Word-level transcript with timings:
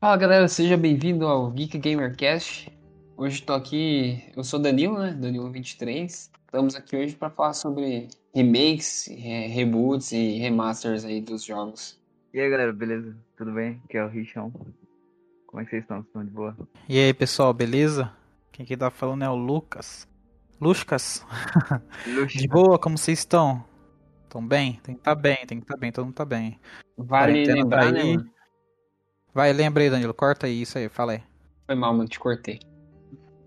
Fala 0.00 0.16
galera, 0.16 0.48
seja 0.48 0.76
bem-vindo 0.76 1.26
ao 1.26 1.50
Geek 1.50 1.78
Gamercast. 1.78 2.70
Hoje 3.16 3.42
tô 3.42 3.52
aqui, 3.52 4.22
eu 4.36 4.44
sou 4.44 4.60
Danilo, 4.60 4.98
né? 4.98 5.16
Danilo23. 5.20 6.04
Estamos 6.46 6.76
aqui 6.76 6.96
hoje 6.96 7.16
para 7.16 7.30
falar 7.30 7.52
sobre 7.52 8.08
remakes, 8.34 9.08
re- 9.10 9.48
reboots 9.48 10.12
e 10.12 10.38
remasters 10.38 11.04
aí 11.04 11.20
dos 11.20 11.42
jogos. 11.44 12.00
E 12.32 12.40
aí 12.40 12.48
galera, 12.48 12.72
beleza? 12.72 13.16
Tudo 13.36 13.52
bem? 13.52 13.80
Aqui 13.84 13.96
é 13.96 14.04
o 14.04 14.08
Richão. 14.08 14.52
Como 15.46 15.60
é 15.60 15.64
que 15.64 15.70
vocês 15.70 15.82
estão? 15.82 16.00
Estão 16.00 16.24
de 16.24 16.30
boa? 16.30 16.56
E 16.88 16.98
aí, 16.98 17.12
pessoal, 17.12 17.52
beleza? 17.52 18.12
Quem 18.52 18.64
aqui 18.64 18.76
tá 18.76 18.90
falando 18.90 19.24
é 19.24 19.28
o 19.28 19.34
Lucas. 19.34 20.06
Lucas, 20.60 21.24
de 22.28 22.46
boa, 22.48 22.78
como 22.78 22.98
vocês 22.98 23.18
estão? 23.20 23.64
Estão 24.24 24.46
bem? 24.46 24.74
Tem 24.82 24.94
que 24.94 25.00
estar 25.00 25.14
bem, 25.14 25.36
tem 25.46 25.58
que 25.58 25.64
estar 25.64 25.76
bem, 25.76 25.90
todo 25.92 26.04
mundo 26.04 26.14
tá 26.14 26.24
bem. 26.24 26.58
Vale 26.96 27.32
Quarentena 27.32 27.54
lembrar, 27.62 27.84
tá 27.86 27.92
né, 27.92 28.00
aí. 28.02 28.16
mano? 28.16 28.30
Vai, 29.38 29.52
lembra 29.52 29.84
aí, 29.84 29.88
Danilo, 29.88 30.12
corta 30.12 30.48
aí, 30.48 30.62
isso 30.62 30.76
aí, 30.78 30.88
fala 30.88 31.12
aí. 31.12 31.22
Foi 31.64 31.76
mal, 31.76 31.92
mano, 31.94 32.08
te 32.08 32.18
cortei. 32.18 32.58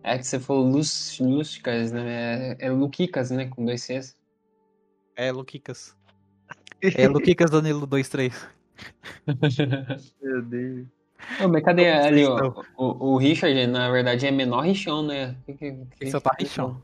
É 0.01 0.17
que 0.17 0.25
você 0.25 0.39
falou 0.39 0.65
Lus, 0.65 1.19
Lusticas, 1.19 1.91
né? 1.91 2.53
É, 2.53 2.67
é 2.67 2.71
Luquicas, 2.71 3.29
né? 3.29 3.47
Com 3.47 3.65
dois 3.65 3.81
Cs. 3.83 4.17
É, 5.17 5.33
Luquicas. 5.33 5.93
É, 6.81 7.09
Luquicas 7.09 7.51
Danilo 7.51 7.85
23. 7.85 8.33
Meu 10.23 10.41
Deus. 10.43 10.87
Ô, 11.43 11.49
mas 11.49 11.61
cadê 11.61 11.91
Como 11.91 12.05
ali, 12.05 12.25
ó? 12.25 12.63
O, 12.77 13.15
o 13.15 13.17
Richard, 13.17 13.67
na 13.67 13.91
verdade, 13.91 14.25
é 14.25 14.31
menor 14.31 14.61
Richão, 14.61 15.05
né? 15.05 15.35
Que, 15.45 15.55
que, 15.55 15.77
que- 15.99 16.09
Só 16.09 16.21
tá 16.21 16.33
Richão. 16.39 16.81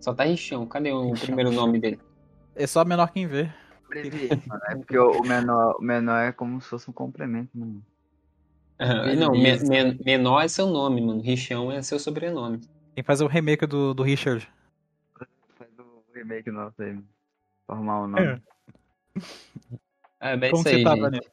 Só 0.00 0.14
tá 0.14 0.24
Richão. 0.24 0.66
Cadê 0.66 0.92
o 0.92 1.10
Richão. 1.10 1.26
primeiro 1.26 1.52
nome 1.52 1.78
dele? 1.78 2.00
É 2.54 2.66
só 2.66 2.82
menor 2.86 3.12
quem 3.12 3.26
vê. 3.26 3.50
Mano, 4.46 4.62
é 4.70 4.76
porque 4.76 4.96
o 4.96 5.20
o 5.20 5.26
menor, 5.26 5.76
o 5.78 5.82
menor 5.82 6.20
é 6.22 6.32
como 6.32 6.58
se 6.58 6.68
fosse 6.70 6.88
um 6.88 6.92
complemento, 6.94 7.50
mano. 7.52 7.84
Ah, 8.78 9.14
não, 9.14 9.32
me- 9.32 9.42
Beleza. 9.42 9.66
men- 9.68 9.98
menor 10.04 10.42
é 10.42 10.48
seu 10.48 10.66
nome, 10.66 11.00
mano. 11.00 11.20
Richão 11.22 11.72
é 11.72 11.80
seu 11.82 11.98
sobrenome. 11.98 12.58
Tem 12.58 13.02
que 13.02 13.02
fazer 13.02 13.24
o 13.24 13.28
remake 13.28 13.66
do, 13.66 13.94
do 13.94 14.02
Richard. 14.02 14.46
Faz 15.56 15.70
o 15.78 16.02
remake 16.14 16.50
nosso 16.50 16.82
aí, 16.82 16.98
arrumar 17.68 18.02
o 18.02 18.06
nome. 18.08 18.42
Ah, 20.20 20.30
é 20.30 20.38
Como 20.38 20.44
isso 20.46 20.62
você 20.62 20.76
aí, 20.76 20.84
tá, 20.84 20.90
gente. 20.90 21.00
Danilo? 21.02 21.24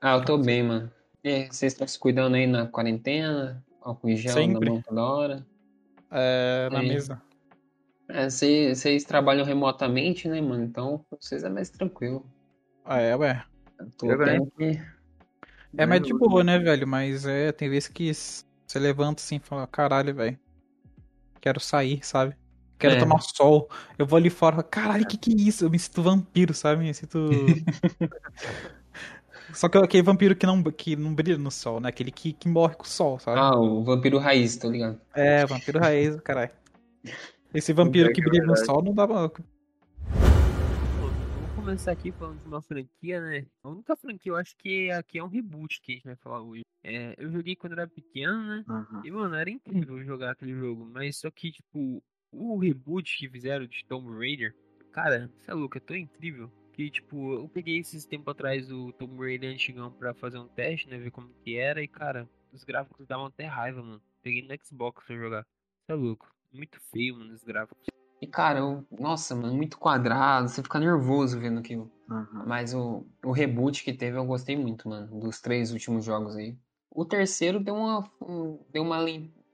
Ah, 0.00 0.14
eu 0.16 0.24
tô 0.24 0.38
bem, 0.38 0.62
mano. 0.62 0.90
E 1.22 1.28
aí, 1.28 1.46
vocês 1.46 1.72
estão 1.72 1.86
se 1.86 1.98
cuidando 1.98 2.34
aí 2.36 2.46
na 2.46 2.66
quarentena? 2.66 3.62
Álcool 3.82 4.08
em 4.10 4.16
gel 4.16 4.32
Sempre. 4.34 4.66
na 4.68 4.72
mão 4.74 4.82
toda 4.82 5.02
hora? 5.02 5.46
É, 6.10 6.68
na 6.70 6.80
Aí. 6.80 6.88
mesa. 6.88 7.20
É, 8.08 8.28
vocês, 8.28 9.04
trabalham 9.04 9.44
remotamente, 9.44 10.26
né, 10.28 10.40
mano? 10.40 10.64
Então, 10.64 11.04
pra 11.08 11.18
vocês 11.20 11.44
é 11.44 11.48
mais 11.48 11.70
tranquilo. 11.70 12.26
Ah, 12.84 12.98
é, 12.98 13.14
ué. 13.16 13.42
Tô 13.96 14.10
Eu 14.10 14.24
tendo 14.24 14.50
que... 14.50 14.82
É 15.76 15.86
mais 15.86 16.02
de 16.02 16.12
boa, 16.12 16.42
né, 16.42 16.58
velho? 16.58 16.86
Mas 16.86 17.24
é, 17.26 17.52
tem 17.52 17.68
vezes 17.68 17.88
que 17.88 18.12
você 18.12 18.78
levanta 18.78 19.22
assim 19.22 19.36
e 19.36 19.40
fala, 19.40 19.66
caralho, 19.66 20.14
velho. 20.14 20.38
Quero 21.40 21.60
sair, 21.60 22.04
sabe? 22.04 22.34
Quero 22.78 22.94
É. 22.94 22.98
tomar 22.98 23.20
sol. 23.20 23.68
Eu 23.98 24.06
vou 24.06 24.16
ali 24.16 24.30
fora, 24.30 24.62
caralho, 24.62 25.06
que 25.06 25.16
que 25.16 25.30
é 25.32 25.36
isso? 25.36 25.64
Eu 25.64 25.70
me 25.70 25.78
sinto 25.78 26.02
vampiro, 26.02 26.54
sabe? 26.54 26.82
Me 26.82 26.94
sinto. 26.94 27.28
Só 29.52 29.68
que 29.68 29.78
aquele 29.78 30.02
vampiro 30.02 30.36
que 30.36 30.46
não, 30.46 30.62
que 30.62 30.94
não 30.96 31.14
brilha 31.14 31.36
no 31.36 31.50
sol, 31.50 31.80
né? 31.80 31.88
Aquele 31.88 32.10
que, 32.10 32.32
que 32.32 32.48
morre 32.48 32.74
com 32.74 32.84
o 32.84 32.88
sol, 32.88 33.18
sabe? 33.18 33.38
Ah, 33.40 33.56
o 33.56 33.82
vampiro 33.82 34.18
raiz, 34.18 34.56
tô 34.56 34.70
ligado. 34.70 35.00
É, 35.14 35.44
vampiro 35.44 35.78
raiz, 35.80 36.16
caralho. 36.20 36.50
Esse 37.52 37.72
vampiro 37.72 38.12
que 38.12 38.14
que 38.14 38.20
é 38.20 38.24
brilha 38.30 38.46
no 38.46 38.56
sol 38.56 38.82
não 38.82 38.94
dá 38.94 39.08
pra. 39.08 39.30
Começar 41.60 41.92
aqui 41.92 42.10
falando 42.10 42.40
de 42.40 42.48
uma 42.48 42.62
franquia, 42.62 43.20
né? 43.20 43.46
A 43.62 43.68
única 43.68 43.94
franquia 43.94 44.32
eu 44.32 44.36
acho 44.36 44.56
que 44.56 44.90
aqui 44.92 45.18
é 45.18 45.22
um 45.22 45.28
reboot 45.28 45.82
que 45.82 45.92
a 45.92 45.94
gente 45.94 46.04
vai 46.04 46.16
falar 46.16 46.40
hoje. 46.40 46.62
É, 46.82 47.14
eu 47.18 47.30
joguei 47.30 47.54
quando 47.54 47.72
era 47.72 47.86
pequeno, 47.86 48.42
né? 48.42 48.64
Aham. 48.66 49.02
E, 49.04 49.10
mano, 49.10 49.34
era 49.34 49.50
incrível 49.50 50.02
jogar 50.02 50.30
aquele 50.30 50.54
jogo. 50.54 50.86
Mas 50.86 51.18
só 51.18 51.30
que, 51.30 51.52
tipo, 51.52 52.02
o 52.32 52.56
reboot 52.56 53.14
que 53.18 53.28
fizeram 53.28 53.66
de 53.66 53.84
Tomb 53.84 54.10
Raider, 54.18 54.56
cara, 54.90 55.30
você 55.36 55.50
é 55.50 55.54
louco, 55.54 55.76
é 55.76 55.80
tão 55.80 55.94
incrível. 55.94 56.50
Que, 56.72 56.90
tipo, 56.90 57.34
eu 57.34 57.48
peguei 57.48 57.78
esses 57.78 58.06
tempo 58.06 58.30
atrás 58.30 58.72
o 58.72 58.90
Tomb 58.94 59.18
Raider 59.18 59.52
antigão 59.52 59.92
pra 59.92 60.14
fazer 60.14 60.38
um 60.38 60.48
teste, 60.48 60.88
né? 60.88 60.96
Ver 60.96 61.10
como 61.10 61.28
que 61.44 61.56
era. 61.56 61.82
E, 61.82 61.86
cara, 61.86 62.26
os 62.54 62.64
gráficos 62.64 63.06
davam 63.06 63.26
até 63.26 63.44
raiva, 63.44 63.82
mano. 63.82 64.02
Peguei 64.22 64.40
no 64.42 64.64
Xbox 64.64 65.04
pra 65.04 65.14
jogar. 65.14 65.46
Você 65.84 65.92
é 65.92 65.94
louco. 65.94 66.34
Muito 66.50 66.80
feio, 66.90 67.16
mano, 67.16 67.34
os 67.34 67.44
gráficos. 67.44 67.86
E, 68.20 68.26
cara, 68.26 68.58
eu... 68.58 68.84
nossa, 68.90 69.34
mano, 69.34 69.54
muito 69.54 69.78
quadrado. 69.78 70.48
Você 70.48 70.62
fica 70.62 70.78
nervoso 70.78 71.40
vendo 71.40 71.58
aquilo. 71.60 71.90
Aham. 72.10 72.44
Mas 72.46 72.74
o, 72.74 73.06
o 73.24 73.32
reboot 73.32 73.82
que 73.82 73.92
teve 73.94 74.18
eu 74.18 74.24
gostei 74.26 74.56
muito, 74.56 74.88
mano, 74.88 75.18
dos 75.20 75.40
três 75.40 75.72
últimos 75.72 76.04
jogos 76.04 76.36
aí. 76.36 76.56
O 76.90 77.04
terceiro 77.04 77.60
deu 77.60 77.74
uma, 77.74 78.10
um- 78.20 78.58
deu 78.70 78.82
uma 78.82 78.98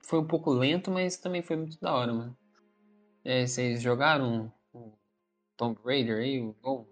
foi 0.02 0.18
um 0.18 0.26
pouco 0.26 0.50
lento, 0.52 0.90
mas 0.90 1.16
também 1.16 1.42
foi 1.42 1.56
muito 1.56 1.78
da 1.80 1.92
hora, 1.94 2.12
mano. 2.12 2.36
É, 3.24 3.46
vocês 3.46 3.82
jogaram 3.82 4.52
o 4.72 4.92
Tomb 5.56 5.78
Raider 5.84 6.18
aí, 6.18 6.40
o 6.40 6.54
Gol? 6.62 6.88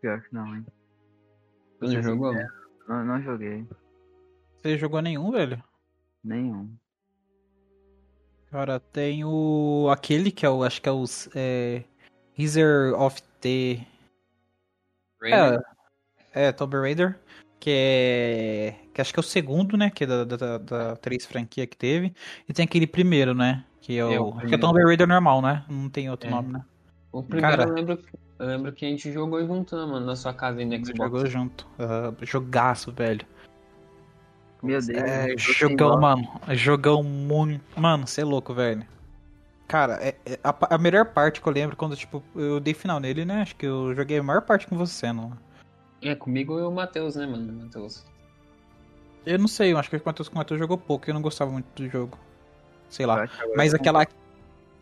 Pior 0.00 0.22
que 0.22 0.34
não, 0.34 0.54
hein? 0.54 0.66
Você 1.80 1.94
já 1.94 2.02
jogou? 2.02 2.34
Não, 2.86 3.04
não 3.04 3.22
joguei. 3.22 3.66
Você 4.56 4.76
jogou 4.76 5.00
nenhum, 5.00 5.30
velho? 5.30 5.62
Nenhum. 6.22 6.76
Cara, 8.50 8.80
tem 8.80 9.24
o. 9.24 9.88
aquele 9.90 10.30
que 10.30 10.46
é 10.46 10.50
o. 10.50 10.64
Acho 10.64 10.80
que 10.80 10.88
é 10.88 10.92
o. 10.92 11.04
É, 11.34 11.82
of 12.96 13.22
the. 13.40 13.80
Raider? 15.20 15.60
É, 16.34 16.46
é, 16.46 16.52
Tomb 16.52 16.76
Raider, 16.76 17.18
que 17.60 17.70
é. 17.70 18.74
Que 18.94 19.00
acho 19.00 19.12
que 19.12 19.18
é 19.18 19.22
o 19.22 19.24
segundo, 19.24 19.76
né? 19.76 19.90
Que 19.90 20.04
é 20.04 20.06
da, 20.06 20.24
da, 20.24 20.58
da 20.58 20.96
três 20.96 21.26
franquia 21.26 21.66
que 21.66 21.76
teve. 21.76 22.14
E 22.48 22.52
tem 22.52 22.64
aquele 22.64 22.86
primeiro, 22.86 23.34
né? 23.34 23.64
Que 23.80 23.98
é 23.98 24.04
o. 24.04 24.12
É, 24.12 24.20
o 24.20 24.38
acho 24.38 24.46
que 24.46 24.54
é. 24.54 24.58
Tomb 24.58 24.82
Raider 24.82 25.06
normal, 25.06 25.42
né? 25.42 25.64
Não 25.68 25.90
tem 25.90 26.08
outro 26.08 26.28
É. 26.28 26.30
nome, 26.30 26.52
né? 26.52 26.64
O 27.12 27.22
primeiro 27.22 27.56
cara- 27.56 27.68
eu 27.68 27.74
lembro, 27.74 27.98
eu 28.38 28.46
lembro 28.46 28.72
que 28.72 28.84
a 28.84 28.88
gente 28.88 29.10
jogou 29.12 29.44
junto, 29.46 29.76
né, 29.76 29.84
mano, 29.84 30.06
na 30.06 30.14
sua 30.14 30.32
casa 30.32 30.58
aí 30.60 30.64
no 30.64 30.74
Xbox. 30.76 30.98
Jogou 30.98 31.26
junto. 31.26 31.66
Ah, 31.78 32.12
jogaço, 32.22 32.92
velho. 32.92 33.26
Meu 34.62 34.80
Deus. 34.80 34.88
É, 34.88 35.36
jogão, 35.36 36.00
mano. 36.00 36.28
Jogão 36.50 37.02
muito. 37.02 37.64
Mano, 37.80 38.06
você 38.06 38.22
é 38.22 38.24
louco, 38.24 38.52
velho. 38.54 38.84
Cara, 39.68 39.94
é, 40.02 40.16
é 40.26 40.38
a, 40.42 40.74
a 40.74 40.78
melhor 40.78 41.06
parte 41.12 41.40
que 41.40 41.46
eu 41.48 41.52
lembro 41.52 41.76
quando, 41.76 41.94
tipo, 41.94 42.22
eu 42.34 42.58
dei 42.58 42.72
final 42.74 42.98
nele, 42.98 43.24
né? 43.24 43.42
Acho 43.42 43.54
que 43.54 43.66
eu 43.66 43.94
joguei 43.94 44.18
a 44.18 44.22
maior 44.22 44.42
parte 44.42 44.66
com 44.66 44.76
você, 44.76 45.12
não. 45.12 45.32
É, 46.02 46.14
comigo 46.14 46.58
e 46.58 46.62
o 46.62 46.70
Matheus, 46.70 47.16
né, 47.16 47.26
mano, 47.26 47.52
Matheus. 47.64 48.04
Eu 49.26 49.38
não 49.38 49.46
sei, 49.48 49.72
eu 49.72 49.78
acho 49.78 49.90
que 49.90 49.96
o 49.96 50.02
Matheus 50.04 50.28
com 50.28 50.36
o 50.36 50.38
Matheus 50.38 50.58
jogou 50.58 50.78
pouco, 50.78 51.08
eu 51.08 51.14
não 51.14 51.20
gostava 51.20 51.50
muito 51.50 51.66
do 51.74 51.88
jogo. 51.88 52.18
Sei 52.88 53.04
lá. 53.04 53.28
Mas 53.56 53.74
aquela. 53.74 54.06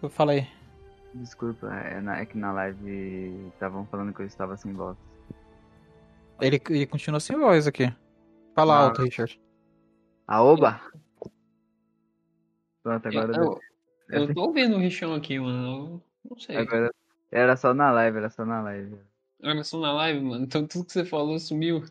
Eu 0.00 0.08
falei. 0.08 0.46
Desculpa, 1.14 1.66
é, 1.74 2.00
na- 2.00 2.18
é 2.20 2.26
que 2.26 2.38
na 2.38 2.52
live 2.52 3.48
estavam 3.52 3.84
falando 3.86 4.12
que 4.12 4.20
eu 4.22 4.26
estava 4.26 4.56
sem 4.56 4.72
voz. 4.72 4.96
Ele, 6.40 6.60
ele 6.70 6.86
continua 6.86 7.18
sem 7.18 7.36
voz 7.36 7.66
aqui. 7.66 7.92
Fala 8.54 8.74
Ah. 8.76 8.78
alto, 8.84 9.02
Richard. 9.02 9.40
Aoba! 10.26 10.80
Pronto, 12.82 13.08
agora 13.08 13.32
Eu, 13.36 13.60
eu, 14.08 14.22
eu 14.28 14.34
tô 14.34 14.42
ouvindo 14.42 14.76
o 14.76 14.80
Richão 14.80 15.14
aqui, 15.14 15.38
mano, 15.38 16.02
eu 16.24 16.30
não 16.30 16.38
sei. 16.38 16.56
Agora 16.56 16.90
era 17.30 17.56
só 17.56 17.72
na 17.72 17.90
live, 17.90 18.18
era 18.18 18.30
só 18.30 18.44
na 18.44 18.62
live. 18.62 18.98
Olha 19.42 19.64
só 19.64 19.78
na 19.78 19.92
live, 19.92 20.20
mano, 20.20 20.44
então 20.44 20.66
tudo 20.66 20.86
que 20.86 20.92
você 20.92 21.04
falou 21.04 21.38
sumiu. 21.38 21.84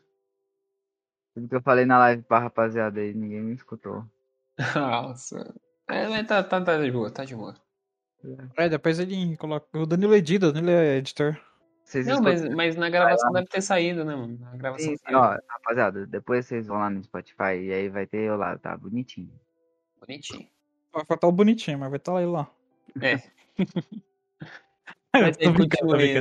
Tudo 1.33 1.49
que 1.49 1.55
eu 1.55 1.61
falei 1.61 1.85
na 1.85 1.97
live 1.99 2.23
pra 2.23 2.39
rapaziada 2.39 2.99
aí, 2.99 3.13
ninguém 3.13 3.41
me 3.41 3.53
escutou. 3.53 4.05
Nossa. 4.75 5.53
É, 5.87 6.07
mas 6.07 6.27
tá, 6.27 6.43
tá, 6.43 6.61
tá 6.61 6.77
de 6.77 6.91
boa, 6.91 7.11
tá 7.11 7.23
de 7.25 7.35
boa. 7.35 7.55
É, 8.57 8.67
depois 8.69 8.99
ele 8.99 9.37
coloca. 9.37 9.67
O 9.77 9.85
Danilo 9.85 10.15
edita, 10.15 10.47
o 10.47 10.51
Danilo 10.51 10.71
é 10.71 10.97
editor. 10.97 11.39
Vocês 11.85 12.07
Não, 12.07 12.19
mas, 12.19 12.43
mas 12.49 12.75
na 12.75 12.89
gravação 12.89 13.31
deve 13.31 13.47
ter 13.47 13.61
saído, 13.61 14.03
né, 14.03 14.15
mano? 14.15 14.39
Na 14.39 14.57
gravação 14.57 14.91
Sim, 14.91 15.13
ó, 15.13 15.37
rapaziada, 15.47 16.07
depois 16.07 16.47
vocês 16.47 16.65
vão 16.65 16.79
lá 16.79 16.89
no 16.89 17.03
Spotify 17.03 17.59
e 17.61 17.71
aí 17.71 17.89
vai 17.89 18.07
ter 18.07 18.21
eu 18.21 18.35
lá, 18.35 18.57
tá? 18.57 18.75
Bonitinho. 18.75 19.31
Bonitinho. 19.99 20.49
Vai 20.91 21.05
faltar 21.05 21.29
o 21.29 21.33
bonitinho, 21.33 21.77
mas 21.77 21.89
vai 21.89 21.97
estar 21.97 22.13
lá. 22.13 22.21
lá. 22.25 22.51
É. 23.01 23.17
Tô 25.79 25.95
aí, 25.95 26.17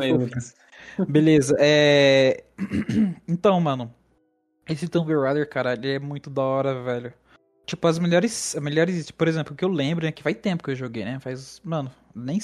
aí. 0.00 0.12
Lucas. 0.12 0.54
Beleza, 1.08 1.56
é. 1.60 2.44
Então, 3.28 3.60
mano. 3.60 3.94
Esse 4.68 4.88
Tomb 4.88 5.14
Raider, 5.14 5.48
cara, 5.48 5.72
ele 5.74 5.94
é 5.94 5.98
muito 5.98 6.28
da 6.28 6.42
hora, 6.42 6.82
velho. 6.82 7.14
Tipo, 7.64 7.86
as 7.86 7.98
melhores. 7.98 8.56
As 8.56 8.62
melhores. 8.62 9.10
Por 9.10 9.28
exemplo, 9.28 9.54
o 9.54 9.56
que 9.56 9.64
eu 9.64 9.68
lembro, 9.68 10.04
né? 10.04 10.12
Que 10.12 10.22
faz 10.22 10.36
tempo 10.36 10.64
que 10.64 10.70
eu 10.70 10.76
joguei, 10.76 11.04
né? 11.04 11.20
Faz. 11.20 11.60
Mano, 11.64 11.90
nem. 12.14 12.38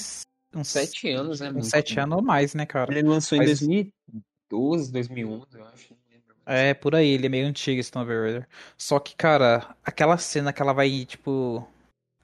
Uns 0.55 0.67
Sete 0.67 1.09
anos, 1.11 1.39
né, 1.39 1.47
mano? 1.47 1.59
Uns 1.59 1.67
sete 1.69 1.99
anos 1.99 2.17
ou 2.17 2.23
mais, 2.23 2.53
né, 2.55 2.65
cara? 2.65 2.91
Ele 2.91 3.07
lançou 3.07 3.35
em 3.37 3.41
Mas- 3.41 3.59
2012, 3.59 4.91
2011, 4.91 5.45
eu 5.53 5.65
acho. 5.65 5.93
É, 6.45 6.73
por 6.73 6.95
aí, 6.95 7.07
ele 7.09 7.27
é 7.27 7.29
meio 7.29 7.45
antigo 7.47 7.79
esse 7.79 7.91
Tomb 7.91 8.11
Raider. 8.11 8.47
Só 8.75 8.99
que, 8.99 9.15
cara, 9.15 9.75
aquela 9.85 10.17
cena 10.17 10.51
que 10.51 10.61
ela 10.61 10.73
vai, 10.73 11.05
tipo. 11.05 11.63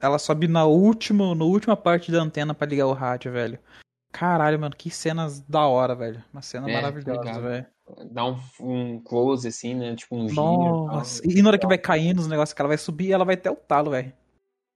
Ela 0.00 0.18
sobe 0.18 0.48
na 0.48 0.64
última, 0.66 1.32
na 1.34 1.44
última 1.44 1.76
parte 1.76 2.10
da 2.10 2.20
antena 2.20 2.52
pra 2.52 2.66
ligar 2.66 2.86
o 2.86 2.92
rádio, 2.92 3.30
velho. 3.30 3.58
Caralho, 4.12 4.58
mano, 4.58 4.74
que 4.76 4.90
cenas 4.90 5.40
da 5.40 5.64
hora, 5.66 5.94
velho. 5.94 6.22
Uma 6.32 6.42
cena 6.42 6.68
É, 6.68 6.74
maravilhosa, 6.74 7.20
obrigado. 7.20 7.42
velho. 7.42 7.66
Dá 8.10 8.24
um, 8.26 8.38
um 8.60 9.00
close 9.00 9.46
assim, 9.46 9.74
né? 9.74 9.94
Tipo 9.94 10.16
um 10.16 10.28
giro. 10.28 10.32
e 10.32 10.34
tal. 10.34 10.86
Nossa. 10.88 11.22
E 11.24 11.40
na 11.40 11.48
hora 11.50 11.58
que 11.58 11.66
vai 11.66 11.78
caindo 11.78 12.18
os 12.18 12.26
negócios 12.26 12.52
que 12.52 12.60
ela 12.60 12.68
vai 12.68 12.78
subir, 12.78 13.12
ela 13.12 13.24
vai 13.24 13.36
até 13.36 13.48
o 13.50 13.54
talo, 13.56 13.92
velho. 13.92 14.12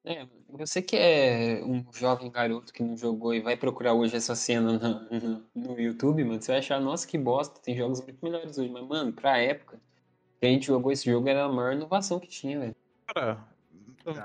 É, 0.05 0.27
você 0.49 0.81
que 0.81 0.97
é 0.97 1.63
um 1.63 1.85
jovem 1.93 2.31
garoto 2.31 2.73
que 2.73 2.83
não 2.83 2.97
jogou 2.97 3.35
e 3.35 3.41
vai 3.41 3.57
procurar 3.57 3.93
hoje 3.93 4.17
essa 4.17 4.35
cena 4.35 4.79
no, 4.79 5.21
no, 5.21 5.47
no 5.55 5.81
YouTube, 5.81 6.25
mano, 6.25 6.41
você 6.41 6.53
vai 6.53 6.59
achar, 6.61 6.81
nossa, 6.81 7.07
que 7.07 7.19
bosta, 7.19 7.61
tem 7.61 7.77
jogos 7.77 8.01
muito 8.01 8.19
melhores 8.25 8.57
hoje. 8.57 8.71
Mas, 8.71 8.87
mano, 8.87 9.13
pra 9.13 9.39
época 9.39 9.79
que 10.41 10.47
a 10.47 10.49
gente 10.49 10.67
jogou 10.67 10.91
esse 10.91 11.05
jogo, 11.05 11.29
era 11.29 11.45
a 11.45 11.49
maior 11.49 11.75
inovação 11.75 12.19
que 12.19 12.29
tinha, 12.29 12.59
velho. 12.59 12.77
Cara, 13.07 13.47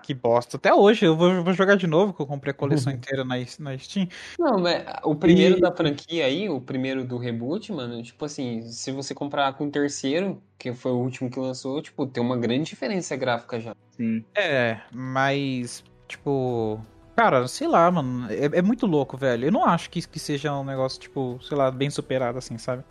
que 0.04 0.14
bosta. 0.14 0.58
Até 0.58 0.74
hoje, 0.74 1.06
eu 1.06 1.16
vou, 1.16 1.44
vou 1.44 1.54
jogar 1.54 1.76
de 1.76 1.88
novo, 1.88 2.14
que 2.14 2.22
eu 2.22 2.26
comprei 2.28 2.52
a 2.52 2.54
coleção 2.54 2.92
inteira 2.94 3.24
na, 3.24 3.36
na 3.60 3.78
Steam. 3.78 4.08
Não, 4.40 4.60
mas 4.60 4.84
o 5.04 5.16
primeiro 5.16 5.58
E- 5.58 5.62
da 5.62 5.72
franquia 5.72 6.26
aí, 6.26 6.50
o 6.50 6.60
primeiro 6.62 7.04
do 7.06 7.18
reboot, 7.18 7.72
mano, 7.72 8.02
tipo 8.04 8.24
assim, 8.26 8.62
se 8.64 8.92
você 8.92 9.14
comprar 9.14 9.54
com 9.54 9.68
o 9.68 9.72
terceiro, 9.72 10.42
que 10.58 10.74
foi 10.74 10.92
o 10.92 10.98
último 10.98 11.30
que 11.30 11.40
lançou, 11.40 11.82
tipo, 11.82 12.06
tem 12.08 12.22
uma 12.24 12.38
grande 12.38 12.64
diferença 12.70 13.16
gráfica 13.16 13.60
já. 13.60 13.76
Sim. 13.92 14.24
É, 14.36 14.80
mas, 14.92 15.84
tipo. 16.08 16.80
Cara, 17.16 17.48
sei 17.48 17.68
lá, 17.68 17.90
mano. 17.90 18.28
É, 18.30 18.60
é 18.60 18.62
muito 18.62 18.86
louco, 18.86 19.16
velho. 19.16 19.46
Eu 19.48 19.52
não 19.52 19.64
acho 19.66 19.90
que, 19.90 20.06
que 20.06 20.20
seja 20.20 20.54
um 20.54 20.66
negócio, 20.66 21.00
tipo, 21.00 21.40
sei 21.42 21.56
lá, 21.58 21.72
bem 21.72 21.90
superado, 21.90 22.38
assim, 22.38 22.58
sabe? 22.58 22.84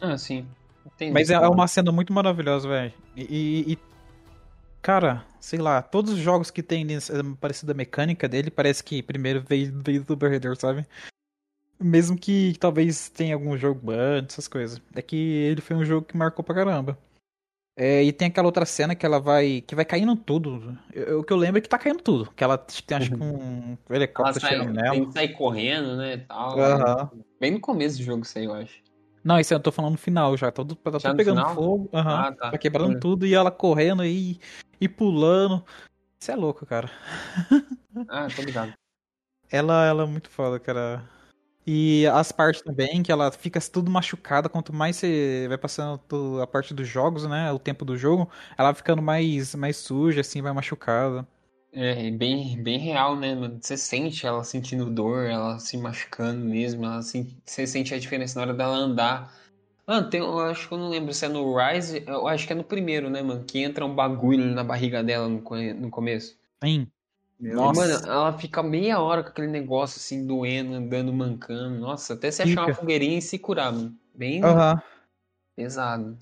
Ah, 0.00 0.16
sim. 0.16 0.46
Entendi. 0.86 1.12
Mas 1.12 1.30
é, 1.30 1.34
é 1.34 1.48
uma 1.48 1.68
cena 1.68 1.92
muito 1.92 2.12
maravilhosa, 2.12 2.66
velho. 2.68 2.92
E, 3.16 3.22
e- 3.22 3.72
e, 3.74 3.78
Cara, 4.82 5.24
sei 5.40 5.60
lá, 5.60 5.80
todos 5.80 6.12
os 6.12 6.18
jogos 6.18 6.50
que 6.50 6.62
tem 6.62 6.84
nessa 6.84 7.12
parecida 7.40 7.72
mecânica 7.72 8.28
dele, 8.28 8.50
parece 8.50 8.82
que 8.82 9.02
primeiro 9.02 9.40
veio, 9.40 9.72
veio 9.82 10.02
do 10.04 10.16
Raider, 10.16 10.56
sabe? 10.56 10.84
Mesmo 11.80 12.16
que 12.18 12.54
talvez 12.58 13.08
tenha 13.08 13.34
algum 13.34 13.56
jogo 13.56 13.90
antes, 13.92 14.34
essas 14.34 14.48
coisas. 14.48 14.80
É 14.94 15.00
que 15.02 15.16
ele 15.16 15.60
foi 15.60 15.76
um 15.76 15.84
jogo 15.84 16.06
que 16.06 16.16
marcou 16.16 16.44
pra 16.44 16.54
caramba. 16.54 16.98
É, 17.76 18.02
e 18.02 18.12
tem 18.12 18.28
aquela 18.28 18.46
outra 18.48 18.66
cena 18.66 18.94
que 18.94 19.06
ela 19.06 19.18
vai. 19.18 19.62
que 19.62 19.74
vai 19.74 19.84
caindo 19.84 20.14
tudo. 20.14 20.76
Eu- 20.92 21.20
o 21.20 21.24
que 21.24 21.32
eu 21.32 21.36
lembro 21.38 21.58
é 21.58 21.60
que 21.62 21.68
tá 21.68 21.78
caindo 21.78 22.02
tudo. 22.02 22.30
Que 22.32 22.44
ela 22.44 22.58
tem, 22.58 22.98
acho 22.98 23.10
que 23.10 23.22
um 23.22 23.78
Ela 23.88 23.96
helicóptero 23.96 24.40
sai, 24.40 24.50
chegando 24.50 24.74
tem 24.74 24.82
nela. 24.82 25.06
que 25.06 25.12
sair 25.12 25.28
correndo, 25.32 25.96
né, 25.96 26.18
tal. 26.18 26.58
Aham. 26.58 27.10
Bem 27.40 27.52
no 27.52 27.60
começo 27.60 27.96
do 27.98 28.04
jogo 28.04 28.22
isso 28.24 28.36
aí, 28.38 28.44
eu 28.44 28.52
acho. 28.52 28.80
Não, 29.24 29.38
isso 29.40 29.54
eu 29.54 29.60
tô 29.60 29.72
falando 29.72 29.92
no 29.92 29.98
final 29.98 30.36
já. 30.36 30.50
Tá 30.52 30.62
tudo, 30.62 30.74
tá 30.76 30.90
Já 30.92 30.98
tudo 30.98 31.10
no 31.12 31.16
pegando 31.16 31.36
final? 31.40 31.54
fogo. 31.54 31.88
aham. 31.94 32.14
Ah, 32.28 32.32
tá. 32.32 32.50
Tá 32.50 32.58
quebrando 32.58 32.96
Hum. 32.96 33.00
tudo 33.00 33.26
e 33.26 33.34
ela 33.34 33.50
correndo 33.50 34.04
e, 34.04 34.38
e 34.82 34.88
pulando. 34.88 35.64
Isso 36.20 36.30
é 36.32 36.36
louco, 36.36 36.66
cara. 36.66 36.90
Ah, 38.08 38.26
tô 38.34 38.42
ligado. 38.42 38.72
Ela, 39.50 39.84
ela 39.86 40.02
é 40.04 40.06
muito 40.06 40.30
foda, 40.30 40.58
cara. 40.58 41.08
E 41.66 42.06
as 42.08 42.32
partes 42.32 42.62
também, 42.62 43.02
que 43.02 43.12
ela 43.12 43.30
fica 43.30 43.60
tudo 43.60 43.90
machucada. 43.90 44.48
Quanto 44.48 44.72
mais 44.72 44.96
você 44.96 45.46
vai 45.48 45.58
passando 45.58 46.00
a 46.42 46.46
parte 46.46 46.74
dos 46.74 46.88
jogos, 46.88 47.26
né? 47.26 47.52
O 47.52 47.58
tempo 47.58 47.84
do 47.84 47.96
jogo, 47.96 48.30
ela 48.58 48.70
vai 48.72 48.74
ficando 48.74 49.02
mais, 49.02 49.54
mais 49.54 49.76
suja, 49.76 50.22
assim, 50.22 50.42
vai 50.42 50.52
machucada. 50.52 51.26
É, 51.72 52.10
bem, 52.10 52.62
bem 52.62 52.78
real, 52.78 53.16
né? 53.16 53.34
Você 53.60 53.76
sente 53.76 54.26
ela 54.26 54.44
sentindo 54.44 54.90
dor, 54.90 55.26
ela 55.26 55.58
se 55.58 55.76
machucando 55.78 56.44
mesmo, 56.44 56.84
ela 56.84 57.00
sen- 57.02 57.36
você 57.46 57.66
sente 57.66 57.94
a 57.94 57.98
diferença 57.98 58.38
na 58.38 58.46
hora 58.46 58.54
dela 58.54 58.76
andar. 58.76 59.34
Mano, 59.86 60.08
tem, 60.08 60.20
eu 60.20 60.38
acho 60.38 60.68
que 60.68 60.74
eu 60.74 60.78
não 60.78 60.88
lembro 60.88 61.12
se 61.12 61.24
é 61.24 61.28
no 61.28 61.56
Rise, 61.56 62.04
eu 62.06 62.28
acho 62.28 62.46
que 62.46 62.52
é 62.52 62.56
no 62.56 62.62
primeiro, 62.64 63.10
né, 63.10 63.20
mano? 63.20 63.44
Que 63.44 63.58
entra 63.58 63.84
um 63.84 63.94
bagulho 63.94 64.44
na 64.54 64.62
barriga 64.62 65.02
dela 65.02 65.28
no, 65.28 65.40
no 65.40 65.90
começo. 65.90 66.38
Sim. 66.62 66.86
Nossa. 67.40 67.80
Mano, 67.80 68.06
ela 68.06 68.38
fica 68.38 68.62
meia 68.62 69.00
hora 69.00 69.22
com 69.24 69.30
aquele 69.30 69.48
negócio 69.48 69.98
assim, 69.98 70.24
doendo, 70.24 70.74
andando, 70.74 71.12
mancando. 71.12 71.80
Nossa, 71.80 72.14
até 72.14 72.30
se 72.30 72.42
achar 72.42 72.66
uma 72.66 72.74
fogueirinha 72.74 73.18
e 73.18 73.22
se 73.22 73.38
curar, 73.38 73.72
mano. 73.72 73.96
Bem 74.14 74.44
Aham. 74.44 74.80
pesado. 75.56 76.16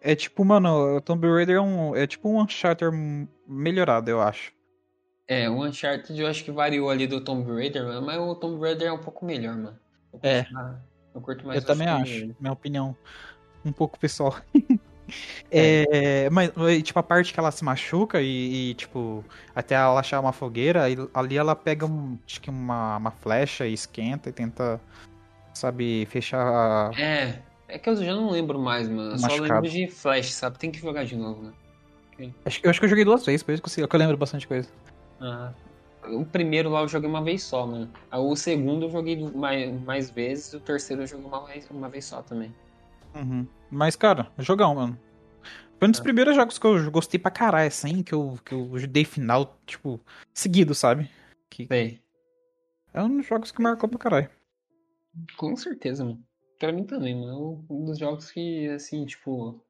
É 0.00 0.16
tipo, 0.16 0.44
mano, 0.44 0.96
o 0.96 1.00
Tomb 1.00 1.26
Raider 1.28 1.56
é, 1.56 1.60
um, 1.60 1.94
é 1.94 2.06
tipo 2.06 2.28
um 2.28 2.40
Uncharted 2.42 2.90
melhorado, 3.46 4.10
eu 4.10 4.20
acho. 4.20 4.52
É, 5.26 5.48
o 5.48 5.64
Uncharted 5.64 6.20
eu 6.20 6.26
acho 6.26 6.44
que 6.44 6.50
variou 6.50 6.90
ali 6.90 7.06
do 7.06 7.20
Tomb 7.22 7.50
Raider, 7.50 7.84
mano, 7.84 8.04
mas 8.04 8.18
o 8.18 8.34
Tomb 8.34 8.60
Raider 8.60 8.88
é 8.88 8.92
um 8.92 9.00
pouco 9.00 9.24
melhor, 9.24 9.56
mano. 9.56 9.78
É. 10.22 10.44
mais- 10.50 10.76
Eu 11.14 11.20
curto 11.20 11.46
mais 11.46 11.60
eu 11.60 11.66
também 11.66 11.86
acho, 11.88 12.28
minha 12.40 12.52
opinião. 12.52 12.96
Um 13.64 13.72
pouco 13.72 13.98
pessoal. 13.98 14.36
É, 15.50 16.30
mas, 16.30 16.50
mas, 16.56 16.82
tipo, 16.82 16.98
a 16.98 17.02
parte 17.02 17.32
que 17.34 17.38
ela 17.38 17.50
se 17.50 17.62
machuca 17.62 18.22
e, 18.22 18.70
e, 18.70 18.74
tipo, 18.74 19.22
até 19.54 19.74
ela 19.74 20.00
achar 20.00 20.18
uma 20.18 20.32
fogueira, 20.32 20.84
ali 21.12 21.36
ela 21.36 21.54
pega 21.54 21.84
um, 21.84 22.18
acho 22.26 22.40
que 22.40 22.48
uma, 22.48 22.96
uma 22.96 23.10
flecha 23.10 23.66
e 23.66 23.74
esquenta 23.74 24.30
e 24.30 24.32
tenta, 24.32 24.80
sabe, 25.52 26.06
fechar. 26.06 26.40
a- 26.40 26.90
É, 26.98 27.38
é 27.68 27.78
que 27.78 27.86
eu 27.88 27.96
já 27.96 28.14
não 28.14 28.30
lembro 28.30 28.58
mais, 28.58 28.88
mano. 28.88 29.12
Eu 29.12 29.18
só 29.18 29.36
lembro 29.36 29.68
de 29.68 29.86
Flash, 29.86 30.32
sabe? 30.32 30.58
Tem 30.58 30.70
que 30.72 30.78
jogar 30.78 31.04
de 31.04 31.16
novo, 31.16 31.42
né? 31.42 31.52
Acho, 32.46 32.60
que- 32.60 32.66
eu 32.66 32.70
acho 32.70 32.80
que 32.80 32.86
eu 32.86 32.90
joguei 32.90 33.04
duas 33.04 33.26
vezes, 33.26 33.42
por 33.42 33.52
isso 33.52 33.62
que 33.62 33.80
eu, 33.82 33.86
que 33.86 33.94
eu 33.94 34.00
lembro 34.00 34.16
bastante 34.16 34.48
coisa. 34.48 34.68
Ah, 35.20 35.52
o 36.08 36.24
primeiro 36.24 36.68
lá 36.70 36.80
eu 36.82 36.88
joguei 36.88 37.08
uma 37.08 37.22
vez 37.22 37.42
só, 37.42 37.66
mano. 37.66 37.90
O 38.12 38.34
segundo 38.36 38.86
eu 38.86 38.90
joguei 38.90 39.16
mais, 39.30 39.80
mais 39.82 40.10
vezes, 40.10 40.52
o 40.54 40.60
terceiro 40.60 41.02
eu 41.02 41.06
joguei 41.06 41.26
uma 41.26 41.44
vez, 41.46 41.68
uma 41.70 41.88
vez 41.88 42.04
só 42.04 42.22
também. 42.22 42.54
Uhum. 43.14 43.46
Mas, 43.70 43.96
cara, 43.96 44.30
jogão, 44.38 44.74
mano. 44.74 44.98
Foi 45.78 45.88
um 45.88 45.90
dos 45.90 46.00
É. 46.00 46.02
primeiros 46.02 46.34
jogos 46.36 46.58
que 46.58 46.66
eu 46.66 46.90
gostei 46.90 47.18
pra 47.18 47.30
caralho, 47.30 47.68
assim, 47.68 48.02
que 48.02 48.12
eu, 48.14 48.38
que 48.44 48.54
eu 48.54 48.68
dei 48.88 49.04
final, 49.04 49.56
tipo, 49.66 50.00
seguido, 50.32 50.74
sabe? 50.74 51.10
Que 51.50 51.66
Sei. 51.66 52.00
é 52.92 53.02
um 53.02 53.16
dos 53.16 53.26
jogos 53.26 53.50
que 53.52 53.60
marcou 53.62 53.88
pra 53.88 53.98
caralho. 53.98 54.30
Com 55.36 55.54
certeza, 55.56 56.04
mano. 56.04 56.22
Pra 56.58 56.72
mim 56.72 56.84
também, 56.84 57.14
mano. 57.14 57.64
É 57.68 57.72
um 57.72 57.84
dos 57.84 57.98
jogos 57.98 58.30
que, 58.30 58.68
assim, 58.68 59.04
tipo. 59.04 59.60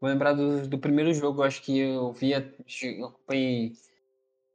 Vou 0.00 0.10
lembrar 0.10 0.34
do, 0.34 0.68
do 0.68 0.78
primeiro 0.78 1.12
jogo, 1.14 1.42
acho 1.42 1.62
que 1.62 1.78
eu 1.78 2.12
via. 2.12 2.52
Eu 2.82 3.06
acompanhei. 3.06 3.72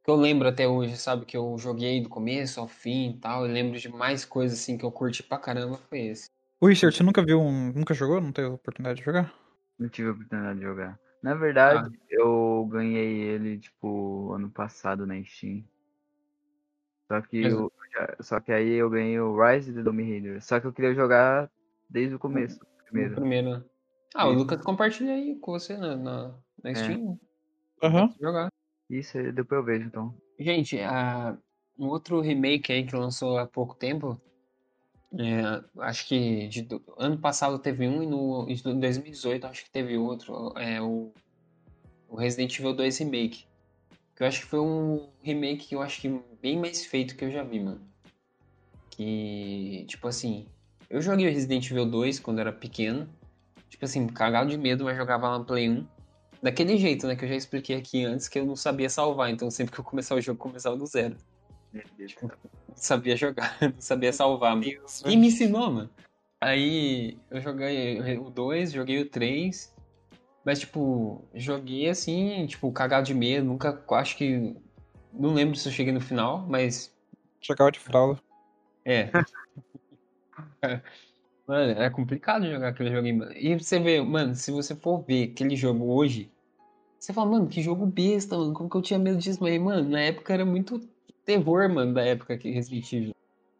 Que 0.02 0.10
eu 0.10 0.16
lembro 0.16 0.48
até 0.48 0.66
hoje, 0.66 0.96
sabe? 0.96 1.26
Que 1.26 1.36
eu 1.36 1.56
joguei 1.58 2.00
do 2.00 2.08
começo 2.08 2.58
ao 2.60 2.66
fim 2.66 3.10
e 3.10 3.18
tal. 3.18 3.44
Eu 3.44 3.52
lembro 3.52 3.78
de 3.78 3.88
mais 3.88 4.24
coisas, 4.24 4.58
assim, 4.58 4.78
que 4.78 4.84
eu 4.84 4.90
curti 4.90 5.22
pra 5.22 5.38
caramba. 5.38 5.76
Foi 5.88 6.00
esse. 6.00 6.28
O 6.60 6.66
Richard, 6.68 6.96
você 6.96 7.02
nunca 7.02 7.24
viu 7.24 7.40
um. 7.40 7.72
Nunca 7.72 7.94
jogou? 7.94 8.20
Não 8.20 8.32
teve 8.32 8.48
oportunidade 8.48 8.98
de 9.00 9.04
jogar? 9.04 9.32
Não 9.78 9.88
tive 9.88 10.08
a 10.08 10.12
oportunidade 10.12 10.58
de 10.58 10.64
jogar. 10.64 10.98
Na 11.22 11.34
verdade, 11.34 11.98
eu 12.08 12.66
ganhei 12.70 13.20
ele, 13.20 13.58
tipo, 13.58 14.32
ano 14.32 14.50
passado 14.50 15.06
na 15.06 15.22
Steam. 15.22 15.64
Só 17.10 17.20
que, 17.20 17.38
eu, 17.38 17.72
só 18.20 18.40
que 18.40 18.52
aí 18.52 18.70
eu 18.72 18.88
ganhei 18.88 19.18
o 19.18 19.36
Rise 19.36 19.72
do 19.72 19.84
Tomb 19.84 20.02
Raider. 20.02 20.42
Só 20.42 20.60
que 20.60 20.66
eu 20.66 20.72
queria 20.72 20.94
jogar 20.94 21.50
desde 21.88 22.14
o 22.14 22.18
começo. 22.18 22.58
Primeiro. 22.86 23.16
primeiro. 23.16 23.50
né? 23.50 23.64
Ah, 24.14 24.28
o. 24.28 24.32
Lucas 24.32 24.62
compartilha 24.62 25.12
aí 25.12 25.36
com 25.40 25.52
você 25.52 25.76
na, 25.76 25.96
na, 25.96 26.38
na 26.62 26.74
Steam. 26.74 27.18
Aham. 27.82 28.06
Dá 28.06 28.14
pra 28.14 28.28
Jogar. 28.28 28.48
Isso, 28.90 29.16
depois 29.32 29.60
eu 29.60 29.64
vejo, 29.64 29.86
então. 29.86 30.14
Gente, 30.36 30.80
a, 30.80 31.38
um 31.78 31.86
outro 31.86 32.20
remake 32.20 32.72
aí 32.72 32.84
que 32.84 32.96
lançou 32.96 33.38
há 33.38 33.46
pouco 33.46 33.76
tempo, 33.76 34.20
é, 35.16 35.62
acho 35.82 36.08
que 36.08 36.48
de 36.48 36.66
ano 36.98 37.16
passado 37.18 37.58
teve 37.58 37.86
um 37.86 38.02
e 38.02 38.06
no 38.06 38.46
em 38.48 38.80
2018 38.80 39.46
acho 39.46 39.64
que 39.64 39.70
teve 39.70 39.96
outro, 39.96 40.52
é 40.56 40.80
o, 40.82 41.12
o 42.08 42.16
Resident 42.16 42.58
Evil 42.58 42.74
2 42.74 42.98
Remake. 42.98 43.46
Que 44.16 44.24
eu 44.24 44.26
acho 44.26 44.40
que 44.40 44.46
foi 44.46 44.60
um 44.60 45.08
remake 45.22 45.68
que 45.68 45.74
eu 45.76 45.82
acho 45.82 46.00
que 46.00 46.20
bem 46.42 46.58
mais 46.58 46.84
feito 46.84 47.16
que 47.16 47.24
eu 47.24 47.30
já 47.30 47.44
vi, 47.44 47.60
mano. 47.60 47.80
Que, 48.90 49.84
tipo 49.88 50.08
assim, 50.08 50.46
eu 50.90 51.00
joguei 51.00 51.30
Resident 51.30 51.70
Evil 51.70 51.86
2 51.86 52.18
quando 52.18 52.40
era 52.40 52.52
pequeno. 52.52 53.08
Tipo 53.68 53.84
assim, 53.84 54.06
cagado 54.08 54.50
de 54.50 54.58
medo, 54.58 54.84
mas 54.84 54.96
jogava 54.96 55.28
lá 55.28 55.38
no 55.38 55.44
Play 55.44 55.70
1. 55.70 55.86
Daquele 56.42 56.76
jeito, 56.78 57.06
né? 57.06 57.16
Que 57.16 57.24
eu 57.24 57.28
já 57.28 57.34
expliquei 57.34 57.76
aqui 57.76 58.04
antes, 58.04 58.28
que 58.28 58.38
eu 58.38 58.46
não 58.46 58.56
sabia 58.56 58.88
salvar. 58.88 59.30
Então 59.30 59.50
sempre 59.50 59.74
que 59.74 59.80
eu 59.80 59.84
começava 59.84 60.18
o 60.18 60.22
jogo, 60.22 60.38
eu 60.38 60.42
começava 60.42 60.76
do 60.76 60.86
zero. 60.86 61.16
Não 61.72 62.74
sabia 62.74 63.16
jogar, 63.16 63.56
não 63.60 63.80
sabia 63.80 64.12
salvar. 64.12 64.56
mano. 64.56 64.64
Quem 65.04 65.18
me 65.18 65.28
ensinou, 65.28 65.70
mano? 65.70 65.90
Aí 66.40 67.18
eu 67.30 67.40
joguei 67.40 68.00
o 68.18 68.30
2, 68.30 68.72
joguei 68.72 69.00
o 69.02 69.08
3. 69.08 69.74
Mas, 70.44 70.60
tipo, 70.60 71.28
joguei 71.34 71.88
assim, 71.88 72.46
tipo, 72.46 72.72
cagado 72.72 73.06
de 73.06 73.14
medo. 73.14 73.46
Nunca, 73.46 73.84
acho 73.90 74.16
que. 74.16 74.56
Não 75.12 75.34
lembro 75.34 75.56
se 75.56 75.68
eu 75.68 75.72
cheguei 75.72 75.92
no 75.92 76.00
final, 76.00 76.46
mas. 76.48 76.96
Jogava 77.42 77.70
de 77.70 77.78
fralda. 77.78 78.20
É. 78.84 79.10
Mano, 81.50 81.72
é 81.82 81.90
complicado 81.90 82.48
jogar 82.48 82.68
aquele 82.68 82.92
joguinho, 82.92 83.18
mano. 83.18 83.32
E 83.34 83.58
você 83.58 83.80
vê, 83.80 84.00
mano, 84.00 84.36
se 84.36 84.52
você 84.52 84.72
for 84.72 85.02
ver 85.02 85.32
aquele 85.32 85.56
jogo 85.56 85.92
hoje, 85.92 86.30
você 86.96 87.12
fala, 87.12 87.28
mano, 87.28 87.48
que 87.48 87.60
jogo 87.60 87.84
besta, 87.86 88.38
mano. 88.38 88.52
Como 88.52 88.70
que 88.70 88.76
eu 88.76 88.82
tinha 88.82 89.00
medo 89.00 89.18
disso? 89.18 89.40
Mas, 89.42 89.60
mano, 89.60 89.88
na 89.88 90.00
época 90.00 90.32
era 90.32 90.46
muito 90.46 90.80
terror, 91.24 91.68
mano, 91.68 91.92
da 91.92 92.02
época 92.02 92.38
que 92.38 92.52
Resident 92.52 92.92
Evil. 92.92 93.14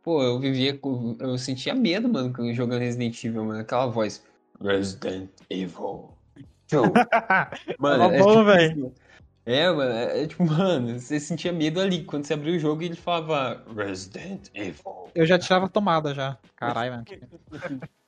Pô, 0.04 0.22
eu 0.22 0.38
vivia 0.38 0.78
com. 0.78 1.16
Eu 1.18 1.36
sentia 1.36 1.74
medo, 1.74 2.08
mano, 2.08 2.32
jogando 2.54 2.78
Resident 2.78 3.24
Evil, 3.24 3.44
mano. 3.44 3.58
Aquela 3.58 3.86
voz. 3.86 4.24
Resident 4.60 5.28
Evil. 5.50 6.10
Show. 6.70 6.84
Mano, 7.76 8.04
é 8.04 8.18
bom, 8.20 8.28
tipo 8.30 8.44
velho. 8.44 8.94
É, 9.46 9.70
mano, 9.70 9.92
é, 9.92 10.22
é 10.22 10.26
tipo, 10.26 10.44
mano, 10.46 10.98
você 10.98 11.18
sentia 11.18 11.52
medo 11.52 11.80
ali. 11.80 12.04
Quando 12.04 12.24
você 12.24 12.34
abriu 12.34 12.54
o 12.54 12.58
jogo 12.58 12.82
e 12.82 12.86
ele 12.86 12.96
falava 12.96 13.64
Resident 13.74 14.48
Evil. 14.54 15.10
Eu 15.14 15.26
já 15.26 15.38
tirava 15.38 15.66
a 15.66 15.68
tomada 15.68 16.14
já. 16.14 16.38
Caralho, 16.56 16.92
mano. 16.92 17.04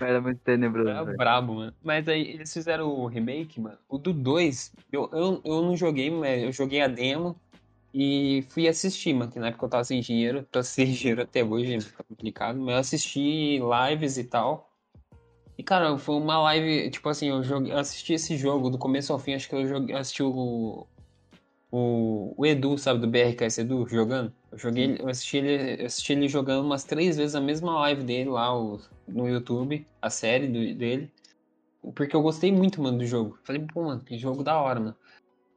Era 0.00 0.20
muito 0.20 0.40
tenebroso. 0.40 0.88
Era 0.90 1.04
velho. 1.04 1.16
brabo, 1.16 1.54
mano. 1.54 1.74
Mas 1.82 2.08
aí 2.08 2.22
eles 2.30 2.52
fizeram 2.52 2.88
o 2.88 3.06
remake, 3.06 3.60
mano. 3.60 3.78
O 3.88 3.96
do 3.96 4.12
2, 4.12 4.72
eu, 4.90 5.08
eu, 5.12 5.40
eu 5.44 5.62
não 5.62 5.76
joguei, 5.76 6.10
mas 6.10 6.42
eu 6.42 6.52
joguei 6.52 6.80
a 6.80 6.88
demo 6.88 7.36
e 7.92 8.44
fui 8.50 8.66
assistir, 8.66 9.14
mano. 9.14 9.30
Que 9.30 9.38
na 9.38 9.48
época 9.48 9.64
eu 9.64 9.70
tava 9.70 9.84
sem 9.84 10.00
dinheiro, 10.00 10.44
tô 10.50 10.62
sem 10.62 10.90
dinheiro 10.92 11.22
até 11.22 11.44
hoje, 11.44 11.80
fica 11.80 12.02
complicado. 12.02 12.58
Mas 12.58 12.74
eu 12.74 12.80
assisti 12.80 13.60
lives 13.60 14.18
e 14.18 14.24
tal. 14.24 14.73
E, 15.56 15.62
cara, 15.62 15.96
foi 15.98 16.16
uma 16.16 16.38
live, 16.42 16.90
tipo 16.90 17.08
assim, 17.08 17.28
eu, 17.28 17.42
joguei, 17.42 17.72
assisti 17.72 18.14
esse 18.14 18.36
jogo 18.36 18.70
do 18.70 18.78
começo 18.78 19.12
ao 19.12 19.18
fim, 19.18 19.34
acho 19.34 19.48
que 19.48 19.54
eu 19.54 19.66
joguei, 19.66 19.94
assisti 19.94 20.22
o, 20.22 20.86
o, 21.70 22.34
o 22.36 22.46
Edu, 22.46 22.76
sabe, 22.76 23.00
do 23.00 23.06
BRKS 23.08 23.60
Edu, 23.60 23.86
jogando. 23.88 24.32
Eu 24.50 24.58
joguei, 24.58 24.96
eu 24.98 25.08
assisti 25.08 25.36
ele, 25.38 25.84
assisti 25.84 26.12
ele 26.12 26.28
jogando 26.28 26.64
umas 26.64 26.84
três 26.84 27.16
vezes 27.16 27.34
a 27.36 27.40
mesma 27.40 27.78
live 27.80 28.02
dele 28.02 28.30
lá 28.30 28.56
o- 28.56 28.80
no 29.06 29.28
YouTube, 29.28 29.86
a 30.02 30.10
série 30.10 30.48
do- 30.48 30.74
dele. 30.78 31.10
Porque 31.94 32.16
eu 32.16 32.22
gostei 32.22 32.50
muito, 32.50 32.82
mano, 32.82 32.98
do 32.98 33.06
jogo. 33.06 33.38
Falei, 33.44 33.62
pô, 33.72 33.84
mano, 33.84 34.02
que 34.02 34.16
jogo 34.18 34.42
da 34.42 34.60
hora, 34.60 34.80
mano. 34.80 34.96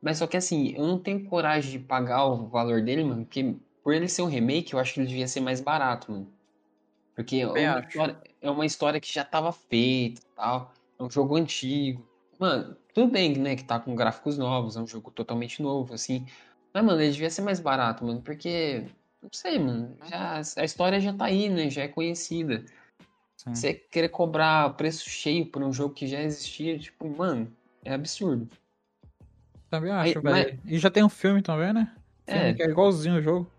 Mas 0.02 0.18
só 0.20 0.28
que 0.28 0.38
assim, 0.38 0.74
eu 0.76 0.86
não 0.86 1.00
tenho 1.00 1.26
coragem 1.26 1.72
de 1.72 1.80
pagar 1.80 2.26
o 2.26 2.48
valor 2.48 2.82
dele, 2.82 3.04
mano, 3.04 3.26
porque 3.26 3.56
por 3.84 3.94
ele 3.94 4.08
ser 4.08 4.22
um 4.22 4.28
remake, 4.28 4.74
eu 4.74 4.80
acho 4.80 4.94
que 4.94 5.00
ele 5.00 5.08
devia 5.08 5.28
ser 5.28 5.40
mais 5.42 5.62
barato, 5.62 6.12
mano. 6.12 6.37
Porque 7.18 7.38
é 7.38 7.48
uma, 7.48 7.80
história, 7.80 8.18
é 8.44 8.52
uma 8.52 8.66
história 8.68 9.00
que 9.00 9.12
já 9.12 9.26
tava 9.26 9.52
feita 9.52 10.22
e 10.22 10.36
tal. 10.36 10.72
É 11.00 11.04
um 11.04 11.10
jogo 11.10 11.36
antigo. 11.36 12.08
Mano, 12.38 12.78
tudo 12.94 13.12
bem, 13.12 13.36
né, 13.36 13.56
que 13.56 13.64
tá 13.64 13.80
com 13.80 13.96
gráficos 13.96 14.38
novos, 14.38 14.78
é 14.78 14.80
um 14.80 14.86
jogo 14.86 15.10
totalmente 15.10 15.60
novo, 15.60 15.96
assim. 15.96 16.28
Mas, 16.72 16.86
mano, 16.86 17.02
ele 17.02 17.12
devia 17.12 17.32
ser 17.32 17.42
mais 17.42 17.60
barato, 17.60 18.06
mano, 18.06 18.22
porque. 18.22 18.84
Não 19.20 19.32
sei, 19.32 19.58
mano. 19.58 19.98
Já, 20.08 20.42
a 20.58 20.64
história 20.64 21.00
já 21.00 21.12
tá 21.12 21.26
aí, 21.26 21.50
né? 21.50 21.72
Já 21.72 21.82
é 21.82 21.88
conhecida. 21.88 22.64
Sim. 23.36 23.56
Você 23.56 23.74
querer 23.74 24.10
cobrar 24.10 24.70
preço 24.76 25.10
cheio 25.10 25.48
por 25.48 25.64
um 25.64 25.74
jogo 25.74 25.96
que 25.96 26.06
já 26.06 26.22
existia, 26.22 26.78
tipo, 26.78 27.10
mano, 27.10 27.52
é 27.84 27.96
absurdo. 27.96 28.48
Também 29.72 29.92
Aí, 29.92 30.12
acho, 30.12 30.22
velho. 30.22 30.60
E 30.66 30.78
já 30.78 30.92
tem 30.92 31.04
um 31.04 31.10
filme 31.10 31.42
também, 31.42 31.74
né? 31.74 31.92
Filme 32.28 32.42
É. 32.42 32.54
que 32.54 32.62
é 32.62 32.70
igualzinho 32.70 33.16
o 33.16 33.22
jogo. 33.24 33.52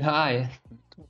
Ah, 0.00 0.32
é. 0.32 0.48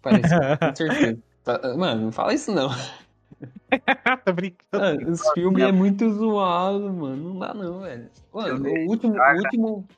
Parece, 0.01 0.35
com 0.35 0.75
certeza. 0.75 1.23
Tá- 1.59 1.77
Mano, 1.77 2.03
não 2.07 2.13
fala 2.13 2.35
isso 2.35 2.53
não. 2.53 2.69
Tô 4.25 4.33
brincando. 4.33 4.65
Mano, 4.73 5.13
os 5.13 5.23
filmes 5.33 5.63
é 5.63 5.73
muito 5.73 6.11
zoado, 6.11 6.93
mano. 6.93 7.31
Não 7.31 7.39
dá 7.39 7.55
não, 7.55 7.81
velho. 7.81 8.11
Mano, 8.33 8.55
Filme 8.57 8.87
o 8.87 8.91
último, 8.91 9.15
o 9.15 9.37
último, 9.37 9.89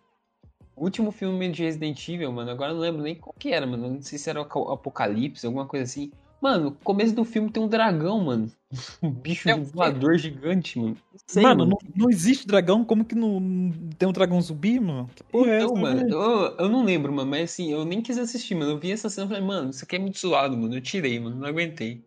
o 0.76 0.84
último 0.84 1.10
filme 1.12 1.50
de 1.50 1.62
Resident 1.64 2.08
Evil, 2.08 2.32
mano, 2.32 2.50
agora 2.50 2.70
eu 2.70 2.74
não 2.74 2.82
lembro 2.82 3.02
nem 3.02 3.14
qual 3.14 3.34
que 3.38 3.52
era, 3.52 3.66
mano. 3.66 3.88
Não 3.88 4.02
sei 4.02 4.18
se 4.18 4.30
era 4.30 4.40
o 4.40 4.72
Apocalipse, 4.72 5.46
alguma 5.46 5.66
coisa 5.66 5.84
assim. 5.84 6.10
Mano, 6.42 6.64
no 6.64 6.72
começo 6.72 7.14
do 7.14 7.24
filme 7.24 7.50
tem 7.50 7.62
um 7.62 7.68
dragão, 7.68 8.20
mano. 8.24 8.50
Um 9.02 9.10
bicho 9.10 9.48
É 9.48 9.54
voador 9.54 10.18
gigante, 10.18 10.78
mano. 10.78 10.96
Não 11.12 11.18
sei, 11.26 11.44
mano, 11.44 11.66
não, 11.66 11.78
não 11.94 12.10
existe 12.10 12.46
dragão? 12.46 12.84
Como 12.84 13.04
que 13.04 13.14
não 13.14 13.40
tem 13.96 14.08
um 14.08 14.12
dragão 14.12 14.40
zumbi, 14.40 14.80
mano? 14.80 15.08
Que 15.14 15.22
porra 15.24 15.50
é 15.52 15.56
Então, 15.56 15.68
essa, 15.68 15.80
mano, 15.80 16.08
eu, 16.10 16.56
eu 16.58 16.68
não 16.68 16.84
lembro, 16.84 17.12
mano, 17.12 17.30
mas 17.30 17.52
assim, 17.52 17.70
eu 17.72 17.84
nem 17.84 18.02
quis 18.02 18.18
assistir, 18.18 18.54
mano. 18.54 18.72
Eu 18.72 18.78
vi 18.78 18.90
essa 18.92 19.08
cena 19.08 19.26
e 19.26 19.28
falei, 19.28 19.44
mano, 19.44 19.70
isso 19.70 19.84
aqui 19.84 19.96
é 19.96 19.98
muito 19.98 20.18
zoado, 20.18 20.56
mano. 20.56 20.74
Eu 20.74 20.80
tirei, 20.80 21.20
mano, 21.20 21.36
não 21.36 21.46
aguentei. 21.48 22.04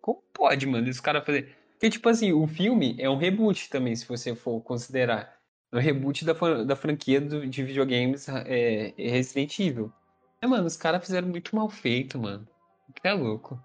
Como 0.00 0.22
pode, 0.32 0.66
mano, 0.66 0.88
esse 0.88 1.02
cara 1.02 1.22
fazer. 1.22 1.54
Porque, 1.72 1.90
tipo 1.90 2.08
assim, 2.08 2.32
o 2.32 2.46
filme 2.46 2.96
é 2.98 3.08
um 3.10 3.18
reboot 3.18 3.68
também, 3.70 3.94
se 3.94 4.06
você 4.06 4.34
for 4.34 4.60
considerar. 4.62 5.36
É 5.72 5.76
um 5.76 5.80
reboot 5.80 6.24
da, 6.24 6.32
da 6.64 6.76
franquia 6.76 7.20
do- 7.20 7.46
de 7.46 7.62
videogames 7.62 8.28
é, 8.28 8.94
é 8.96 9.10
Resident 9.10 9.58
Evil. 9.58 9.92
É, 10.40 10.46
mano, 10.46 10.66
os 10.66 10.76
caras 10.76 11.04
fizeram 11.04 11.28
muito 11.28 11.54
mal 11.54 11.68
feito, 11.68 12.18
mano. 12.18 12.46
Que 12.94 13.08
é 13.08 13.12
louco. 13.12 13.60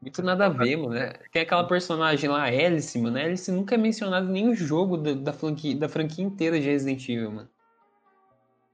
Muito 0.00 0.22
nada 0.22 0.46
a 0.46 0.48
ver, 0.48 0.76
mano. 0.76 0.94
É, 0.94 1.12
Tem 1.32 1.42
aquela 1.42 1.66
personagem 1.66 2.28
lá, 2.28 2.42
a 2.42 2.46
Alice, 2.46 2.98
mano. 2.98 3.16
A 3.18 3.22
Alice 3.22 3.50
nunca 3.50 3.74
é 3.74 3.78
mencionada 3.78 4.26
em 4.26 4.32
nenhum 4.32 4.54
jogo 4.54 4.96
da, 4.96 5.12
da, 5.14 5.32
franquia, 5.32 5.76
da 5.76 5.88
franquia 5.88 6.24
inteira 6.24 6.60
de 6.60 6.66
Resident 6.66 7.08
Evil, 7.08 7.32
mano. 7.32 7.48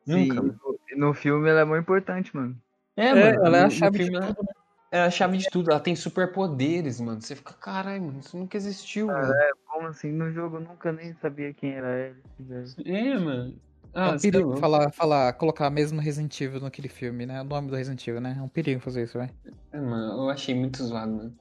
Sim, 0.04 0.28
Nunca, 0.28 0.42
no, 0.42 0.78
no 1.08 1.14
filme 1.14 1.48
ela 1.48 1.60
é 1.60 1.64
muito 1.64 1.82
importante, 1.82 2.34
mano. 2.34 2.60
É, 2.96 3.08
É, 3.08 3.14
mano, 3.14 3.46
ela 3.46 3.58
é 3.58 3.64
a 3.64 3.70
chave 3.70 3.98
de 3.98 4.04
filme 4.04 4.18
ela- 4.18 4.34
tudo, 4.34 4.44
né? 4.46 4.52
É 4.94 5.00
a 5.00 5.10
chave 5.10 5.38
de 5.38 5.48
tudo, 5.48 5.70
ela 5.70 5.80
tem 5.80 5.96
superpoderes, 5.96 7.00
mano. 7.00 7.22
Você 7.22 7.34
fica, 7.34 7.54
caralho, 7.54 8.02
mano, 8.02 8.20
isso 8.20 8.36
nunca 8.36 8.58
existiu, 8.58 9.06
mano. 9.06 9.32
Como 9.66 9.86
assim? 9.86 10.12
No 10.12 10.30
jogo 10.30 10.56
eu 10.56 10.60
nunca 10.60 10.92
nem 10.92 11.14
sabia 11.14 11.54
quem 11.54 11.72
era 11.72 12.14
velho. 12.38 12.66
É, 12.84 13.18
mano. 13.18 13.58
É 14.04 14.08
Ah, 14.08 14.10
um 14.10 14.18
você 14.18 14.36
é 14.36 14.38
perigo 14.42 14.44
louco. 14.44 14.60
falar, 14.60 14.92
falar, 14.92 15.32
colocar 15.34 15.70
mesmo 15.70 16.00
Resident 16.00 16.38
Evil 16.40 16.60
naquele 16.60 16.88
filme, 16.88 17.26
né? 17.26 17.40
O 17.40 17.44
nome 17.44 17.68
do 17.70 17.76
Resident 17.76 18.06
Evil, 18.06 18.20
né? 18.20 18.36
É 18.38 18.42
um 18.42 18.48
perigo 18.48 18.80
fazer 18.80 19.04
isso, 19.04 19.18
velho. 19.18 19.32
É, 19.72 19.80
mano, 19.80 20.22
eu 20.24 20.30
achei 20.30 20.54
muito 20.54 20.82
zoado, 20.84 21.12
mano. 21.12 21.38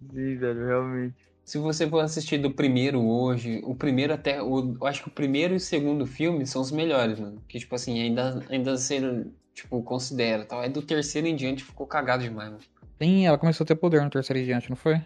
Sim, 0.00 0.36
velho, 0.38 0.66
realmente. 0.66 1.34
Se 1.44 1.58
você 1.58 1.88
for 1.88 2.00
assistir 2.00 2.38
do 2.38 2.54
primeiro 2.54 3.02
hoje, 3.04 3.60
o 3.64 3.74
primeiro 3.76 4.14
até. 4.14 4.42
O, 4.42 4.74
eu 4.80 4.86
acho 4.86 5.02
que 5.02 5.08
o 5.08 5.12
primeiro 5.12 5.54
e 5.54 5.56
o 5.56 5.60
segundo 5.60 6.06
filme 6.06 6.46
são 6.46 6.62
os 6.62 6.70
melhores, 6.70 7.18
mano. 7.20 7.42
Que, 7.48 7.58
tipo 7.58 7.74
assim, 7.74 8.00
ainda, 8.00 8.44
ainda 8.48 8.76
ser, 8.78 9.30
tipo, 9.54 9.82
considera 9.82 10.46
tal. 10.46 10.62
É 10.62 10.68
do 10.68 10.82
terceiro 10.82 11.26
em 11.26 11.36
diante 11.36 11.64
ficou 11.64 11.86
cagado 11.86 12.22
demais, 12.22 12.50
mano. 12.50 12.64
Sim, 13.00 13.24
ela 13.26 13.38
começou 13.38 13.62
a 13.64 13.66
ter 13.68 13.76
poder 13.76 14.02
no 14.02 14.10
terceiro 14.10 14.40
e 14.40 14.44
diante, 14.44 14.68
não 14.70 14.76
foi? 14.76 15.00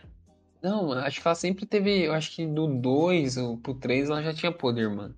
Não, 0.62 0.86
mano, 0.88 1.00
acho 1.02 1.20
que 1.20 1.26
ela 1.28 1.34
sempre 1.34 1.66
teve. 1.66 2.02
Eu 2.06 2.12
acho 2.14 2.34
que 2.34 2.46
do 2.46 2.66
2 2.80 3.36
pro 3.62 3.74
3 3.74 4.08
ela 4.10 4.22
já 4.22 4.32
tinha 4.34 4.52
poder, 4.52 4.88
mano. 4.88 5.16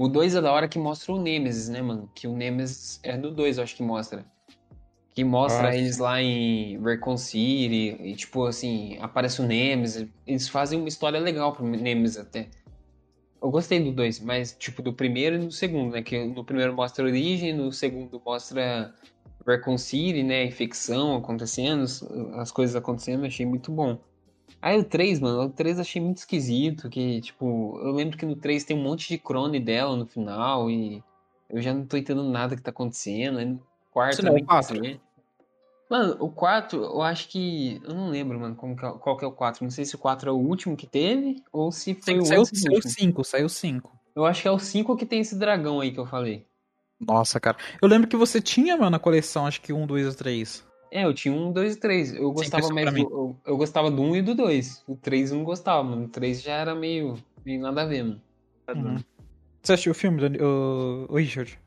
O 0.00 0.08
2 0.08 0.34
é 0.34 0.40
da 0.40 0.50
hora 0.50 0.66
que 0.66 0.78
mostra 0.78 1.12
o 1.12 1.20
Nemesis, 1.20 1.68
né, 1.68 1.82
mano? 1.82 2.10
Que 2.14 2.26
o 2.26 2.34
Nemesis 2.34 2.98
é 3.02 3.18
do 3.18 3.30
2, 3.30 3.58
eu 3.58 3.64
acho 3.64 3.76
que 3.76 3.82
mostra. 3.82 4.24
Que 5.12 5.22
mostra 5.22 5.68
Ah, 5.68 5.76
eles 5.76 5.98
lá 5.98 6.22
em 6.22 6.80
Raccoon 6.80 7.18
City, 7.18 7.98
e 8.00 8.14
tipo 8.16 8.46
assim, 8.46 8.96
aparece 9.02 9.42
o 9.42 9.46
Nemesis. 9.46 10.08
Eles 10.26 10.48
fazem 10.48 10.78
uma 10.78 10.88
história 10.88 11.20
legal 11.20 11.52
pro 11.52 11.66
Nemesis 11.66 12.16
até. 12.16 12.48
Eu 13.42 13.50
gostei 13.50 13.78
do 13.78 13.92
2, 13.92 14.20
mas 14.20 14.56
tipo 14.58 14.80
do 14.80 14.90
primeiro 14.90 15.36
e 15.36 15.40
do 15.40 15.52
segundo, 15.52 15.92
né? 15.92 16.00
Que 16.00 16.24
no 16.24 16.46
primeiro 16.46 16.74
mostra 16.74 17.04
a 17.04 17.06
origem, 17.06 17.52
no 17.52 17.70
segundo 17.70 18.22
mostra 18.24 18.94
Raccoon 19.46 19.76
City, 19.76 20.22
né? 20.22 20.46
Infecção 20.46 21.16
acontecendo, 21.16 21.84
as 22.36 22.50
coisas 22.50 22.74
acontecendo, 22.74 23.26
achei 23.26 23.44
muito 23.44 23.70
bom. 23.70 23.98
Aí 24.62 24.78
o 24.78 24.84
3, 24.84 25.20
mano, 25.20 25.42
o 25.44 25.50
3 25.50 25.76
eu 25.78 25.82
achei 25.82 26.02
muito 26.02 26.18
esquisito, 26.18 26.90
que, 26.90 27.20
tipo, 27.20 27.78
eu 27.82 27.92
lembro 27.92 28.18
que 28.18 28.26
no 28.26 28.36
3 28.36 28.62
tem 28.64 28.76
um 28.76 28.82
monte 28.82 29.08
de 29.08 29.18
clone 29.18 29.58
dela 29.58 29.96
no 29.96 30.06
final 30.06 30.70
e 30.70 31.02
eu 31.48 31.62
já 31.62 31.72
não 31.72 31.86
tô 31.86 31.96
entendendo 31.96 32.28
nada 32.28 32.54
que 32.54 32.62
tá 32.62 32.70
acontecendo. 32.70 33.38
Aí 33.38 33.46
no 33.46 33.62
quarto 33.90 34.12
Isso 34.14 34.22
não 34.22 34.28
é 34.28 34.32
o 34.32 34.34
também 34.34 34.46
quatro? 34.46 34.84
sei. 34.84 35.00
Mano, 35.88 36.16
o 36.20 36.30
4, 36.30 36.84
eu 36.84 37.02
acho 37.02 37.28
que. 37.28 37.80
Eu 37.82 37.94
não 37.94 38.10
lembro, 38.10 38.38
mano, 38.38 38.54
como 38.54 38.76
que 38.76 38.84
é- 38.86 38.92
qual 38.92 39.16
que 39.16 39.24
é 39.24 39.28
o 39.28 39.32
4. 39.32 39.64
Não 39.64 39.70
sei 39.72 39.84
se 39.84 39.96
o 39.96 39.98
4 39.98 40.30
é 40.30 40.32
o 40.32 40.36
último 40.36 40.76
que 40.76 40.86
teve 40.86 41.42
ou 41.52 41.72
se 41.72 41.94
foi 41.94 42.18
o 42.18 42.24
Saiu, 42.24 42.42
do 42.44 42.56
saiu 42.56 42.74
último. 42.74 42.92
5, 42.92 43.24
saiu 43.24 43.48
5. 43.48 43.98
Eu 44.14 44.24
acho 44.24 44.42
que 44.42 44.46
é 44.48 44.50
o 44.52 44.58
5 44.58 44.96
que 44.96 45.04
tem 45.06 45.20
esse 45.20 45.36
dragão 45.36 45.80
aí 45.80 45.90
que 45.90 45.98
eu 45.98 46.06
falei. 46.06 46.46
Nossa, 47.00 47.40
cara. 47.40 47.56
Eu 47.82 47.88
lembro 47.88 48.06
que 48.08 48.16
você 48.16 48.40
tinha, 48.40 48.76
mano, 48.76 48.94
a 48.94 49.00
coleção, 49.00 49.46
acho 49.46 49.60
que 49.62 49.72
1, 49.72 49.86
2 49.86 50.12
e 50.12 50.16
3. 50.16 50.64
É, 50.90 51.04
eu 51.04 51.14
tinha 51.14 51.32
um, 51.32 51.52
dois 51.52 51.76
e 51.76 51.80
três. 51.80 52.12
Eu 52.14 52.32
gostava 52.32 52.68
mais 52.70 52.92
do. 52.92 52.98
Eu, 52.98 53.36
eu 53.46 53.56
gostava 53.56 53.90
do 53.90 54.02
um 54.02 54.16
e 54.16 54.22
do 54.22 54.34
dois. 54.34 54.82
O 54.88 54.96
três 54.96 55.30
eu 55.30 55.38
não 55.38 55.44
gostava, 55.44 55.82
mano. 55.84 56.06
O 56.06 56.08
três 56.08 56.42
já 56.42 56.54
era 56.54 56.74
meio. 56.74 57.16
meio 57.44 57.60
nada 57.60 57.82
a 57.82 57.86
ver, 57.86 58.02
mano. 58.02 58.20
Tá 58.66 58.72
Uhum. 58.74 58.98
Você 59.62 59.74
assistiu 59.74 59.92
o 59.92 59.94
filme, 59.94 60.20
Dani? 60.20 60.38
o, 60.40 61.06
o 61.08 61.16
Richard? 61.16 61.58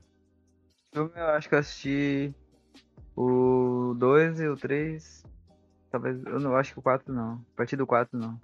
filme 0.93 1.11
eu 1.15 1.27
acho 1.27 1.49
que 1.49 1.55
eu 1.55 1.59
assisti 1.59 2.33
o 3.15 3.95
2 3.97 4.39
e 4.39 4.47
o 4.47 4.55
3. 4.55 5.23
Talvez. 5.91 6.23
Eu 6.25 6.39
não 6.39 6.55
acho 6.55 6.73
que 6.73 6.79
o 6.79 6.81
4 6.81 7.13
não. 7.13 7.33
A 7.33 7.57
partir 7.57 7.75
do 7.75 7.87
4 7.87 8.17
não. 8.17 8.39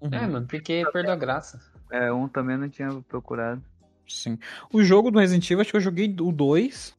Uhum. 0.00 0.10
É, 0.12 0.26
mano, 0.26 0.46
porque 0.46 0.84
perdeu 0.92 1.12
a 1.12 1.16
graça. 1.16 1.60
É, 1.90 2.12
um 2.12 2.28
também 2.28 2.56
eu 2.56 2.60
não 2.60 2.68
tinha 2.68 2.88
procurado. 3.08 3.62
Sim. 4.06 4.38
O 4.72 4.82
jogo 4.82 5.10
do 5.10 5.18
Resident 5.18 5.50
Evil, 5.50 5.60
acho 5.60 5.70
que 5.70 5.76
eu 5.76 5.80
joguei 5.80 6.14
o 6.20 6.32
2 6.32 6.96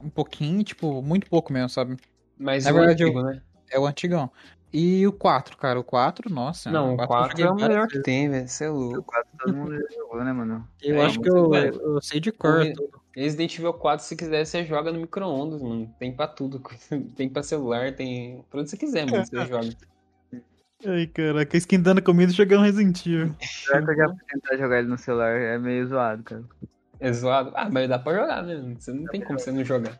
um 0.00 0.10
pouquinho, 0.10 0.62
tipo, 0.62 1.00
muito 1.02 1.28
pouco 1.28 1.52
mesmo, 1.52 1.70
sabe? 1.70 1.96
Mas 2.38 2.64
Na 2.64 2.70
o 2.72 2.74
verdade, 2.74 3.04
antigo, 3.04 3.22
né? 3.22 3.42
É 3.70 3.78
o 3.78 3.86
antigão. 3.86 4.30
E 4.72 5.06
o 5.06 5.12
4, 5.12 5.56
cara, 5.56 5.78
o 5.78 5.84
4, 5.84 6.28
nossa. 6.32 6.68
Não, 6.68 6.96
o 6.96 7.00
eu 7.00 7.06
4 7.06 7.30
joguei 7.30 7.44
é 7.44 7.50
o 7.50 7.54
melhor 7.54 7.86
que 7.86 8.00
tem, 8.00 8.28
velho. 8.28 8.48
Você 8.48 8.64
é 8.64 8.70
O 8.70 8.74
louco. 8.74 9.02
4 9.04 9.30
todo 9.38 9.54
mundo 9.56 9.78
jogou, 9.94 10.24
né, 10.24 10.32
mano? 10.32 10.68
Eu 10.82 10.96
É, 10.96 11.06
acho 11.06 11.20
que 11.20 11.28
eu, 11.28 11.54
eu 11.54 12.02
sei 12.02 12.18
de 12.18 12.32
cor. 12.32 12.60
o-. 12.60 13.04
Resident 13.14 13.56
Evil 13.56 13.72
4, 13.72 14.04
se 14.04 14.16
quiser, 14.16 14.44
você 14.44 14.64
joga 14.64 14.90
no 14.90 14.98
micro-ondas, 14.98 15.62
mano. 15.62 15.88
Tem 16.00 16.12
pra 16.12 16.26
tudo. 16.26 16.60
Tem 17.14 17.28
pra 17.28 17.44
celular, 17.44 17.94
tem. 17.94 18.44
Pra 18.50 18.60
onde 18.60 18.70
você 18.70 18.76
quiser, 18.76 19.08
mano, 19.08 19.24
você 19.24 19.46
joga. 19.46 19.68
Ai, 20.86 21.06
caraca, 21.06 21.56
esquentando 21.56 22.02
comida 22.02 22.32
e 22.32 22.34
jogando 22.34 22.64
Resident 22.64 23.06
Evil. 23.06 23.34
Será 23.40 23.80
que 23.82 23.90
eu 23.92 23.96
já 23.96 24.08
fui 24.08 24.18
tentar 24.28 24.56
jogar 24.56 24.78
ele 24.80 24.88
no 24.88 24.98
celular? 24.98 25.30
É 25.40 25.56
meio 25.56 25.86
zoado, 25.86 26.22
cara. 26.24 26.44
É 26.98 27.12
zoado. 27.12 27.52
Ah, 27.54 27.70
mas 27.70 27.88
dá 27.88 27.98
pra 27.98 28.12
jogar, 28.12 28.42
né? 28.42 28.74
Você 28.78 28.92
não 28.92 29.04
tem 29.04 29.20
como 29.22 29.38
você 29.38 29.52
não 29.52 29.64
jogar. 29.64 29.98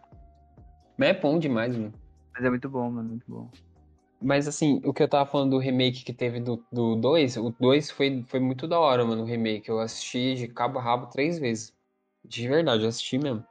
Mas 0.98 1.08
é 1.10 1.14
bom 1.14 1.38
demais, 1.38 1.74
mano. 1.76 1.92
Mas 2.34 2.44
é 2.44 2.50
muito 2.50 2.68
bom, 2.68 2.90
mano. 2.90 3.10
Muito 3.10 3.24
bom. 3.28 3.48
Mas 4.20 4.48
assim, 4.48 4.80
o 4.84 4.92
que 4.92 5.02
eu 5.02 5.08
tava 5.08 5.30
falando 5.30 5.50
do 5.50 5.58
remake 5.58 6.04
que 6.04 6.12
teve 6.12 6.40
do 6.40 6.64
2, 6.72 7.36
o 7.36 7.54
2 7.60 7.90
foi, 7.90 8.24
foi 8.26 8.40
muito 8.40 8.66
da 8.66 8.80
hora, 8.80 9.04
mano, 9.04 9.22
o 9.22 9.26
remake. 9.26 9.68
Eu 9.68 9.78
assisti 9.78 10.34
de 10.34 10.48
cabo 10.48 10.78
a 10.78 10.82
rabo 10.82 11.06
três 11.06 11.38
vezes. 11.38 11.74
De 12.24 12.48
verdade, 12.48 12.82
eu 12.82 12.88
assisti 12.88 13.18
mesmo. 13.18 13.44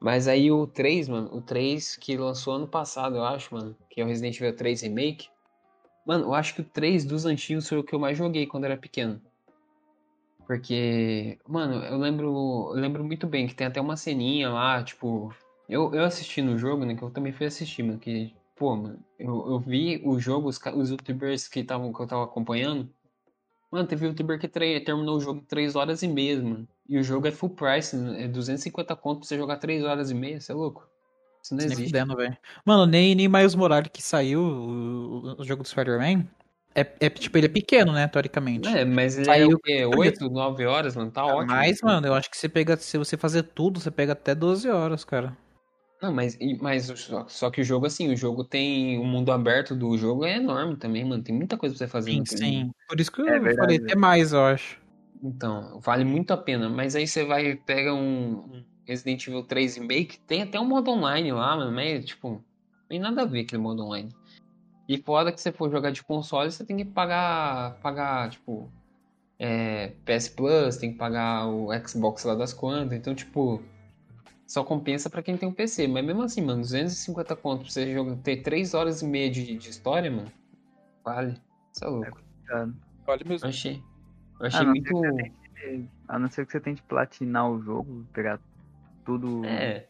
Mas 0.00 0.28
aí 0.28 0.50
o 0.50 0.66
3, 0.66 1.08
mano, 1.08 1.28
o 1.32 1.40
3 1.40 1.96
que 1.96 2.16
lançou 2.16 2.54
ano 2.54 2.68
passado, 2.68 3.16
eu 3.16 3.24
acho, 3.24 3.54
mano, 3.54 3.76
que 3.90 4.00
é 4.00 4.04
o 4.04 4.08
Resident 4.08 4.36
Evil 4.36 4.56
3 4.56 4.82
Remake. 4.82 5.28
Mano, 6.06 6.24
eu 6.24 6.34
acho 6.34 6.54
que 6.54 6.62
o 6.62 6.64
3 6.64 7.04
dos 7.04 7.24
antigos 7.24 7.68
foi 7.68 7.78
o 7.78 7.84
que 7.84 7.94
eu 7.94 7.98
mais 7.98 8.16
joguei 8.16 8.46
quando 8.46 8.64
era 8.64 8.76
pequeno. 8.76 9.20
Porque, 10.46 11.38
mano, 11.46 11.84
eu 11.84 11.98
lembro, 11.98 12.72
eu 12.74 12.80
lembro 12.80 13.04
muito 13.04 13.26
bem 13.26 13.46
que 13.46 13.54
tem 13.54 13.66
até 13.66 13.80
uma 13.80 13.96
ceninha 13.96 14.48
lá, 14.48 14.82
tipo, 14.82 15.32
eu, 15.68 15.94
eu 15.94 16.04
assisti 16.04 16.40
no 16.40 16.56
jogo, 16.56 16.84
né, 16.84 16.94
que 16.94 17.02
eu 17.02 17.10
também 17.10 17.32
fui 17.32 17.46
assistir, 17.46 17.82
mano, 17.82 17.98
que, 17.98 18.34
pô, 18.56 18.74
mano, 18.74 18.98
eu, 19.18 19.46
eu 19.48 19.58
vi 19.58 20.00
o 20.04 20.18
jogo, 20.18 20.48
os, 20.48 20.58
os 20.74 20.90
youtubers 20.90 21.46
que, 21.46 21.62
tavam, 21.62 21.92
que 21.92 22.00
eu 22.00 22.06
tava 22.06 22.24
acompanhando, 22.24 22.88
mano, 23.70 23.86
teve 23.86 24.06
youtuber 24.06 24.38
que 24.38 24.48
terminou 24.48 25.16
o 25.16 25.20
jogo 25.20 25.40
em 25.40 25.44
3 25.44 25.76
horas 25.76 26.02
e 26.02 26.08
meia, 26.08 26.40
mano. 26.42 26.68
E 26.88 26.98
o 26.98 27.02
jogo 27.02 27.26
é 27.26 27.30
full 27.30 27.50
price, 27.50 27.94
é 28.16 28.26
250 28.26 28.96
conto 28.96 29.20
pra 29.20 29.28
você 29.28 29.36
jogar 29.36 29.58
3 29.58 29.84
horas 29.84 30.10
e 30.10 30.14
meia, 30.14 30.40
você 30.40 30.52
é 30.52 30.54
louco? 30.54 30.88
Isso 31.42 31.54
não 31.54 31.62
existe. 31.62 31.84
Fudendo, 31.84 32.16
Mano, 32.64 32.86
nem, 32.86 33.14
nem 33.14 33.28
Miles 33.28 33.54
Morales 33.54 33.90
que 33.92 34.02
saiu, 34.02 34.40
o, 34.40 35.40
o 35.40 35.44
jogo 35.44 35.62
do 35.62 35.68
Spider-Man, 35.68 36.26
é, 36.74 36.86
é, 37.00 37.10
tipo, 37.10 37.36
ele 37.36 37.46
é 37.46 37.50
pequeno, 37.50 37.92
né, 37.92 38.06
teoricamente. 38.06 38.68
É, 38.68 38.84
mas 38.84 39.18
ele 39.18 39.30
Aí, 39.30 39.42
é 39.42 39.46
o 39.46 39.58
quê? 39.58 39.84
8, 39.84 40.30
9 40.30 40.64
horas, 40.64 40.94
mano? 40.94 41.10
Tá 41.10 41.26
ótimo. 41.26 41.46
Mas, 41.46 41.80
mano, 41.82 42.06
eu 42.06 42.14
acho 42.14 42.30
que 42.30 42.38
você 42.38 42.48
pega, 42.48 42.76
se 42.76 42.96
você 42.96 43.16
fazer 43.16 43.42
tudo, 43.42 43.80
você 43.80 43.90
pega 43.90 44.12
até 44.12 44.34
12 44.34 44.68
horas, 44.70 45.04
cara. 45.04 45.36
Não, 46.00 46.12
mas, 46.12 46.38
mas 46.60 46.92
só 47.26 47.50
que 47.50 47.60
o 47.60 47.64
jogo, 47.64 47.86
assim, 47.86 48.12
o 48.12 48.16
jogo 48.16 48.44
tem. 48.44 48.98
O 48.98 49.04
mundo 49.04 49.32
aberto 49.32 49.74
do 49.74 49.98
jogo 49.98 50.24
é 50.24 50.36
enorme 50.36 50.76
também, 50.76 51.04
mano. 51.04 51.22
Tem 51.22 51.34
muita 51.34 51.56
coisa 51.56 51.74
pra 51.74 51.86
você 51.86 51.90
fazer. 51.90 52.12
Sim, 52.12 52.24
sim. 52.24 52.70
Por 52.88 53.00
isso 53.00 53.10
que 53.10 53.20
eu 53.20 53.28
é 53.28 53.54
falei 53.54 53.78
até 53.78 53.96
mais, 53.96 54.32
eu 54.32 54.44
acho. 54.44 54.80
Então, 55.22 55.80
vale 55.80 56.04
muito 56.04 56.32
a 56.32 56.36
pena. 56.36 56.68
Mas 56.68 56.94
aí 56.94 57.06
você 57.06 57.24
vai, 57.24 57.56
pega 57.56 57.92
um 57.92 58.64
Resident 58.86 59.26
Evil 59.26 59.42
3 59.42 59.76
Remake, 59.76 60.20
tem 60.20 60.42
até 60.42 60.60
um 60.60 60.64
modo 60.64 60.92
online 60.92 61.32
lá, 61.32 61.56
mano. 61.56 61.72
Mas, 61.72 62.04
tipo, 62.04 62.30
não 62.30 62.42
tem 62.88 63.00
nada 63.00 63.22
a 63.22 63.26
ver 63.26 63.40
aquele 63.40 63.60
modo 63.60 63.84
online. 63.84 64.14
E 64.88 64.96
fora 64.98 65.32
que 65.32 65.40
você 65.40 65.50
for 65.50 65.70
jogar 65.70 65.90
de 65.90 66.02
console, 66.02 66.50
você 66.50 66.64
tem 66.64 66.76
que 66.76 66.84
pagar, 66.84 67.78
pagar 67.80 68.30
tipo, 68.30 68.72
é, 69.38 69.88
PS 70.04 70.30
Plus, 70.30 70.76
tem 70.76 70.92
que 70.92 70.98
pagar 70.98 71.46
o 71.48 71.68
Xbox 71.86 72.24
lá 72.24 72.36
das 72.36 72.54
quantas. 72.54 72.96
Então, 72.96 73.14
tipo, 73.14 73.62
só 74.48 74.64
compensa 74.64 75.10
para 75.10 75.22
quem 75.22 75.36
tem 75.36 75.46
um 75.46 75.52
PC. 75.52 75.86
Mas 75.86 76.04
mesmo 76.04 76.22
assim, 76.22 76.40
mano, 76.40 76.62
250 76.62 77.36
conto 77.36 77.60
pra 77.60 77.70
você 77.70 77.92
jogar, 77.92 78.16
ter 78.16 78.38
3 78.38 78.72
horas 78.72 79.02
e 79.02 79.06
meia 79.06 79.30
de, 79.30 79.56
de 79.56 79.68
história, 79.68 80.10
mano, 80.10 80.32
vale. 81.04 81.36
Isso 81.72 81.84
é 81.84 81.88
louco. 81.88 82.18
É, 82.50 82.66
vale 83.06 83.24
mesmo. 83.24 83.44
Eu 83.44 83.50
achei. 83.50 83.82
Eu 84.40 84.46
achei 84.46 84.66
muito. 84.66 85.02
A 86.08 86.18
não 86.18 86.30
ser 86.30 86.46
que 86.46 86.52
você 86.52 86.60
tente 86.60 86.82
platinar 86.82 87.50
o 87.50 87.60
jogo, 87.60 88.06
pegar 88.12 88.40
tudo. 89.04 89.44
É. 89.44 89.86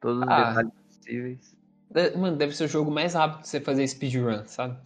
Todos 0.00 0.22
os 0.22 0.28
ah. 0.28 0.48
detalhes 0.48 0.72
possíveis. 0.86 1.58
Mano, 2.16 2.36
deve 2.36 2.56
ser 2.56 2.64
o 2.64 2.68
jogo 2.68 2.90
mais 2.90 3.14
rápido 3.14 3.42
de 3.42 3.48
você 3.48 3.60
fazer 3.60 3.86
speedrun, 3.86 4.46
sabe? 4.46 4.78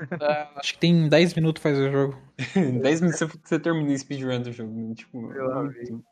Uh, 0.00 0.58
acho 0.58 0.74
que 0.74 0.80
tem 0.80 1.08
10 1.08 1.34
minutos 1.34 1.62
fazer 1.62 1.88
o 1.88 1.92
jogo. 1.92 2.22
10 2.82 3.00
minutos 3.00 3.20
você, 3.20 3.38
você 3.44 3.60
termina 3.60 3.92
o 3.92 3.98
speedrun 3.98 4.42
do 4.42 4.50
jogo. 4.50 4.72
Né? 4.72 4.94
Tipo, 4.94 5.20
muito... 5.20 6.04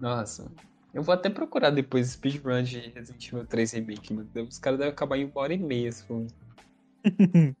Nossa. 0.00 0.50
Eu 0.92 1.02
vou 1.02 1.14
até 1.14 1.30
procurar 1.30 1.70
depois 1.70 2.08
speedrun 2.08 2.62
de 2.62 2.80
Resident 2.94 3.28
Evil 3.28 3.46
3 3.46 3.72
Remake, 3.72 4.12
mano. 4.12 4.28
Os 4.48 4.58
caras 4.58 4.78
devem 4.78 4.92
acabar 4.92 5.16
em 5.16 5.24
uma 5.24 5.40
hora 5.40 5.54
e 5.54 5.58
meia, 5.58 5.90
se 5.92 6.04
for. 6.04 6.26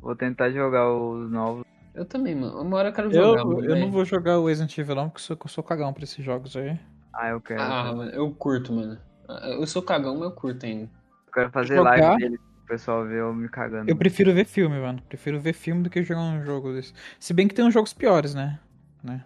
vou 0.00 0.14
tentar 0.14 0.50
jogar 0.50 0.92
os 0.92 1.30
novos. 1.30 1.64
Eu 1.94 2.04
também, 2.04 2.34
mano. 2.34 2.60
Uma 2.62 2.76
hora 2.76 2.88
eu 2.90 2.92
quero 2.92 3.12
jogar. 3.12 3.40
Eu, 3.40 3.64
eu 3.64 3.76
não 3.76 3.90
vou 3.90 4.04
jogar 4.04 4.38
o 4.38 4.46
Resident 4.46 4.78
Evil 4.78 4.94
não, 4.94 5.08
porque 5.08 5.20
eu 5.20 5.24
sou, 5.24 5.38
eu 5.42 5.48
sou 5.48 5.64
cagão 5.64 5.92
pra 5.92 6.04
esses 6.04 6.24
jogos 6.24 6.56
aí. 6.56 6.78
Ah, 7.12 7.30
eu 7.30 7.40
quero. 7.40 7.60
Ah, 7.60 7.92
mano, 7.92 8.10
eu 8.12 8.30
curto, 8.32 8.72
mano. 8.72 8.98
Eu 9.28 9.66
sou 9.66 9.82
cagão, 9.82 10.14
mas 10.14 10.24
eu 10.24 10.32
curto 10.32 10.64
ainda. 10.64 10.88
Eu 11.26 11.32
quero 11.32 11.50
fazer 11.50 11.76
Jogar... 11.76 11.98
live 11.98 12.16
dele 12.16 12.36
o 12.36 12.66
pessoal 12.68 13.04
ver 13.04 13.20
eu 13.20 13.34
me 13.34 13.48
cagando. 13.48 13.90
Eu 13.90 13.96
prefiro 13.96 14.32
ver 14.32 14.44
filme, 14.44 14.78
mano. 14.78 15.02
Prefiro 15.08 15.40
ver 15.40 15.52
filme 15.52 15.82
do 15.82 15.90
que 15.90 16.02
jogar 16.02 16.20
um 16.20 16.44
jogo 16.44 16.72
desse. 16.72 16.92
Se 17.18 17.34
bem 17.34 17.48
que 17.48 17.54
tem 17.54 17.64
uns 17.64 17.74
jogos 17.74 17.92
piores, 17.92 18.34
né? 18.34 18.60
né? 19.02 19.24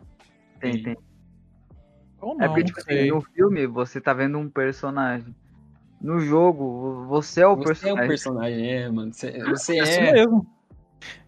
Tem, 0.58 0.82
tem. 0.82 0.96
Ou 2.22 2.36
não, 2.36 2.44
é 2.44 2.48
porque, 2.48 2.64
tipo 2.64 2.80
assim, 2.80 3.08
no 3.08 3.20
filme 3.20 3.66
você 3.66 4.00
tá 4.00 4.14
vendo 4.14 4.38
um 4.38 4.48
personagem. 4.48 5.34
No 6.00 6.20
jogo, 6.20 7.04
você 7.06 7.42
é 7.42 7.46
o 7.46 7.56
você 7.56 7.64
personagem. 7.64 7.96
Você 7.96 8.02
é 8.02 8.04
o 8.04 8.08
personagem, 8.08 8.72
é, 8.72 8.88
mano. 8.88 9.12
Você, 9.12 9.44
você 9.44 9.78
é. 9.78 10.08
é... 10.08 10.12
mesmo. 10.12 10.46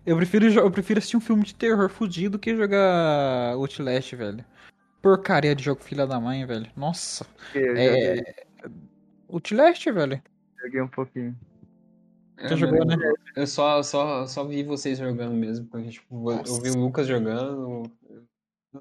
Eu 0.06 0.16
prefiro, 0.16 0.46
eu 0.46 0.70
prefiro 0.70 0.98
assistir 0.98 1.16
um 1.16 1.20
filme 1.20 1.42
de 1.42 1.54
terror 1.54 1.88
fudido 1.88 2.30
do 2.30 2.38
que 2.38 2.54
jogar 2.54 3.54
Outlast, 3.54 4.14
velho. 4.14 4.44
Porcaria 5.02 5.54
de 5.54 5.64
jogo 5.64 5.82
filha 5.82 6.06
da 6.06 6.20
mãe, 6.20 6.46
velho. 6.46 6.70
Nossa. 6.76 7.26
é, 7.54 8.44
Outlast, 9.28 9.84
velho. 9.90 10.22
Joguei 10.62 10.80
um 10.80 10.88
pouquinho. 10.88 11.36
É, 12.36 12.48
Você 12.48 12.56
jogou, 12.56 12.84
né? 12.84 12.96
Eu 13.34 13.46
só, 13.46 13.82
só, 13.82 14.26
só 14.26 14.44
vi 14.44 14.62
vocês 14.62 14.98
jogando 14.98 15.34
mesmo, 15.34 15.66
porque 15.66 15.88
tipo, 15.88 16.30
eu 16.30 16.60
vi 16.60 16.70
o 16.70 16.78
Lucas 16.78 17.06
jogando. 17.06 17.90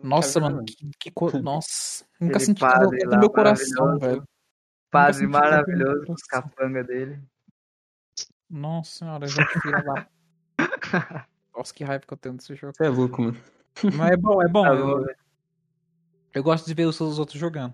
Nossa, 0.01 0.39
mano, 0.39 0.63
que, 0.65 0.89
que 0.99 1.11
co... 1.11 1.29
Nossa, 1.39 2.05
nunca 2.19 2.37
Aquele 2.37 2.45
senti 2.45 2.59
padre 2.59 3.05
no 3.05 3.19
meu 3.19 3.29
coração, 3.29 3.99
velho. 3.99 4.23
Padre 4.89 5.27
maravilhoso, 5.27 6.15
capanga 6.29 6.83
dele. 6.83 7.21
Nossa 8.49 8.99
senhora, 8.99 9.27
já 9.27 9.45
filha 9.45 9.83
lá. 9.85 10.07
Nossa, 11.55 11.73
que 11.73 11.83
raiva 11.83 12.05
que 12.05 12.13
eu 12.13 12.17
tenho 12.17 12.35
desse 12.35 12.55
jogo. 12.55 12.73
Você 12.75 12.85
é 12.85 12.89
louco, 12.89 13.21
mano. 13.21 13.37
Mas 13.95 14.11
é 14.11 14.17
bom, 14.17 14.41
é 14.41 14.47
bom. 14.47 14.63
Tá 14.63 14.73
eu, 14.73 15.05
eu 16.33 16.43
gosto 16.43 16.65
de 16.65 16.73
ver 16.73 16.85
os 16.85 16.99
outros 17.01 17.39
jogando. 17.39 17.73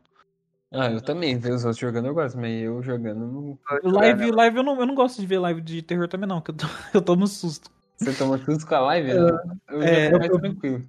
Ah, 0.71 0.91
eu 0.91 1.01
também, 1.01 1.38
ver 1.38 1.51
os 1.51 1.65
outros 1.65 1.79
jogando 1.79 2.08
eu 2.08 2.13
gosto, 2.13 2.38
mas 2.38 2.62
eu 2.62 2.82
jogando 2.84 3.25
não. 3.25 3.60
Live, 3.84 4.32
live 4.32 4.58
eu 4.58 4.63
não, 4.63 4.79
eu 4.79 4.86
não 4.86 4.95
gosto 4.95 5.19
de 5.19 5.25
ver 5.25 5.39
live 5.39 5.62
de 5.62 5.82
terror 5.82 6.08
também, 6.08 6.27
não, 6.27 6.41
que 6.41 6.51
eu, 6.51 6.55
tô, 6.55 6.65
eu 6.93 7.01
tomo 7.01 7.27
susto. 7.27 7.71
Você 7.97 8.13
toma 8.13 8.38
susto 8.38 8.65
com 8.65 8.75
a 8.75 8.79
live? 8.79 9.10
Eu, 9.10 9.27
eu 9.69 9.82
é, 9.82 10.12
mais 10.12 10.32
eu, 10.32 10.39
tranquilo. 10.39 10.88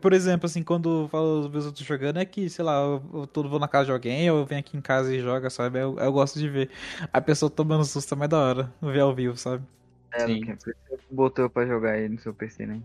Por 0.00 0.12
exemplo, 0.12 0.46
assim, 0.46 0.62
quando 0.62 1.02
eu 1.04 1.08
falo 1.08 1.48
ver 1.48 1.58
os 1.58 1.66
outros 1.66 1.86
jogando, 1.86 2.18
é 2.18 2.24
que, 2.24 2.48
sei 2.48 2.64
lá, 2.64 2.80
eu, 2.80 3.02
eu 3.14 3.26
tô, 3.26 3.48
vou 3.48 3.58
na 3.58 3.68
casa 3.68 3.86
de 3.86 3.92
alguém, 3.92 4.30
ou 4.30 4.38
eu 4.38 4.46
venho 4.46 4.60
aqui 4.60 4.76
em 4.76 4.80
casa 4.80 5.14
e 5.14 5.20
joga, 5.20 5.50
sabe? 5.50 5.78
Eu, 5.78 5.98
eu 5.98 6.12
gosto 6.12 6.38
de 6.38 6.48
ver. 6.48 6.70
A 7.12 7.20
pessoa 7.20 7.50
tomando 7.50 7.84
susto 7.84 8.14
é 8.14 8.16
mais 8.16 8.30
da 8.30 8.38
hora, 8.38 8.72
ver 8.80 9.00
ao 9.00 9.14
vivo, 9.14 9.36
sabe? 9.36 9.64
É, 10.14 10.26
Sim. 10.26 10.40
Porque 10.40 10.56
você 10.56 10.74
botou 11.10 11.48
pra 11.48 11.66
jogar 11.66 11.92
aí 11.92 12.08
no 12.08 12.18
seu 12.18 12.34
PC, 12.34 12.66
né? 12.66 12.80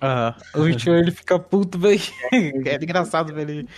Aham. 0.00 0.34
O 0.54 0.60
Witcher 0.60 0.94
ele 0.94 1.10
fica 1.10 1.38
puto, 1.38 1.78
velho. 1.78 1.98
É 2.66 2.74
engraçado 2.76 3.34
ver 3.34 3.48
ele, 3.48 3.68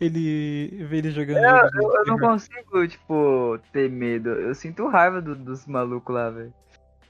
ele, 0.00 0.84
ver 0.84 0.98
ele 0.98 1.10
jogando. 1.10 1.38
É, 1.38 1.68
eu, 1.74 1.94
eu, 1.94 2.04
não 2.06 2.18
consigo, 2.18 2.86
tipo, 2.86 3.58
ter 3.72 3.90
medo. 3.90 4.30
Eu 4.30 4.54
sinto 4.54 4.86
raiva 4.88 5.20
do, 5.20 5.34
dos 5.34 5.66
malucos 5.66 6.14
lá, 6.14 6.30
velho. 6.30 6.54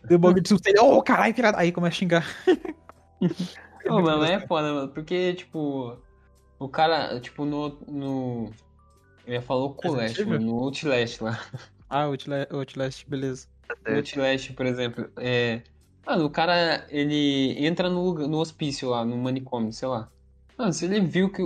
Deu 0.05 0.19
bagulho 0.19 0.43
de 0.43 0.49
susto. 0.49 0.67
Ele, 0.67 0.81
ô, 0.81 0.97
oh, 0.97 1.03
caralho, 1.03 1.35
pirata. 1.35 1.59
Aí 1.59 1.73
começa 1.73 1.95
a 1.95 1.99
xingar. 1.99 2.27
Ô, 3.89 4.01
mano, 4.01 4.25
é 4.25 4.41
foda, 4.41 4.73
mano. 4.73 4.89
Porque, 4.89 5.35
tipo, 5.35 5.97
o 6.59 6.69
cara, 6.69 7.21
tipo, 7.21 7.45
no. 7.45 7.79
no... 7.87 8.51
Eu 9.27 9.35
ia 9.35 9.43
falar 9.43 9.65
o 9.65 9.77
mano, 10.27 10.39
no 10.41 10.59
Outlast 10.59 11.21
lá. 11.23 11.41
Ah, 11.89 12.03
Outlast, 12.05 12.53
Outlast 12.53 13.09
beleza. 13.09 13.49
No 13.87 13.97
Outlast, 13.97 14.53
por 14.53 14.67
exemplo, 14.67 15.09
é 15.17 15.63
Mano, 16.07 16.27
o 16.27 16.31
cara, 16.31 16.87
ele 16.91 17.57
entra 17.65 17.89
no, 17.89 18.13
no 18.29 18.39
hospício 18.39 18.91
lá, 18.91 19.05
no 19.05 19.17
manicômio, 19.17 19.73
sei 19.73 19.89
lá. 19.89 20.11
Mano, 20.57 20.73
se 20.73 20.85
ele 20.85 21.01
viu 21.01 21.33
que. 21.33 21.43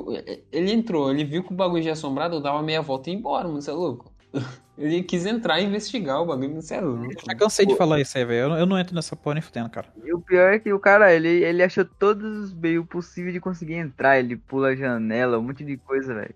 Ele 0.50 0.72
entrou, 0.72 1.10
ele 1.10 1.24
viu 1.24 1.44
que 1.44 1.52
o 1.52 1.56
bagulho 1.56 1.82
já 1.82 1.92
assombrado, 1.92 2.40
dava 2.40 2.62
meia 2.62 2.82
volta 2.82 3.08
e 3.08 3.12
ia 3.12 3.18
embora, 3.18 3.46
mano, 3.46 3.62
você 3.62 3.70
é 3.70 3.74
louco? 3.74 4.07
Ele 4.78 5.02
quis 5.02 5.26
entrar 5.26 5.60
e 5.60 5.64
investigar 5.64 6.22
o 6.22 6.26
bagulho, 6.26 6.54
você 6.54 6.76
é 6.76 6.80
louco. 6.80 7.04
Eu 7.06 7.10
já 7.26 7.34
cansei 7.34 7.66
de 7.66 7.76
falar 7.76 8.00
isso 8.00 8.16
aí, 8.16 8.24
velho. 8.24 8.54
Eu, 8.54 8.64
não 8.64 8.78
entro 8.78 8.94
nessa 8.94 9.16
porra 9.16 9.34
nem 9.34 9.42
fudendo, 9.42 9.68
cara. 9.68 9.88
E 10.04 10.14
o 10.14 10.20
pior 10.20 10.52
é 10.52 10.58
que 10.60 10.72
o 10.72 10.78
cara, 10.78 11.12
ele, 11.12 11.28
ele 11.28 11.64
achou 11.64 11.84
todos 11.84 12.44
os 12.44 12.54
meios 12.54 12.86
possíveis 12.86 13.34
de 13.34 13.40
conseguir 13.40 13.74
entrar. 13.74 14.20
Ele 14.20 14.36
pula 14.36 14.68
a 14.68 14.76
janela, 14.76 15.36
um 15.36 15.42
monte 15.42 15.64
de 15.64 15.76
coisa, 15.78 16.14
velho. 16.14 16.34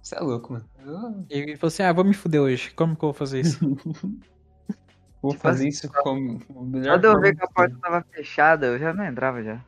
Você 0.00 0.14
é 0.14 0.20
louco, 0.20 0.52
mano. 0.52 1.26
E 1.28 1.38
ele 1.38 1.56
falou 1.56 1.66
assim: 1.66 1.82
ah, 1.82 1.92
vou 1.92 2.04
me 2.04 2.14
fuder 2.14 2.40
hoje. 2.40 2.70
Como 2.70 2.94
que 2.94 3.04
eu 3.04 3.08
vou 3.08 3.14
fazer 3.14 3.40
isso? 3.40 3.58
Vou 5.22 5.32
tipo 5.32 5.42
fazer 5.42 5.66
assim, 5.66 5.68
isso 5.68 5.88
como 5.88 6.40
o 6.50 6.64
melhor. 6.64 7.00
Quando 7.00 7.04
eu 7.06 7.20
vi 7.20 7.34
que 7.34 7.42
a 7.42 7.48
porta 7.48 7.76
tava 7.82 8.04
fechada, 8.12 8.66
eu 8.66 8.78
já 8.78 8.92
não 8.92 9.04
entrava 9.04 9.42
já. 9.42 9.60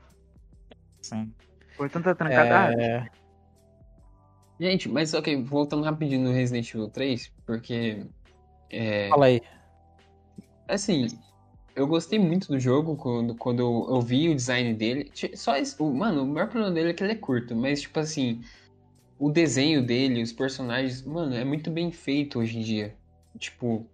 Sim. 1.01 1.33
Por 1.77 1.91
tanta 1.91 2.15
trancada. 2.15 2.81
É... 2.81 3.09
Gente, 4.61 4.89
mas 4.89 5.15
ok, 5.15 5.43
voltando 5.43 5.85
rapidinho 5.85 6.25
no 6.25 6.33
Resident 6.33 6.69
Evil 6.75 6.89
3, 6.89 7.33
porque. 7.47 8.05
É... 8.71 9.09
Fala 9.09 9.27
aí. 9.27 9.41
Assim, 10.67 11.07
eu 11.75 11.87
gostei 11.87 12.19
muito 12.19 12.49
do 12.49 12.59
jogo 12.59 12.97
quando, 12.97 13.35
quando 13.35 13.61
eu, 13.61 13.87
eu 13.89 14.01
vi 14.01 14.29
o 14.29 14.35
design 14.35 14.75
dele. 14.75 15.11
Só 15.35 15.57
isso, 15.57 15.83
mano, 15.93 16.25
o 16.25 16.27
maior 16.27 16.49
problema 16.49 16.75
dele 16.75 16.91
é 16.91 16.93
que 16.93 17.03
ele 17.03 17.13
é 17.13 17.17
curto, 17.17 17.55
mas 17.55 17.81
tipo 17.81 17.99
assim, 18.01 18.43
o 19.19 19.31
desenho 19.31 19.85
dele, 19.85 20.23
os 20.23 20.33
personagens, 20.33 21.03
mano, 21.03 21.35
é 21.35 21.45
muito 21.45 21.71
bem 21.71 21.91
feito 21.91 22.41
hoje 22.41 22.59
em 22.59 22.63
dia. 22.63 22.97
Tipo, 23.39 23.89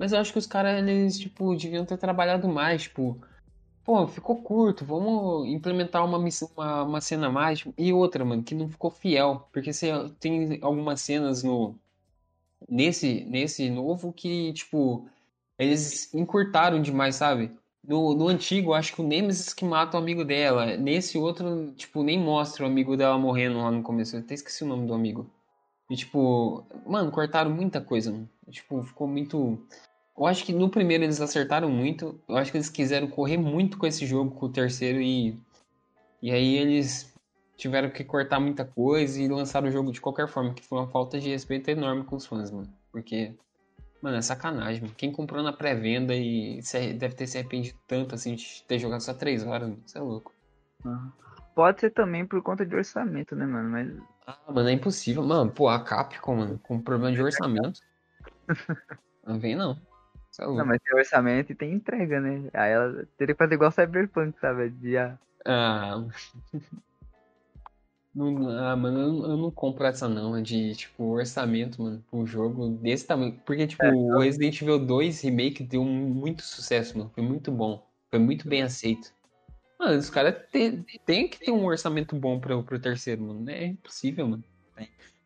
mas 0.00 0.12
eu 0.12 0.18
acho 0.18 0.32
que 0.32 0.38
os 0.38 0.46
caras, 0.46 0.78
eles, 0.78 1.18
tipo, 1.18 1.54
deviam 1.54 1.84
ter 1.84 1.98
trabalhado 1.98 2.48
mais, 2.48 2.84
tipo. 2.84 3.20
Pô, 3.90 4.06
ficou 4.06 4.36
curto, 4.36 4.84
vamos 4.84 5.48
implementar 5.48 6.04
uma, 6.04 6.16
uma, 6.16 6.82
uma 6.84 7.00
cena 7.00 7.26
a 7.26 7.30
mais. 7.30 7.64
E 7.76 7.92
outra, 7.92 8.24
mano, 8.24 8.44
que 8.44 8.54
não 8.54 8.68
ficou 8.68 8.88
fiel. 8.88 9.48
Porque 9.52 9.72
você 9.72 9.90
tem 10.20 10.60
algumas 10.62 11.00
cenas 11.00 11.42
no. 11.42 11.74
Nesse, 12.68 13.24
nesse 13.24 13.68
novo 13.68 14.12
que, 14.12 14.52
tipo, 14.52 15.08
eles 15.58 16.12
encurtaram 16.14 16.80
demais, 16.80 17.16
sabe? 17.16 17.50
No, 17.82 18.14
no 18.14 18.28
antigo, 18.28 18.74
acho 18.74 18.94
que 18.94 19.00
o 19.00 19.06
Nemesis 19.06 19.52
que 19.52 19.64
mata 19.64 19.96
o 19.96 20.00
amigo 20.00 20.24
dela. 20.24 20.76
Nesse 20.76 21.18
outro, 21.18 21.72
tipo, 21.72 22.04
nem 22.04 22.18
mostra 22.18 22.64
o 22.64 22.66
amigo 22.68 22.96
dela 22.96 23.18
morrendo 23.18 23.58
lá 23.58 23.72
no 23.72 23.82
começo. 23.82 24.14
Eu 24.14 24.20
até 24.20 24.34
esqueci 24.34 24.62
o 24.62 24.68
nome 24.68 24.86
do 24.86 24.94
amigo. 24.94 25.28
E, 25.90 25.96
tipo, 25.96 26.64
mano, 26.86 27.10
cortaram 27.10 27.50
muita 27.50 27.80
coisa, 27.80 28.12
mano. 28.12 28.30
Tipo, 28.50 28.84
ficou 28.84 29.08
muito. 29.08 29.66
Eu 30.20 30.26
acho 30.26 30.44
que 30.44 30.52
no 30.52 30.68
primeiro 30.68 31.02
eles 31.02 31.18
acertaram 31.18 31.70
muito. 31.70 32.20
Eu 32.28 32.36
acho 32.36 32.50
que 32.50 32.58
eles 32.58 32.68
quiseram 32.68 33.08
correr 33.08 33.38
muito 33.38 33.78
com 33.78 33.86
esse 33.86 34.04
jogo, 34.04 34.32
com 34.32 34.46
o 34.46 34.52
terceiro, 34.52 35.00
e. 35.00 35.40
E 36.20 36.30
aí 36.30 36.56
eles 36.56 37.14
tiveram 37.56 37.88
que 37.88 38.04
cortar 38.04 38.38
muita 38.38 38.62
coisa 38.62 39.18
e 39.18 39.26
lançaram 39.28 39.68
o 39.68 39.70
jogo 39.70 39.90
de 39.90 39.98
qualquer 39.98 40.28
forma, 40.28 40.52
que 40.52 40.62
foi 40.62 40.78
uma 40.78 40.88
falta 40.88 41.18
de 41.18 41.30
respeito 41.30 41.70
enorme 41.70 42.04
com 42.04 42.16
os 42.16 42.26
fãs, 42.26 42.50
mano. 42.50 42.70
Porque. 42.92 43.34
Mano, 44.02 44.18
é 44.18 44.20
sacanagem, 44.20 44.82
mano. 44.82 44.94
Quem 44.94 45.10
comprou 45.10 45.42
na 45.42 45.54
pré-venda 45.54 46.14
e 46.14 46.60
deve 46.98 47.14
ter 47.14 47.26
se 47.26 47.38
arrependido 47.38 47.78
tanto, 47.86 48.14
assim, 48.14 48.34
de 48.34 48.62
ter 48.68 48.78
jogado 48.78 49.00
só 49.00 49.14
três 49.14 49.42
horas, 49.46 49.70
mano. 49.70 49.82
Isso 49.86 49.96
é 49.96 50.02
louco. 50.02 50.34
Aham. 50.84 51.12
Pode 51.54 51.80
ser 51.80 51.90
também 51.90 52.26
por 52.26 52.42
conta 52.42 52.66
de 52.66 52.76
orçamento, 52.76 53.34
né, 53.34 53.46
mano? 53.46 53.70
Mas 53.70 53.90
Ah, 54.26 54.52
mano, 54.52 54.68
é 54.68 54.72
impossível. 54.72 55.22
Mano, 55.22 55.50
pô, 55.50 55.66
a 55.66 55.82
Capcom, 55.82 56.36
mano, 56.36 56.58
com 56.58 56.78
problema 56.78 57.14
de 57.14 57.22
orçamento. 57.22 57.80
Não 59.26 59.38
vem, 59.38 59.54
não. 59.54 59.78
É. 60.38 60.44
Não, 60.46 60.64
mas 60.64 60.80
tem 60.82 60.94
orçamento 60.96 61.52
e 61.52 61.54
tem 61.54 61.72
entrega, 61.72 62.20
né? 62.20 62.48
Aí 62.54 62.72
ela 62.72 63.06
teria 63.18 63.34
que 63.34 63.38
fazer 63.38 63.54
igual 63.54 63.70
Cyberpunk, 63.72 64.38
sabe? 64.40 64.70
De, 64.70 64.96
ah, 64.96 65.18
Ah, 65.44 66.04
não, 68.14 68.48
ah, 68.58 68.76
mano, 68.76 69.00
eu, 69.00 69.12
não- 69.12 69.30
eu 69.30 69.36
não 69.36 69.50
compro 69.50 69.84
essa 69.86 70.08
não, 70.08 70.40
de, 70.42 70.74
tipo, 70.74 71.04
orçamento, 71.04 71.82
mano, 71.82 72.04
pra 72.10 72.18
um 72.18 72.26
jogo 72.26 72.68
desse 72.68 73.06
tamanho. 73.06 73.40
Porque, 73.44 73.66
tipo, 73.66 73.84
o 73.86 74.18
Resident 74.20 74.60
Evil 74.62 74.78
2 74.84 75.20
Remake 75.20 75.62
deu 75.64 75.84
muito 75.84 76.42
sucesso, 76.42 76.96
mano. 76.98 77.10
Foi 77.14 77.22
muito 77.22 77.50
bom. 77.50 77.84
Foi 78.10 78.18
muito 78.18 78.48
bem 78.48 78.62
aceito. 78.62 79.12
Mano, 79.78 79.96
os 79.98 80.10
caras 80.10 80.34
têm 80.50 80.84
tem 81.06 81.26
que 81.28 81.38
ter 81.38 81.50
um 81.50 81.64
orçamento 81.64 82.14
bom 82.14 82.38
pro, 82.38 82.62
pro 82.62 82.78
terceiro, 82.78 83.22
mano. 83.22 83.48
É 83.48 83.64
impossível, 83.66 84.28
mano. 84.28 84.44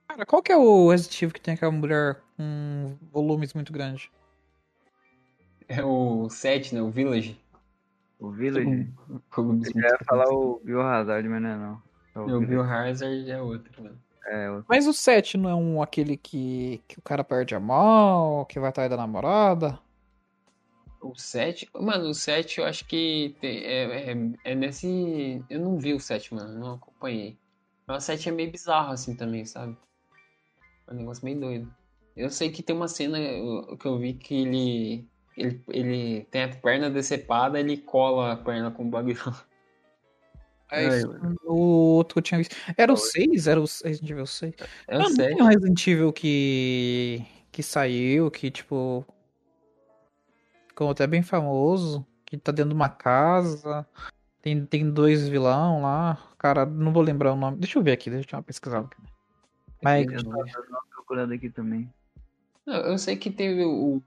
Cara, 0.07 0.25
qual 0.27 0.43
que 0.43 0.53
é 0.53 0.57
o 0.57 0.91
Resident 0.91 1.23
Evil 1.23 1.35
que 1.35 1.41
tem 1.41 1.55
aquela 1.55 1.73
mulher 1.73 2.21
com 2.37 2.95
volumes 3.11 3.53
muito 3.55 3.73
grandes? 3.73 4.09
É 5.69 5.83
o 5.85 6.29
7, 6.29 6.75
né? 6.75 6.83
O 6.83 6.91
Village. 6.91 7.41
o 8.19 8.31
Village. 8.31 8.93
Volumes 9.35 9.71
Eu 9.75 9.83
ia 9.83 9.99
falar 10.07 10.29
o 10.29 10.61
Biohazard, 10.65 11.29
mas 11.29 11.43
não 11.43 11.49
é 11.49 11.57
não. 11.57 11.83
É 12.15 12.19
o 12.19 12.23
O 12.23 12.27
Village. 12.27 12.47
Biohazard 12.47 13.31
é 13.31 13.43
outro, 13.43 13.83
mano. 13.83 13.99
É, 14.27 14.51
o- 14.51 14.65
Mas 14.69 14.87
o 14.87 14.93
7 14.95 15.37
não 15.37 15.51
é 15.51 15.55
um 15.55 15.83
aquele 15.83 16.17
que, 16.17 16.83
que 16.89 16.99
o 16.99 17.03
cara 17.03 17.23
perde 17.23 17.55
a 17.55 17.61
mão, 17.61 18.45
que 18.47 18.59
vai 18.59 18.71
atrás 18.71 18.89
da 18.89 18.97
namorada? 18.97 19.79
O 21.03 21.15
7, 21.15 21.69
mano, 21.75 22.09
o 22.09 22.15
7 22.15 22.61
eu 22.61 22.65
acho 22.67 22.87
que 22.87 23.37
tem- 23.41 23.59
é, 23.63 24.13
é, 24.13 24.17
é 24.45 24.55
nesse. 24.55 25.45
Eu 25.51 25.61
não 25.61 25.79
vi 25.79 25.93
o 25.93 26.01
7, 26.01 26.35
mano, 26.35 26.59
não 26.59 26.75
acompanhei. 26.77 27.37
Mas 27.87 28.05
o 28.05 28.07
7 28.07 28.31
é 28.31 28.33
meio 28.33 28.51
bizarro 28.51 28.93
assim 28.93 29.15
também, 29.15 29.45
sabe? 29.45 29.77
É 30.89 30.93
um 30.93 30.97
negócio 30.97 31.23
meio 31.25 31.39
doido. 31.39 31.75
Eu 32.17 32.31
sei 32.31 32.51
que 32.51 32.63
tem 32.63 32.75
uma 32.75 32.89
cena 32.89 33.19
que 33.79 33.87
eu 33.87 33.99
vi 33.99 34.15
que 34.15 34.35
ele. 34.35 35.07
Ele, 35.37 35.61
ele 35.69 36.27
tem 36.31 36.45
a 36.45 36.49
perna 36.49 36.89
decepada, 36.89 37.59
ele 37.59 37.77
cola 37.77 38.33
a 38.33 38.37
perna 38.37 38.71
com 38.71 38.85
o 38.85 38.89
bagulho. 38.89 39.19
É 40.71 40.99
isso. 40.99 41.09
O 41.45 41.97
outro 41.97 42.15
que 42.15 42.19
eu 42.19 42.23
tinha 42.23 42.39
visto. 42.39 42.57
Era 42.77 42.93
o 42.93 42.97
6? 42.97 43.47
Era 43.47 43.61
o 43.61 43.65
Resident 43.65 44.11
Evil 44.11 44.27
6? 44.27 44.55
É 44.89 44.97
o 44.97 45.03
Mano, 45.03 45.09
não 45.11 45.17
7. 45.17 45.35
tem 45.37 45.43
um 45.45 45.49
Resident 45.49 45.87
Evil 45.87 46.13
que. 46.13 47.25
que 47.53 47.63
saiu, 47.63 48.31
que 48.31 48.51
tipo. 48.51 49.05
Ficou 50.69 50.91
até 50.91 51.07
bem 51.07 51.23
famoso. 51.23 52.05
Que 52.25 52.37
tá 52.37 52.51
dentro 52.51 52.71
de 52.71 52.75
uma 52.75 52.89
casa. 52.89 53.87
Tem, 54.43 54.65
tem 54.67 54.91
dois 54.91 55.29
vilão 55.29 55.83
lá. 55.83 56.19
Cara, 56.39 56.67
não 56.67 56.93
vou 56.93 57.03
lembrar 57.03 57.33
o 57.33 57.37
nome. 57.37 57.59
Deixa 57.59 57.79
eu 57.79 57.83
ver 57.83 57.93
aqui, 57.93 58.11
deixa 58.11 58.27
eu 58.27 58.33
dar 58.33 58.39
uma 58.39 58.43
pesquisada. 58.43 58.87
aqui. 58.87 58.97
Mas, 59.83 60.07
eu 60.07 60.25
tô 60.25 60.45
procurando 60.91 61.33
aqui 61.33 61.51
também. 61.51 61.93
Não, 62.67 62.77
eu 62.77 62.99
sei 62.99 63.17
que 63.17 63.31
teve 63.31 63.65
o 63.65 64.03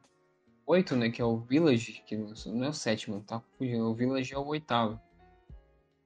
8, 0.68 0.96
né? 0.96 1.10
Que 1.10 1.22
é 1.22 1.26
o 1.26 1.38
Village, 1.38 2.04
que 2.06 2.18
não 2.18 2.66
é 2.66 2.70
o 2.70 2.74
sétimo, 2.74 3.22
tá. 3.26 3.42
O 3.60 3.94
Village 3.94 4.34
é 4.34 4.38
o 4.38 4.46
oitavo. 4.46 5.00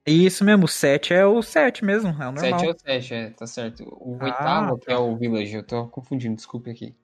Isso 0.06 0.44
mesmo, 0.44 0.64
o 0.64 0.68
7 0.68 1.12
é 1.14 1.24
o 1.26 1.42
7 1.42 1.84
mesmo, 1.84 2.10
é 2.10 2.28
o 2.28 2.32
normal. 2.32 2.58
7 2.60 2.66
é 2.66 2.70
o 2.70 2.78
7, 2.78 3.14
é, 3.14 3.30
tá 3.30 3.46
certo. 3.46 3.84
O 4.00 4.16
Ah, 4.20 4.24
oitavo, 4.24 4.78
que 4.78 4.86
tá. 4.86 4.92
é 4.92 4.96
o 4.96 5.16
Village, 5.16 5.54
eu 5.54 5.62
tô 5.62 5.86
confundindo, 5.88 6.34
desculpe 6.36 6.70
aqui. 6.70 6.94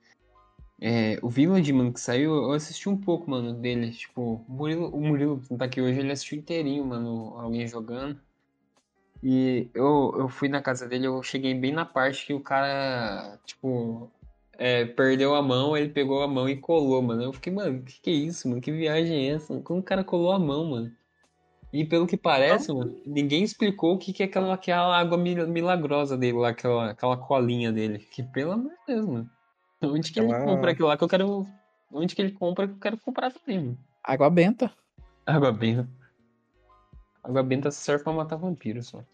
É, 0.81 1.19
o 1.23 1.29
Village, 1.29 1.73
mano, 1.73 1.93
que 1.93 2.01
saiu, 2.01 2.33
eu 2.35 2.53
assisti 2.53 2.89
um 2.89 2.97
pouco, 2.97 3.31
mano, 3.31 3.53
dele. 3.53 3.91
Tipo, 3.91 4.45
o 4.49 4.53
Murilo, 4.53 4.89
o 4.89 5.01
Murilo 5.01 5.41
que 5.41 5.57
tá 5.57 5.65
aqui 5.65 5.81
hoje, 5.81 5.99
ele 5.99 6.13
assistiu 6.13 6.39
inteirinho, 6.39 6.85
mano, 6.85 7.35
alguém 7.39 7.67
jogando. 7.67 8.21
E 9.23 9.69
eu, 9.75 10.15
eu 10.17 10.29
fui 10.29 10.49
na 10.49 10.63
casa 10.63 10.87
dele, 10.87 11.07
eu 11.07 11.21
cheguei 11.23 11.53
bem 11.55 11.73
na 11.73 11.85
parte 11.85 12.27
que 12.27 12.35
o 12.35 12.41
cara, 12.41 13.39
tipo, 13.45 14.11
é, 14.59 14.85
perdeu 14.85 15.35
a 15.35 15.41
mão, 15.43 15.77
ele 15.77 15.89
pegou 15.89 16.23
a 16.23 16.29
mão 16.29 16.49
e 16.49 16.57
colou, 16.57 17.01
mano. 17.01 17.23
Eu 17.23 17.33
fiquei, 17.33 17.53
mano, 17.53 17.83
que 17.83 18.01
que 18.01 18.11
é 18.11 18.15
isso, 18.15 18.49
mano? 18.49 18.61
Que 18.61 18.73
viagem 18.73 19.29
é 19.31 19.35
essa? 19.35 19.59
Como 19.61 19.81
o 19.81 19.83
cara 19.83 20.03
colou 20.05 20.33
a 20.33 20.39
mão, 20.39 20.65
mano? 20.71 20.93
E 21.73 21.85
pelo 21.85 22.07
que 22.07 22.17
parece, 22.17 22.73
mano, 22.73 22.99
ninguém 23.07 23.43
explicou 23.45 23.95
o 23.95 23.99
que, 23.99 24.13
que 24.13 24.23
é 24.23 24.27
aquela, 24.27 24.55
aquela 24.55 24.99
água 24.99 25.17
mil- 25.19 25.47
milagrosa 25.49 26.17
dele 26.17 26.39
lá, 26.39 26.49
aquela, 26.49 26.91
aquela 26.91 27.17
colinha 27.17 27.71
dele. 27.71 27.99
Que 27.99 28.23
pelo 28.23 28.53
amor 28.53 28.71
de 28.73 28.95
Deus, 28.95 29.07
mano. 29.07 29.31
Onde 29.83 30.11
que 30.13 30.19
ele 30.19 30.33
Aquela- 30.33 30.47
compra 30.47 30.71
aquilo 30.73 30.89
lá 30.89 30.97
que 30.97 31.05
eu 31.05 31.09
quero. 31.09 31.47
Onde 31.93 32.15
que 32.17 32.21
ele 32.23 32.33
compra 32.33 32.67
que 32.67 32.75
eu 32.75 32.79
quero 32.81 32.99
comprar 32.99 33.31
também, 33.33 33.59
mano? 33.63 33.79
Água 34.03 34.29
benta. 34.31 34.73
Água 35.27 35.53
benta. 35.53 35.89
Água 37.23 37.43
benta 37.43 37.71
serve 37.71 38.03
pra 38.03 38.13
matar 38.13 38.37
vampiro 38.37 38.83
só. 38.83 39.05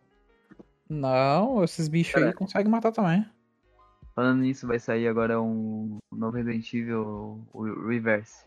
Não, 0.89 1.65
esses 1.65 1.89
bichos 1.89 2.15
aí 2.17 2.23
Cara. 2.25 2.35
conseguem 2.37 2.71
matar 2.71 2.93
também. 2.93 3.27
Falando 4.15 4.43
nisso, 4.43 4.67
vai 4.67 4.79
sair 4.79 5.09
agora 5.09 5.41
um 5.41 5.99
novo 6.13 6.37
Resident 6.37 6.73
Evil 6.73 7.45
o 7.53 7.89
Reverse. 7.89 8.47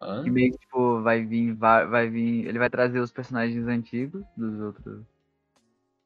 Hã? 0.00 0.22
Que 0.22 0.30
meio 0.30 0.52
que, 0.52 0.58
tipo, 0.58 1.02
vai 1.02 1.24
vir, 1.24 1.54
vai, 1.54 1.86
vai 1.86 2.08
vir. 2.08 2.46
Ele 2.46 2.58
vai 2.58 2.70
trazer 2.70 3.00
os 3.00 3.10
personagens 3.10 3.66
antigos 3.66 4.24
dos 4.36 4.60
outros. 4.60 5.02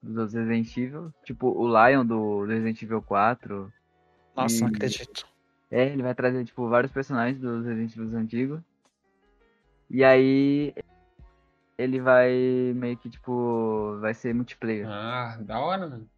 Dos 0.03 0.16
outros 0.16 0.33
Resident 0.35 0.77
Evil. 0.79 1.12
Tipo, 1.25 1.49
o 1.49 1.68
Lion 1.68 2.07
do, 2.07 2.47
do 2.47 2.47
Resident 2.47 2.81
Evil 2.83 3.03
4. 3.03 3.71
Nossa, 4.35 4.57
E- 4.57 4.61
não 4.61 4.68
acredito. 4.68 5.27
É, 5.71 5.87
ele 5.88 6.03
vai 6.03 6.14
trazer, 6.14 6.45
tipo, 6.45 6.68
vários 6.68 6.92
personagens 6.92 7.38
dos 7.38 7.66
Resident 7.66 7.95
Evil 7.97 8.18
antigos. 8.18 8.61
E 9.90 10.03
aí. 10.03 10.75
Ele 11.77 12.01
vai 12.01 12.33
meio 12.75 12.97
que, 12.97 13.11
tipo. 13.11 13.99
Vai 14.01 14.14
ser 14.14 14.35
multiplayer. 14.35 14.88
Ah, 14.88 15.37
da 15.40 15.61
hora, 15.61 15.87
mano. 15.87 16.09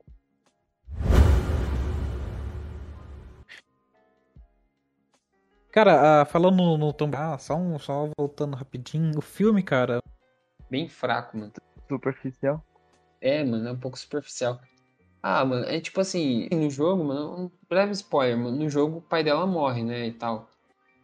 Cara, 5.74 6.20
ah, 6.22 6.24
falando 6.24 6.56
no, 6.58 6.78
no 6.78 6.92
Tomb 6.92 7.16
ah, 7.16 7.36
só, 7.36 7.56
um, 7.56 7.76
só 7.80 8.08
voltando 8.16 8.54
rapidinho, 8.54 9.18
o 9.18 9.20
filme, 9.20 9.60
cara, 9.60 9.98
Bem 10.70 10.88
fraco, 10.88 11.36
mano. 11.36 11.52
Superficial. 11.88 12.64
É, 13.20 13.42
mano, 13.42 13.66
é 13.68 13.72
um 13.72 13.80
pouco 13.80 13.98
superficial. 13.98 14.60
Ah, 15.20 15.44
mano, 15.44 15.64
é 15.66 15.80
tipo 15.80 16.00
assim, 16.00 16.48
no 16.52 16.70
jogo, 16.70 17.02
mano, 17.02 17.46
um 17.46 17.50
breve 17.68 17.90
spoiler, 17.90 18.38
mano, 18.38 18.56
no 18.56 18.70
jogo 18.70 18.98
o 18.98 19.02
pai 19.02 19.24
dela 19.24 19.48
morre, 19.48 19.82
né, 19.82 20.06
e 20.06 20.12
tal. 20.12 20.48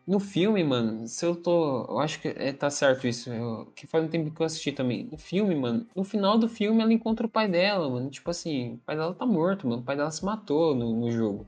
No 0.06 0.20
filme, 0.20 0.62
mano, 0.62 1.08
se 1.08 1.26
eu 1.26 1.34
tô, 1.34 1.86
eu 1.86 1.98
acho 1.98 2.20
que 2.20 2.28
é, 2.28 2.52
tá 2.52 2.70
certo 2.70 3.08
isso, 3.08 3.28
eu- 3.32 3.66
que 3.74 3.88
faz 3.88 4.04
um 4.04 4.08
tempo 4.08 4.30
que 4.30 4.40
eu 4.40 4.46
assisti 4.46 4.70
também. 4.70 5.08
No 5.10 5.18
filme, 5.18 5.56
mano, 5.56 5.84
no 5.96 6.04
final 6.04 6.38
do 6.38 6.48
filme 6.48 6.80
ela 6.80 6.92
encontra 6.92 7.26
o 7.26 7.30
pai 7.30 7.48
dela, 7.48 7.90
mano, 7.90 8.08
tipo 8.08 8.30
assim, 8.30 8.74
o 8.74 8.78
pai 8.78 8.94
dela 8.96 9.14
tá 9.16 9.26
morto, 9.26 9.66
mano, 9.66 9.82
o 9.82 9.84
pai 9.84 9.96
dela 9.96 10.12
se 10.12 10.24
matou 10.24 10.76
no, 10.76 10.94
no 10.94 11.10
jogo. 11.10 11.44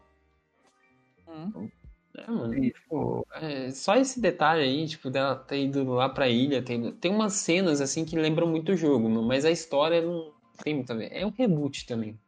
É, 2.15 2.31
mano, 2.31 2.61
tipo, 2.61 3.27
é, 3.33 3.71
só 3.71 3.97
esse 3.97 4.21
detalhe 4.21 4.63
aí, 4.63 4.87
tipo, 4.87 5.09
dela 5.09 5.35
ter 5.35 5.65
ido 5.65 5.85
lá 5.85 6.09
pra 6.09 6.29
ilha, 6.29 6.63
tem, 6.63 6.93
tem 6.93 7.11
umas 7.11 7.35
cenas, 7.35 7.81
assim, 7.81 8.05
que 8.05 8.17
lembram 8.19 8.47
muito 8.47 8.73
o 8.73 8.77
jogo, 8.77 9.09
mano, 9.09 9.27
mas 9.27 9.45
a 9.45 9.51
história 9.51 10.03
não 10.03 10.31
tem 10.63 10.75
muito 10.75 10.93
a 10.93 10.97
ver. 10.97 11.09
É 11.11 11.25
um 11.25 11.31
reboot 11.31 11.87
também. 11.87 12.19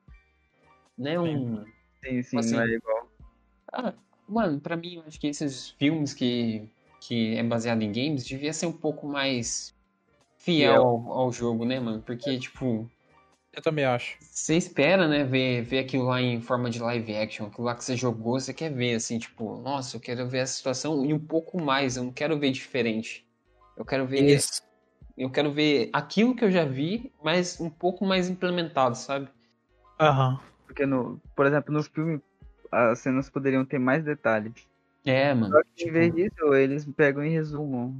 Não 0.96 1.10
é 1.10 1.20
um... 1.20 1.64
Sim, 2.02 2.22
sim, 2.22 2.38
Assim, 2.38 2.54
não 2.54 2.62
é 2.62 2.66
igual. 2.68 3.08
Ah, 3.72 3.94
mano, 4.26 4.60
pra 4.60 4.76
mim, 4.76 4.94
eu 4.96 5.02
acho 5.06 5.20
que 5.20 5.26
esses 5.26 5.70
filmes 5.70 6.14
que, 6.14 6.66
que 7.00 7.36
é 7.36 7.42
baseado 7.42 7.82
em 7.82 7.92
games 7.92 8.24
devia 8.24 8.52
ser 8.52 8.66
um 8.66 8.72
pouco 8.72 9.06
mais 9.06 9.74
fiel 10.38 10.82
ao, 10.82 11.12
ao 11.12 11.32
jogo, 11.32 11.64
né, 11.64 11.78
mano? 11.78 12.00
Porque, 12.02 12.38
tipo, 12.38 12.90
eu 13.56 13.62
também 13.62 13.84
acho. 13.84 14.16
você 14.20 14.56
espera, 14.56 15.06
né, 15.08 15.24
ver, 15.24 15.62
ver 15.62 15.80
aquilo 15.80 16.04
lá 16.04 16.20
em 16.20 16.40
forma 16.40 16.68
de 16.70 16.78
live 16.80 17.14
action, 17.16 17.46
aquilo 17.46 17.64
lá 17.64 17.74
que 17.74 17.84
você 17.84 17.96
jogou, 17.96 18.38
você 18.40 18.52
quer 18.52 18.70
ver, 18.72 18.94
assim, 18.94 19.18
tipo, 19.18 19.58
nossa, 19.60 19.96
eu 19.96 20.00
quero 20.00 20.26
ver 20.28 20.38
essa 20.38 20.54
situação 20.54 21.04
e 21.04 21.12
um 21.12 21.18
pouco 21.18 21.60
mais, 21.62 21.96
eu 21.96 22.04
não 22.04 22.12
quero 22.12 22.38
ver 22.38 22.50
diferente. 22.50 23.26
Eu 23.76 23.84
quero 23.84 24.06
ver 24.06 24.18
Eles, 24.18 24.62
Eu 25.16 25.30
quero 25.30 25.52
ver 25.52 25.90
aquilo 25.92 26.34
que 26.34 26.44
eu 26.44 26.50
já 26.50 26.64
vi, 26.64 27.12
mas 27.22 27.60
um 27.60 27.70
pouco 27.70 28.04
mais 28.04 28.28
implementado, 28.28 28.96
sabe? 28.96 29.28
Aham. 30.00 30.40
Porque, 30.66 30.86
no, 30.86 31.20
por 31.36 31.46
exemplo, 31.46 31.72
no 31.72 31.82
filme, 31.82 32.20
as 32.70 32.98
cenas 32.98 33.30
poderiam 33.30 33.64
ter 33.64 33.78
mais 33.78 34.02
detalhes. 34.04 34.52
É, 35.04 35.32
mano. 35.34 35.54
Só 35.54 35.62
que 35.62 35.68
em 35.82 35.86
tipo, 35.86 35.92
vez 35.92 36.14
disso, 36.14 36.54
eles 36.54 36.84
pegam 36.96 37.24
e 37.24 37.28
resumam. 37.28 37.94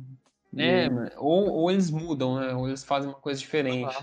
é, 0.56 0.86
E- 0.86 0.90
mano. 0.90 1.10
Ou, 1.18 1.48
ou 1.50 1.70
eles 1.70 1.90
mudam, 1.90 2.40
né? 2.40 2.54
Ou 2.54 2.66
eles 2.66 2.82
fazem 2.82 3.10
uma 3.10 3.18
coisa 3.18 3.38
diferente. 3.38 3.94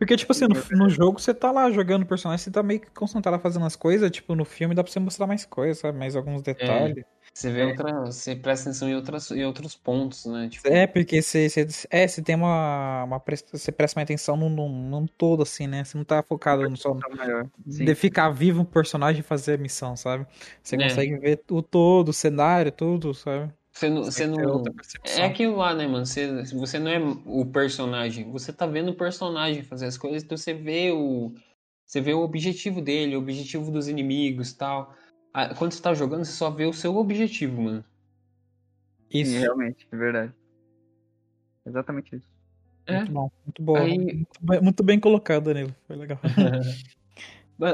Porque, 0.00 0.16
tipo 0.16 0.32
assim, 0.32 0.46
no, 0.46 0.54
no 0.78 0.88
jogo 0.88 1.20
você 1.20 1.34
tá 1.34 1.52
lá 1.52 1.70
jogando 1.70 2.04
o 2.04 2.06
personagem, 2.06 2.42
você 2.42 2.50
tá 2.50 2.62
meio 2.62 2.80
que 2.80 2.90
concentrado 2.90 3.38
fazendo 3.42 3.66
as 3.66 3.76
coisas, 3.76 4.10
tipo, 4.10 4.34
no 4.34 4.46
filme 4.46 4.74
dá 4.74 4.82
pra 4.82 4.90
você 4.90 4.98
mostrar 4.98 5.26
mais 5.26 5.44
coisas, 5.44 5.78
sabe? 5.78 5.98
Mais 5.98 6.16
alguns 6.16 6.40
detalhes. 6.40 7.04
Você 7.34 7.50
vê 7.50 7.64
outra. 7.64 8.06
Você 8.06 8.34
presta 8.34 8.70
atenção 8.70 8.88
em, 8.88 8.94
outras, 8.94 9.30
em 9.30 9.44
outros 9.44 9.76
pontos, 9.76 10.24
né? 10.24 10.48
Tipo, 10.48 10.68
É, 10.68 10.86
porque 10.86 11.20
você, 11.20 11.50
você, 11.50 11.66
é, 11.90 12.08
você 12.08 12.22
tem 12.22 12.34
uma, 12.34 13.04
uma 13.04 13.22
você 13.52 13.70
presta 13.70 13.98
mais 13.98 14.06
atenção 14.06 14.38
num, 14.38 14.48
num, 14.48 14.68
num 14.88 15.06
todo, 15.06 15.42
assim, 15.42 15.66
né? 15.66 15.84
Você 15.84 15.98
não 15.98 16.04
tá 16.04 16.22
focado 16.22 16.66
no 16.66 16.78
só 16.78 16.94
de 17.66 17.94
ficar 17.94 18.30
vivo 18.30 18.62
um 18.62 18.64
personagem 18.64 19.20
e 19.20 19.22
fazer 19.22 19.54
a 19.54 19.58
missão, 19.58 19.96
sabe? 19.96 20.26
Você 20.62 20.76
É. 20.76 20.82
consegue 20.82 21.18
ver 21.18 21.42
o 21.50 21.62
todo, 21.62 22.08
o 22.08 22.12
cenário, 22.12 22.72
tudo, 22.72 23.12
sabe? 23.14 23.52
Você 23.88 24.26
não. 24.26 24.62
Você 24.74 24.98
Tem 24.98 25.16
não 25.16 25.24
é 25.24 25.26
aquilo 25.26 25.56
lá, 25.56 25.74
né, 25.74 25.86
mano? 25.86 26.04
Você, 26.04 26.42
você 26.54 26.78
não 26.78 26.90
é 26.90 26.98
o 27.24 27.46
personagem. 27.46 28.30
Você 28.30 28.52
tá 28.52 28.66
vendo 28.66 28.90
o 28.90 28.94
personagem 28.96 29.62
fazer 29.62 29.86
as 29.86 29.96
coisas, 29.96 30.22
então 30.22 30.36
você 30.36 30.52
vê 30.52 30.90
o. 30.92 31.32
Você 31.86 32.00
vê 32.00 32.12
o 32.14 32.20
objetivo 32.20 32.80
dele, 32.80 33.16
o 33.16 33.20
objetivo 33.20 33.70
dos 33.70 33.88
inimigos 33.88 34.52
tal. 34.52 34.94
Ah, 35.32 35.54
Quando 35.54 35.72
você 35.72 35.82
tá 35.82 35.94
jogando, 35.94 36.24
você 36.24 36.32
só 36.32 36.50
vê 36.50 36.66
o 36.66 36.72
seu 36.72 36.96
objetivo, 36.96 37.62
mano. 37.62 37.84
Isso. 39.10 39.32
Sim, 39.32 39.38
realmente, 39.40 39.86
é 39.90 39.96
verdade. 39.96 40.32
Exatamente 41.66 42.16
isso. 42.16 42.26
É. 42.86 42.96
Muito 42.98 43.12
bom, 43.12 43.30
muito 43.44 43.62
bom. 43.62 43.76
Aí- 43.76 43.98
Muito, 43.98 44.40
bem, 44.40 44.60
muito 44.60 44.82
bem 44.82 45.00
colocado, 45.00 45.44
Danilo. 45.44 45.74
Foi 45.86 45.96
legal. 45.96 46.18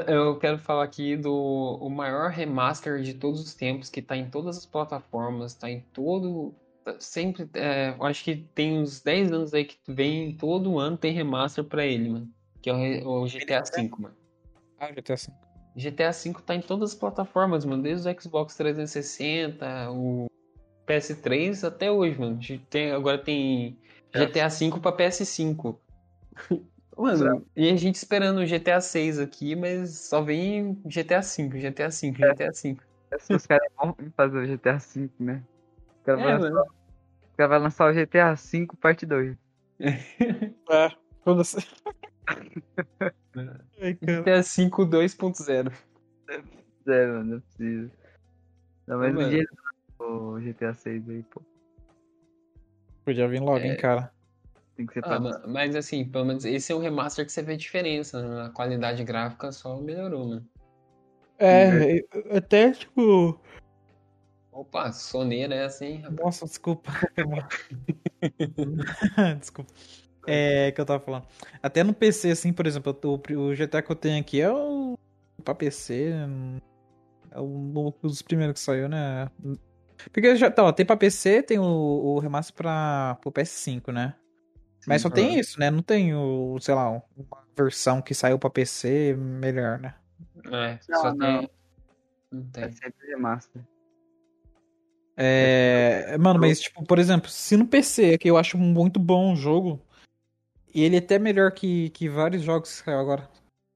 Eu 0.08 0.36
quero 0.38 0.58
falar 0.58 0.84
aqui 0.84 1.16
do 1.16 1.32
o 1.80 1.88
maior 1.88 2.30
remaster 2.30 3.00
de 3.02 3.14
todos 3.14 3.40
os 3.40 3.54
tempos, 3.54 3.88
que 3.88 4.02
tá 4.02 4.16
em 4.16 4.28
todas 4.28 4.58
as 4.58 4.66
plataformas, 4.66 5.54
tá 5.54 5.70
em 5.70 5.80
todo. 5.92 6.52
tá 6.84 6.96
Sempre. 6.98 7.48
é, 7.54 7.94
acho 8.00 8.24
que 8.24 8.36
tem 8.54 8.78
uns 8.78 9.00
10 9.00 9.32
anos 9.32 9.54
aí 9.54 9.64
que 9.64 9.78
vem, 9.86 10.36
todo 10.36 10.78
ano 10.78 10.96
tem 10.96 11.12
remaster 11.12 11.62
pra 11.62 11.86
ele, 11.86 12.10
mano. 12.10 12.28
Que 12.60 12.70
é 12.70 12.72
o, 13.04 13.22
o 13.22 13.26
GTA 13.26 13.62
V, 13.62 13.90
mano. 13.96 14.16
Ah, 14.78 14.90
GTA 14.90 15.14
V. 15.14 15.32
GTA 15.76 16.10
V 16.10 16.34
tá 16.44 16.54
em 16.56 16.60
todas 16.60 16.90
as 16.90 16.96
plataformas, 16.96 17.64
mano. 17.64 17.82
Desde 17.82 18.08
o 18.08 18.20
Xbox 18.20 18.56
360, 18.56 19.90
o 19.92 20.26
PS3 20.86 21.66
até 21.66 21.92
hoje, 21.92 22.18
mano. 22.18 22.40
Tem, 22.68 22.90
agora 22.90 23.18
tem 23.18 23.78
GTA 24.12 24.48
V 24.48 24.80
pra 24.80 24.92
PS5. 24.92 25.76
Mano, 26.96 27.46
e 27.54 27.68
a 27.70 27.76
gente 27.76 27.96
esperando 27.96 28.38
o 28.38 28.46
GTA 28.46 28.80
6 28.80 29.18
aqui, 29.18 29.54
mas 29.54 29.98
só 30.08 30.22
vem 30.22 30.74
GTA 30.86 31.20
V, 31.20 31.48
GTA 31.60 31.88
V, 31.90 32.10
GTA 32.12 32.50
V. 32.52 32.76
Os 33.34 33.46
caras 33.46 33.68
vão 33.76 33.94
fazer 34.16 34.38
o 34.38 34.46
GTA 34.46 34.78
V, 34.78 35.10
né? 35.20 35.42
O 36.00 36.04
cara, 36.04 36.18
vai 36.18 36.30
É, 36.32 36.34
lançar, 36.38 36.50
mano. 36.50 36.62
o 36.62 37.36
cara 37.36 37.48
vai 37.48 37.58
lançar 37.58 37.90
o 37.90 37.94
GTA 37.94 38.34
V 38.34 38.66
parte 38.80 39.04
2. 39.06 39.36
É, 40.70 40.90
quando 41.22 41.44
você... 41.44 41.58
GTA 44.00 44.40
V 44.42 44.70
2.0. 44.86 45.72
É, 46.28 47.06
mano, 47.06 47.24
não 47.24 47.40
precisa. 47.40 47.90
Não, 48.86 48.98
mas 48.98 49.14
Mano. 49.14 49.28
um 50.00 50.34
o 50.34 50.40
GTA 50.40 50.72
6 50.72 51.08
aí, 51.10 51.22
pô. 51.24 51.42
Podia 53.04 53.28
vir 53.28 53.40
logo, 53.40 53.58
É. 53.58 53.68
hein, 53.68 53.76
cara. 53.76 54.10
Tem 54.76 54.86
que 54.86 54.92
ser 54.92 55.00
Ah, 55.04 55.20
pra 55.20 55.46
mas 55.46 55.74
assim, 55.74 56.04
pelo 56.04 56.26
menos 56.26 56.44
esse 56.44 56.70
é 56.70 56.74
um 56.74 56.80
remaster 56.80 57.24
que 57.24 57.32
você 57.32 57.42
vê 57.42 57.56
diferença. 57.56 58.22
né? 58.22 58.46
A 58.46 58.50
qualidade 58.50 59.02
gráfica 59.04 59.50
só 59.50 59.80
melhorou, 59.80 60.28
mano. 60.28 60.46
É, 61.38 62.02
até, 62.36 62.72
tipo... 62.72 63.38
Opa, 64.52 64.92
soneira 64.92 65.54
é 65.54 65.64
assim, 65.64 65.96
rapaz. 65.96 66.18
Nossa, 66.18 66.46
desculpa. 66.46 66.92
desculpa. 69.38 69.72
É, 70.26 70.72
que 70.72 70.80
eu 70.80 70.86
tava 70.86 71.02
falando. 71.02 71.26
Até 71.62 71.84
no 71.84 71.94
PC, 71.94 72.30
assim, 72.30 72.52
por 72.52 72.66
exemplo, 72.66 72.98
o, 73.04 73.14
o 73.14 73.54
GTA 73.54 73.82
que 73.82 73.92
eu 73.92 73.96
tenho 73.96 74.20
aqui 74.20 74.40
é 74.40 74.50
o 74.50 74.98
pra 75.44 75.54
PC. 75.54 76.12
É 77.30 77.40
um 77.40 77.92
dos 78.02 78.22
primeiros 78.22 78.54
que 78.54 78.60
saiu, 78.60 78.88
né? 78.88 79.30
Porque 80.12 80.36
já 80.36 80.50
tá, 80.50 80.64
ó, 80.64 80.72
tem 80.72 80.84
pra 80.84 80.96
PC, 80.96 81.42
tem 81.42 81.58
o, 81.58 81.64
o 81.64 82.18
remaster 82.18 82.54
pra, 82.54 83.18
pro 83.20 83.30
PS5, 83.30 83.92
né? 83.92 84.14
Mas 84.86 85.02
só 85.02 85.10
tem 85.10 85.30
aham. 85.30 85.40
isso, 85.40 85.58
né? 85.58 85.70
Não 85.70 85.82
tem 85.82 86.14
o, 86.14 86.58
sei 86.60 86.74
lá, 86.74 86.90
uma 86.90 87.02
versão 87.56 88.00
que 88.00 88.14
saiu 88.14 88.38
pra 88.38 88.48
PC 88.48 89.14
melhor, 89.16 89.78
né? 89.78 89.94
É, 90.46 90.78
Não, 90.88 91.00
só 91.00 91.14
não. 91.14 91.38
tem. 91.40 91.50
Não 92.30 92.42
É 92.54 92.68
tem. 92.68 92.72
sempre 92.72 93.06
remaster. 93.08 93.62
É, 95.16 96.16
mano, 96.18 96.38
mas 96.38 96.60
tipo, 96.60 96.84
por 96.84 96.98
exemplo, 96.98 97.30
se 97.30 97.56
no 97.56 97.66
PC, 97.66 98.14
é 98.14 98.18
que 98.18 98.28
eu 98.28 98.36
acho 98.36 98.58
muito 98.58 99.00
bom 99.00 99.32
o 99.32 99.36
jogo, 99.36 99.80
e 100.74 100.82
ele 100.84 100.96
é 100.96 100.98
até 100.98 101.18
melhor 101.18 101.52
que, 101.52 101.88
que 101.90 102.06
vários 102.08 102.42
jogos 102.42 102.70
que 102.70 102.84
saiu 102.84 102.98
agora, 102.98 103.28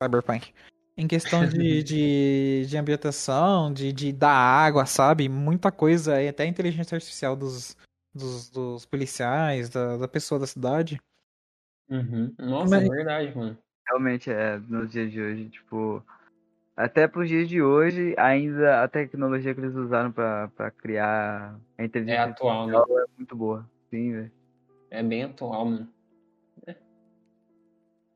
Cyberpunk. 0.03 0.53
Em 0.99 1.09
questão 1.09 1.49
de, 1.49 1.83
de, 1.83 2.67
de 2.69 2.77
ambientação, 2.77 3.73
de, 3.73 3.91
de 3.91 4.13
da 4.13 4.31
água, 4.31 4.85
sabe? 4.85 5.31
Muita 5.31 5.73
coisa, 5.73 6.23
e 6.23 6.29
até 6.29 6.43
a 6.43 6.47
inteligência 6.47 6.95
artificial 6.95 7.35
dos, 7.35 7.75
dos, 8.15 8.51
dos 8.51 8.85
policiais, 8.87 9.69
da, 9.69 9.97
da 9.97 10.09
pessoa 10.09 10.39
da 10.39 10.47
cidade. 10.47 11.01
Uhum. 11.89 12.35
Nossa, 12.39 12.77
Mas- 12.77 12.85
é 12.85 12.89
verdade, 12.89 13.37
mano. 13.37 13.59
Realmente, 13.89 14.31
é, 14.31 14.59
nos 14.59 14.91
dias 14.91 15.11
de 15.11 15.21
hoje, 15.21 15.49
tipo... 15.49 16.03
Até 16.77 17.07
pros 17.07 17.29
dias 17.29 17.49
de 17.49 17.61
hoje, 17.61 18.15
ainda 18.17 18.83
a 18.83 18.89
tecnologia 18.89 19.55
que 19.55 19.61
eles 19.61 19.75
usaram 19.75 20.11
pra, 20.11 20.49
pra 20.57 20.71
criar 20.71 21.59
a 21.77 21.85
inteligência 21.85 22.21
É 22.21 22.25
atual, 22.25 22.67
né? 22.67 22.75
é 22.75 23.05
muito 23.19 23.37
boa. 23.37 23.69
Sim, 23.91 24.13
velho. 24.13 24.33
É 24.91 25.03
bem 25.03 25.25
atual, 25.25 25.67
mano. 25.67 25.89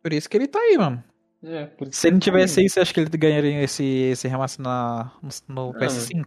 Por 0.03 0.13
isso 0.13 0.29
que 0.29 0.37
ele 0.37 0.47
tá 0.49 0.59
aí, 0.59 0.79
mano. 0.79 1.03
É, 1.43 1.67
por 1.67 1.89
isso 1.89 2.01
Se 2.01 2.07
ele 2.07 2.13
não 2.15 2.19
eu 2.19 2.23
tivesse 2.23 2.61
aí, 2.61 2.69
você 2.71 2.81
acha 2.81 2.95
que 2.95 3.01
ele 3.01 3.11
ganharia 3.11 3.63
esse, 3.63 3.85
esse 3.85 4.29
remaster 4.29 4.63
na, 4.65 5.13
no, 5.23 5.55
no 5.55 5.71
Ah, 5.71 5.79
PS5? 5.81 6.25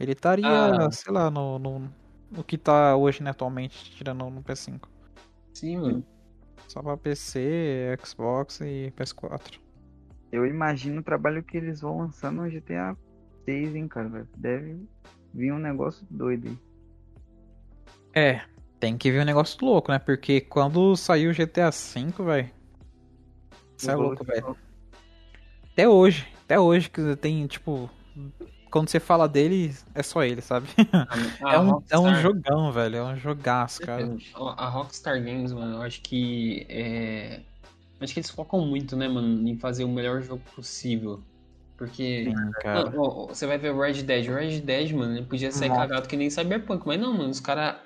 Ele 0.00 0.12
estaria, 0.12 0.46
Ah. 0.48 0.90
sei 0.90 1.12
lá, 1.12 1.30
no, 1.30 1.58
no, 1.58 1.92
no 2.30 2.44
que 2.44 2.58
tá 2.58 2.96
hoje, 2.96 3.22
né, 3.22 3.30
atualmente, 3.30 3.90
tirando 3.92 4.28
no 4.28 4.42
PS5. 4.42 4.88
Sim, 5.54 5.78
mano. 5.78 6.04
Só 6.68 6.82
pra 6.82 6.96
PC, 6.96 7.96
Xbox 8.04 8.60
e 8.60 8.92
PS4. 8.96 9.60
Eu 10.32 10.44
imagino 10.44 11.00
o 11.00 11.04
trabalho 11.04 11.42
que 11.42 11.56
eles 11.56 11.80
vão 11.80 11.98
lançar 11.98 12.32
no 12.32 12.48
GTA 12.50 12.96
6, 13.44 13.74
hein, 13.74 13.88
cara. 13.88 14.08
velho. 14.08 14.28
Deve 14.36 14.80
vir 15.32 15.52
um 15.52 15.58
negócio 15.58 16.06
doido 16.10 16.48
aí. 16.48 16.58
É, 18.14 18.44
tem 18.80 18.98
que 18.98 19.10
vir 19.10 19.20
um 19.20 19.24
negócio 19.24 19.58
louco, 19.64 19.92
né? 19.92 19.98
Porque 19.98 20.40
quando 20.40 20.96
saiu 20.96 21.30
o 21.30 21.34
GTA 21.34 21.70
V, 21.70 22.24
velho. 22.24 22.50
Você 23.76 23.90
é 23.90 23.94
louco, 23.94 24.24
velho. 24.24 24.56
Até 25.72 25.88
hoje, 25.88 26.26
até 26.44 26.58
hoje 26.58 26.90
que 26.90 27.16
tem, 27.16 27.46
tipo. 27.46 27.88
Quando 28.76 28.90
você 28.90 29.00
fala 29.00 29.26
dele, 29.26 29.74
é 29.94 30.02
só 30.02 30.22
ele, 30.22 30.42
sabe? 30.42 30.68
A, 30.92 31.06
é, 31.54 31.58
um, 31.58 31.82
é 31.90 31.98
um 31.98 32.14
jogão, 32.16 32.70
velho. 32.70 32.96
É 32.96 33.04
um 33.04 33.16
jogaço, 33.16 33.80
cara. 33.80 34.06
A 34.34 34.68
Rockstar 34.68 35.22
Games, 35.24 35.50
mano, 35.50 35.76
eu 35.76 35.82
acho 35.82 36.02
que 36.02 36.66
é... 36.68 37.40
Acho 37.98 38.12
que 38.12 38.20
eles 38.20 38.28
focam 38.28 38.60
muito, 38.60 38.94
né, 38.94 39.08
mano, 39.08 39.48
em 39.48 39.56
fazer 39.56 39.84
o 39.84 39.88
melhor 39.88 40.20
jogo 40.20 40.42
possível. 40.54 41.22
Porque 41.78 42.26
Sim, 42.26 42.50
cara. 42.60 42.92
Ó, 42.94 43.24
ó, 43.24 43.26
você 43.28 43.46
vai 43.46 43.56
ver 43.56 43.72
o 43.72 43.80
Red 43.80 44.02
Dead. 44.02 44.28
O 44.28 44.34
Red 44.34 44.60
Dead, 44.60 44.92
mano, 44.92 45.16
ele 45.16 45.24
podia 45.24 45.50
ser 45.50 45.68
Nossa. 45.68 45.80
cagado 45.80 46.06
que 46.06 46.16
nem 46.18 46.28
Cyberpunk. 46.28 46.86
Mas 46.86 47.00
não, 47.00 47.14
mano, 47.14 47.30
os 47.30 47.40
caras 47.40 47.76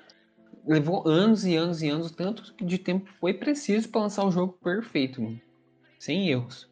levou 0.67 1.07
anos 1.07 1.45
e 1.45 1.55
anos 1.55 1.81
e 1.81 1.87
anos, 1.87 2.07
o 2.07 2.13
tanto 2.13 2.53
de 2.65 2.77
tempo 2.77 3.09
foi 3.21 3.33
preciso 3.33 3.87
pra 3.87 4.01
lançar 4.01 4.25
o 4.25 4.31
jogo 4.31 4.57
perfeito, 4.61 5.21
mano. 5.21 5.39
Sem 5.97 6.27
erros. 6.27 6.69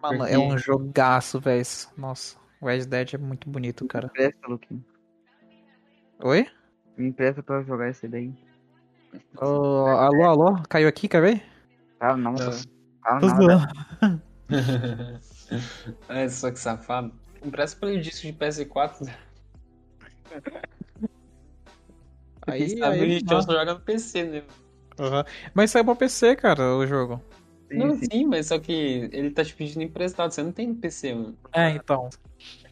Mano, 0.00 0.18
Porque- 0.18 0.32
é 0.32 0.38
um 0.38 0.56
jogaço, 0.56 1.40
velho. 1.40 1.66
Nossa, 1.96 2.36
Red 2.62 2.86
Dead 2.86 3.14
é 3.14 3.18
muito 3.18 3.48
bonito, 3.48 3.84
Me 3.84 3.88
cara. 3.88 4.06
empresta, 4.06 4.48
Luquinho. 4.48 4.84
Oi? 6.20 6.46
Me 6.96 7.08
empresta 7.08 7.42
pra 7.42 7.62
jogar 7.62 7.90
esse 7.90 8.08
daí. 8.08 8.32
Ô, 9.40 9.86
alô, 9.86 10.22
alô? 10.24 10.62
Caiu 10.68 10.88
aqui, 10.88 11.08
quer 11.08 11.20
ver? 11.20 11.42
Ah, 12.00 12.16
não. 12.16 12.32
Não. 12.32 12.50
Ah, 13.04 13.20
Tô 13.20 13.28
zoando. 13.28 14.22
é 16.08 16.28
só 16.28 16.50
que 16.50 16.58
safado. 16.58 17.12
Empresta 17.44 17.78
pelo 17.78 18.00
disco 18.00 18.26
de 18.26 18.32
PS4. 18.32 19.08
Aí, 22.46 22.82
Aí, 22.82 23.00
aí 23.02 23.20
só 23.28 23.40
joga 23.40 23.74
no 23.74 23.80
PC, 23.80 24.24
né? 24.24 24.42
Aham. 24.98 25.24
Mas 25.54 25.70
saiu 25.70 25.84
pra 25.84 25.94
PC, 25.94 26.36
cara, 26.36 26.74
o 26.76 26.86
jogo. 26.86 27.20
Sim, 27.68 27.78
não, 27.78 27.94
sim. 27.96 28.06
sim, 28.10 28.26
mas 28.26 28.46
só 28.46 28.58
que 28.58 28.72
ele 29.12 29.30
tá 29.30 29.44
te 29.44 29.54
pedindo 29.54 29.82
emprestado. 29.82 30.30
Você 30.30 30.42
não 30.42 30.52
tem 30.52 30.68
no 30.68 30.76
PC, 30.76 31.14
mano. 31.14 31.38
É, 31.52 31.70
então. 31.70 32.08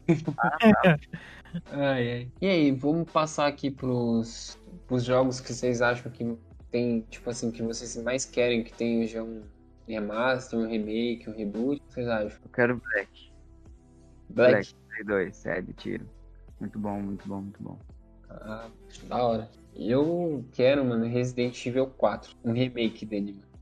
Ai, 1.71 2.11
ai. 2.11 2.31
E 2.41 2.47
aí, 2.47 2.71
vamos 2.71 3.09
passar 3.09 3.47
aqui 3.47 3.71
pros, 3.71 4.59
pros 4.87 5.05
jogos 5.05 5.39
que 5.39 5.53
vocês 5.53 5.81
acham 5.81 6.11
que 6.11 6.37
tem, 6.69 7.01
tipo 7.09 7.29
assim, 7.29 7.49
que 7.49 7.63
vocês 7.63 7.95
mais 8.03 8.25
querem 8.25 8.61
que 8.61 8.73
tenha 8.73 9.07
já 9.07 9.23
um 9.23 9.43
remaster, 9.87 10.59
um 10.59 10.67
remake, 10.67 11.29
um 11.29 11.33
reboot? 11.33 11.81
O 11.81 11.87
que 11.87 11.93
vocês 11.93 12.07
acham? 12.09 12.39
Eu 12.43 12.51
quero 12.51 12.81
Black. 12.91 13.31
Black? 14.29 14.75
Play 14.89 15.03
2, 15.05 15.45
é, 15.45 15.61
de 15.61 15.73
tiro. 15.73 16.05
Muito 16.59 16.77
bom, 16.77 17.01
muito 17.01 17.27
bom, 17.27 17.41
muito 17.41 17.63
bom. 17.63 17.79
Ah, 18.29 18.69
da 19.03 19.23
hora. 19.23 19.49
Eu 19.75 20.45
quero, 20.53 20.83
mano, 20.83 21.05
Resident 21.05 21.65
Evil 21.65 21.87
4. 21.87 22.35
Um 22.43 22.51
remake 22.51 23.05
dele, 23.05 23.33
mano. 23.33 23.54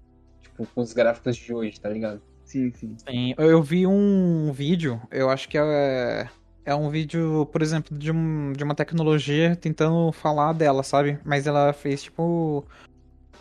Tipo, 0.53 0.67
com 0.73 0.81
os 0.81 0.93
gráficos 0.93 1.35
de 1.35 1.53
hoje, 1.53 1.79
tá 1.79 1.89
ligado? 1.89 2.21
Sim, 2.45 2.71
sim. 2.71 2.95
Sim, 3.09 3.33
eu 3.37 3.61
vi 3.63 3.87
um 3.87 4.51
vídeo, 4.51 5.01
eu 5.09 5.29
acho 5.29 5.49
que 5.49 5.57
é, 5.57 6.29
é 6.65 6.75
um 6.75 6.89
vídeo, 6.89 7.45
por 7.51 7.61
exemplo, 7.61 7.97
de, 7.97 8.11
um, 8.11 8.53
de 8.53 8.63
uma 8.63 8.75
tecnologia 8.75 9.55
tentando 9.55 10.11
falar 10.11 10.53
dela, 10.53 10.83
sabe? 10.83 11.17
Mas 11.25 11.47
ela 11.47 11.73
fez 11.73 12.03
tipo. 12.03 12.65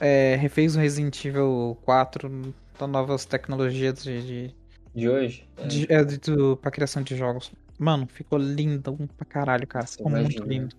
é, 0.01 0.37
refez 0.37 0.75
o 0.77 0.79
Resident 0.79 1.23
Evil 1.25 1.77
4 1.85 2.31
com 2.79 2.87
novas 2.87 3.25
tecnologias 3.27 4.03
de, 4.03 4.23
de, 4.27 4.55
De 4.95 5.09
hoje? 5.09 5.47
É. 5.59 5.67
de, 5.67 5.93
é, 5.93 6.05
de, 6.05 6.19
do- 6.19 6.57
pra 6.57 6.71
criação 6.71 7.03
de 7.03 7.15
jogos. 7.17 7.53
Mano, 7.79 8.07
ficou 8.07 8.39
lindo 8.39 8.97
pra 9.17 9.27
caralho, 9.27 9.67
cara. 9.67 9.87
Ficou 9.87 10.11
muito 10.11 10.33
imagina. 10.39 10.47
lindo. 10.47 10.77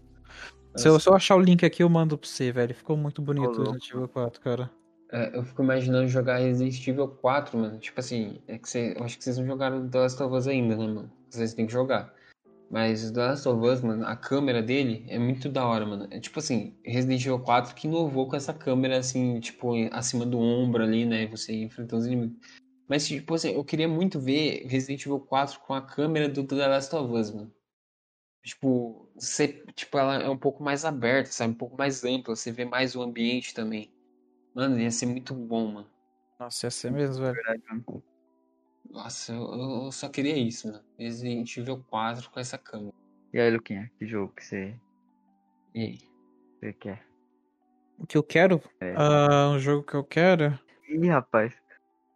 Se 0.76 0.88
eu, 0.88 1.00
se 1.00 1.08
eu 1.08 1.14
achar 1.14 1.36
o 1.36 1.40
link 1.40 1.64
aqui, 1.64 1.84
eu 1.84 1.90
mando 1.90 2.18
pra 2.18 2.28
você, 2.28 2.52
velho. 2.52 2.74
Ficou 2.74 2.98
muito 2.98 3.22
bonito 3.22 3.48
o. 3.52 3.60
Resident 3.60 3.90
Evil 3.92 4.08
4, 4.08 4.42
cara. 4.42 4.72
É, 5.14 5.38
eu 5.38 5.44
fico 5.44 5.62
imaginando 5.62 6.08
jogar 6.08 6.40
Resident 6.40 6.88
Evil 6.88 7.08
4, 7.08 7.56
mano. 7.56 7.78
Tipo 7.78 8.00
assim, 8.00 8.42
é 8.48 8.58
que 8.58 8.68
cê, 8.68 8.96
eu 8.98 9.04
acho 9.04 9.16
que 9.16 9.24
vocês 9.24 9.38
não 9.38 9.46
jogaram 9.46 9.88
The 9.88 10.00
Last 10.00 10.24
of 10.24 10.36
Us 10.36 10.48
ainda, 10.48 10.76
né, 10.76 10.88
mano? 10.88 11.12
Vocês 11.30 11.54
têm 11.54 11.68
que 11.68 11.72
jogar. 11.72 12.12
Mas 12.72 13.12
The 13.12 13.20
Last 13.20 13.48
of 13.48 13.64
Us, 13.64 13.82
mano, 13.82 14.08
a 14.08 14.16
câmera 14.16 14.64
dele 14.64 15.06
é 15.08 15.20
muito 15.20 15.50
da 15.50 15.68
hora, 15.68 15.86
mano. 15.86 16.08
É 16.10 16.20
tipo 16.20 16.40
assim, 16.40 16.76
Resident 16.84 17.22
Evil 17.22 17.40
4 17.40 17.76
que 17.76 17.88
inovou 17.88 18.28
com 18.28 18.36
essa 18.36 18.56
câmera, 18.56 18.98
assim, 18.98 19.40
tipo, 19.40 19.74
acima 19.92 20.26
do 20.26 20.40
ombro 20.40 20.82
ali, 20.82 21.06
né? 21.06 21.28
Você 21.28 21.54
enfrentando 21.54 22.02
os 22.02 22.08
inimigos. 22.08 22.36
Mas, 22.88 23.08
tipo 23.08 23.36
assim, 23.36 23.52
eu 23.52 23.64
queria 23.64 23.88
muito 23.88 24.20
ver 24.20 24.66
Resident 24.66 25.06
Evil 25.06 25.20
4 25.20 25.60
com 25.60 25.76
a 25.76 25.82
câmera 25.82 26.28
do 26.28 26.44
The 26.44 26.68
Last 26.68 26.96
of 26.96 27.14
Us, 27.14 27.30
mano. 27.30 27.54
Tipo, 28.44 29.08
você, 29.16 29.64
tipo, 29.76 29.96
ela 29.96 30.24
é 30.24 30.30
um 30.30 30.38
pouco 30.38 30.64
mais 30.64 30.84
aberta, 30.84 31.32
sabe? 31.32 31.54
Um 31.54 31.58
pouco 31.58 31.78
mais 31.78 32.04
ampla, 32.04 32.36
você 32.36 32.52
vê 32.52 32.66
mais 32.66 32.96
o 32.96 33.02
ambiente 33.04 33.54
também. 33.54 33.94
Mano, 34.54 34.80
ia 34.80 34.92
ser 34.92 35.06
muito 35.08 35.34
bom, 35.34 35.68
mano. 35.72 35.90
Nossa, 36.40 36.68
ia 36.68 36.72
ser 36.72 36.92
mesmo, 36.92 37.24
velho. 37.24 37.34
Verdade, 37.36 37.64
mano. 37.70 38.04
Nossa, 38.90 39.34
eu, 39.34 39.42
eu- 39.86 39.92
só 39.92 40.10
queria 40.10 40.38
isso, 40.38 40.68
mano. 40.68 40.84
Resident 40.98 41.58
Evil 41.58 41.84
4 41.90 42.30
com 42.30 42.40
essa 42.40 42.58
câmera. 42.58 42.94
E 43.34 43.40
aí, 43.40 43.50
Luquinha, 43.50 43.92
que 43.98 44.06
jogo 44.06 44.34
que 44.36 44.44
você, 44.46 44.76
E 45.74 45.80
aí? 45.82 46.00
você 46.60 46.74
quer? 46.74 47.06
O 47.98 48.06
que 48.06 48.18
eu 48.18 48.24
quero? 48.24 48.62
É. 48.80 48.94
Ah, 48.96 49.50
um 49.50 49.60
jogo 49.60 49.84
que 49.84 49.96
eu 49.96 50.04
quero? 50.04 50.60
Ih, 50.88 51.08
rapaz. 51.08 51.54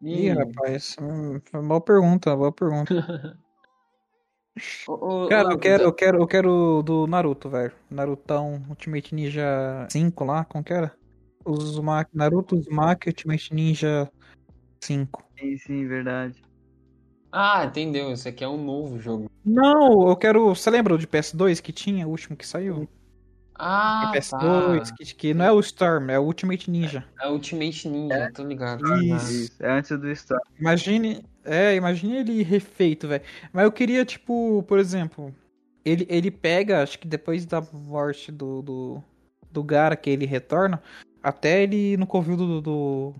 Ih, 0.01 0.29
rapaz. 0.29 0.95
hum, 1.01 1.39
foi 1.43 1.59
uma 1.59 1.69
boa 1.69 1.81
pergunta, 1.81 2.35
boa 2.35 2.51
pergunta. 2.51 2.93
Cara, 5.29 5.51
eu 5.53 5.59
quero, 5.59 5.83
eu 5.83 5.93
quero, 5.93 6.17
eu 6.21 6.27
quero 6.27 6.81
do 6.83 7.05
Naruto, 7.07 7.49
velho. 7.49 7.73
Narutão 7.89 8.63
Ultimate 8.69 9.13
Ninja 9.13 9.87
5 9.89 10.23
lá, 10.23 10.45
como 10.45 10.63
que 10.63 10.73
era? 10.73 10.95
Os 11.47 11.63
Uzumaki, 11.63 12.11
Naruto 12.13 12.55
Uzumaki 12.55 13.09
Ultimate 13.09 13.53
Ninja 13.53 14.11
5. 14.81 15.23
Sim, 15.39 15.57
sim, 15.57 15.87
verdade. 15.87 16.41
Ah, 17.31 17.65
entendeu. 17.65 18.11
Esse 18.11 18.29
aqui 18.29 18.43
é 18.43 18.47
um 18.47 18.63
novo 18.63 18.99
jogo. 18.99 19.29
Não, 19.45 20.07
eu 20.09 20.15
quero. 20.15 20.49
Você 20.49 20.69
lembra 20.69 20.93
o 20.93 20.97
de 20.97 21.07
PS2 21.07 21.61
que 21.61 21.71
tinha, 21.71 22.07
o 22.07 22.11
último 22.11 22.35
que 22.35 22.47
saiu? 22.47 22.87
Ah, 23.59 24.11
Tem 24.11 24.21
PS2, 24.21 24.89
tá. 24.89 24.95
que, 24.95 25.15
que 25.15 25.33
não 25.33 25.45
é 25.45 25.51
o 25.51 25.59
Storm, 25.59 26.11
é 26.11 26.19
o 26.19 26.23
Ultimate 26.23 26.69
Ninja. 26.69 27.03
É 27.19 27.27
Ultimate 27.27 27.89
Ninja, 27.89 28.31
tô 28.33 28.43
ligado. 28.43 28.83
Isso. 29.03 29.31
Isso, 29.31 29.63
é 29.63 29.71
antes 29.71 29.97
do 29.97 30.11
Storm. 30.11 30.41
Imagine. 30.59 31.25
É, 31.43 31.75
imagine 31.75 32.17
ele 32.17 32.43
refeito, 32.43 33.07
velho. 33.07 33.23
Mas 33.51 33.63
eu 33.63 33.71
queria, 33.71 34.05
tipo, 34.05 34.63
por 34.63 34.77
exemplo, 34.77 35.33
ele, 35.83 36.05
ele 36.09 36.29
pega, 36.29 36.83
acho 36.83 36.99
que 36.99 37.07
depois 37.07 37.45
da 37.45 37.61
morte 37.61 38.31
do, 38.31 38.61
do, 38.61 39.03
do 39.49 39.63
Gara 39.63 39.95
que 39.95 40.09
ele 40.09 40.25
retorna, 40.25 40.81
até 41.27 41.63
ele 41.63 41.97
no 41.97 42.07
covil 42.07 42.37
do, 42.37 42.61
do, 42.61 43.13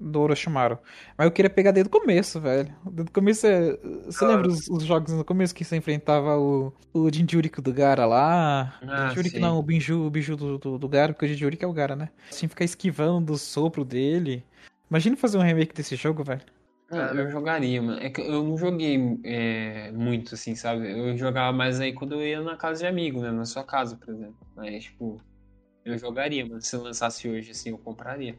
do 0.00 0.20
Orochimaru. 0.20 0.78
Mas 1.16 1.26
eu 1.26 1.30
queria 1.30 1.50
pegar 1.50 1.70
desde 1.70 1.88
o 1.88 1.90
começo, 1.90 2.40
velho. 2.40 2.74
Desde 2.90 3.10
o 3.10 3.12
começo 3.12 3.46
é. 3.46 3.76
Você 4.06 4.24
lembra 4.24 4.48
os, 4.48 4.68
os 4.68 4.84
jogos 4.84 5.12
no 5.12 5.24
começo 5.24 5.54
que 5.54 5.64
você 5.64 5.76
enfrentava 5.76 6.38
o, 6.38 6.72
o 6.94 7.12
Jinjuriki 7.12 7.60
do 7.60 7.74
Gara 7.74 8.06
lá? 8.06 8.78
Ah, 8.82 9.14
sei. 9.14 9.38
não, 9.38 9.58
o 9.58 9.62
Binju, 9.62 10.06
o 10.06 10.10
Biju 10.10 10.34
do, 10.34 10.58
do, 10.58 10.78
do 10.78 10.88
Gara, 10.88 11.12
porque 11.12 11.26
o 11.26 11.28
Jinjuriki 11.28 11.64
é 11.64 11.68
o 11.68 11.72
Gara, 11.72 11.94
né? 11.94 12.08
Assim, 12.30 12.48
ficar 12.48 12.64
esquivando 12.64 13.32
do 13.32 13.38
sopro 13.38 13.84
dele. 13.84 14.44
Imagina 14.88 15.16
fazer 15.16 15.36
um 15.36 15.42
remake 15.42 15.74
desse 15.74 15.94
jogo, 15.96 16.24
velho. 16.24 16.42
Ah, 16.90 17.12
eu 17.14 17.30
jogaria, 17.30 17.82
mano. 17.82 18.00
É 18.00 18.08
que 18.08 18.20
eu 18.20 18.44
não 18.44 18.56
joguei 18.56 19.18
é, 19.24 19.90
muito, 19.92 20.34
assim, 20.34 20.54
sabe? 20.54 20.90
Eu 20.90 21.16
jogava 21.18 21.54
mais 21.54 21.80
aí 21.80 21.92
quando 21.92 22.14
eu 22.14 22.26
ia 22.26 22.40
na 22.40 22.56
casa 22.56 22.80
de 22.80 22.86
amigo, 22.86 23.20
né? 23.20 23.30
Na 23.30 23.44
sua 23.44 23.64
casa, 23.64 23.96
por 23.96 24.08
exemplo. 24.08 24.36
Mas, 24.54 24.84
tipo, 24.84 25.20
eu 25.84 25.98
jogaria, 25.98 26.44
mano. 26.46 26.60
Se 26.60 26.76
lançasse 26.76 27.28
hoje, 27.28 27.50
assim, 27.50 27.70
eu 27.70 27.78
compraria. 27.78 28.38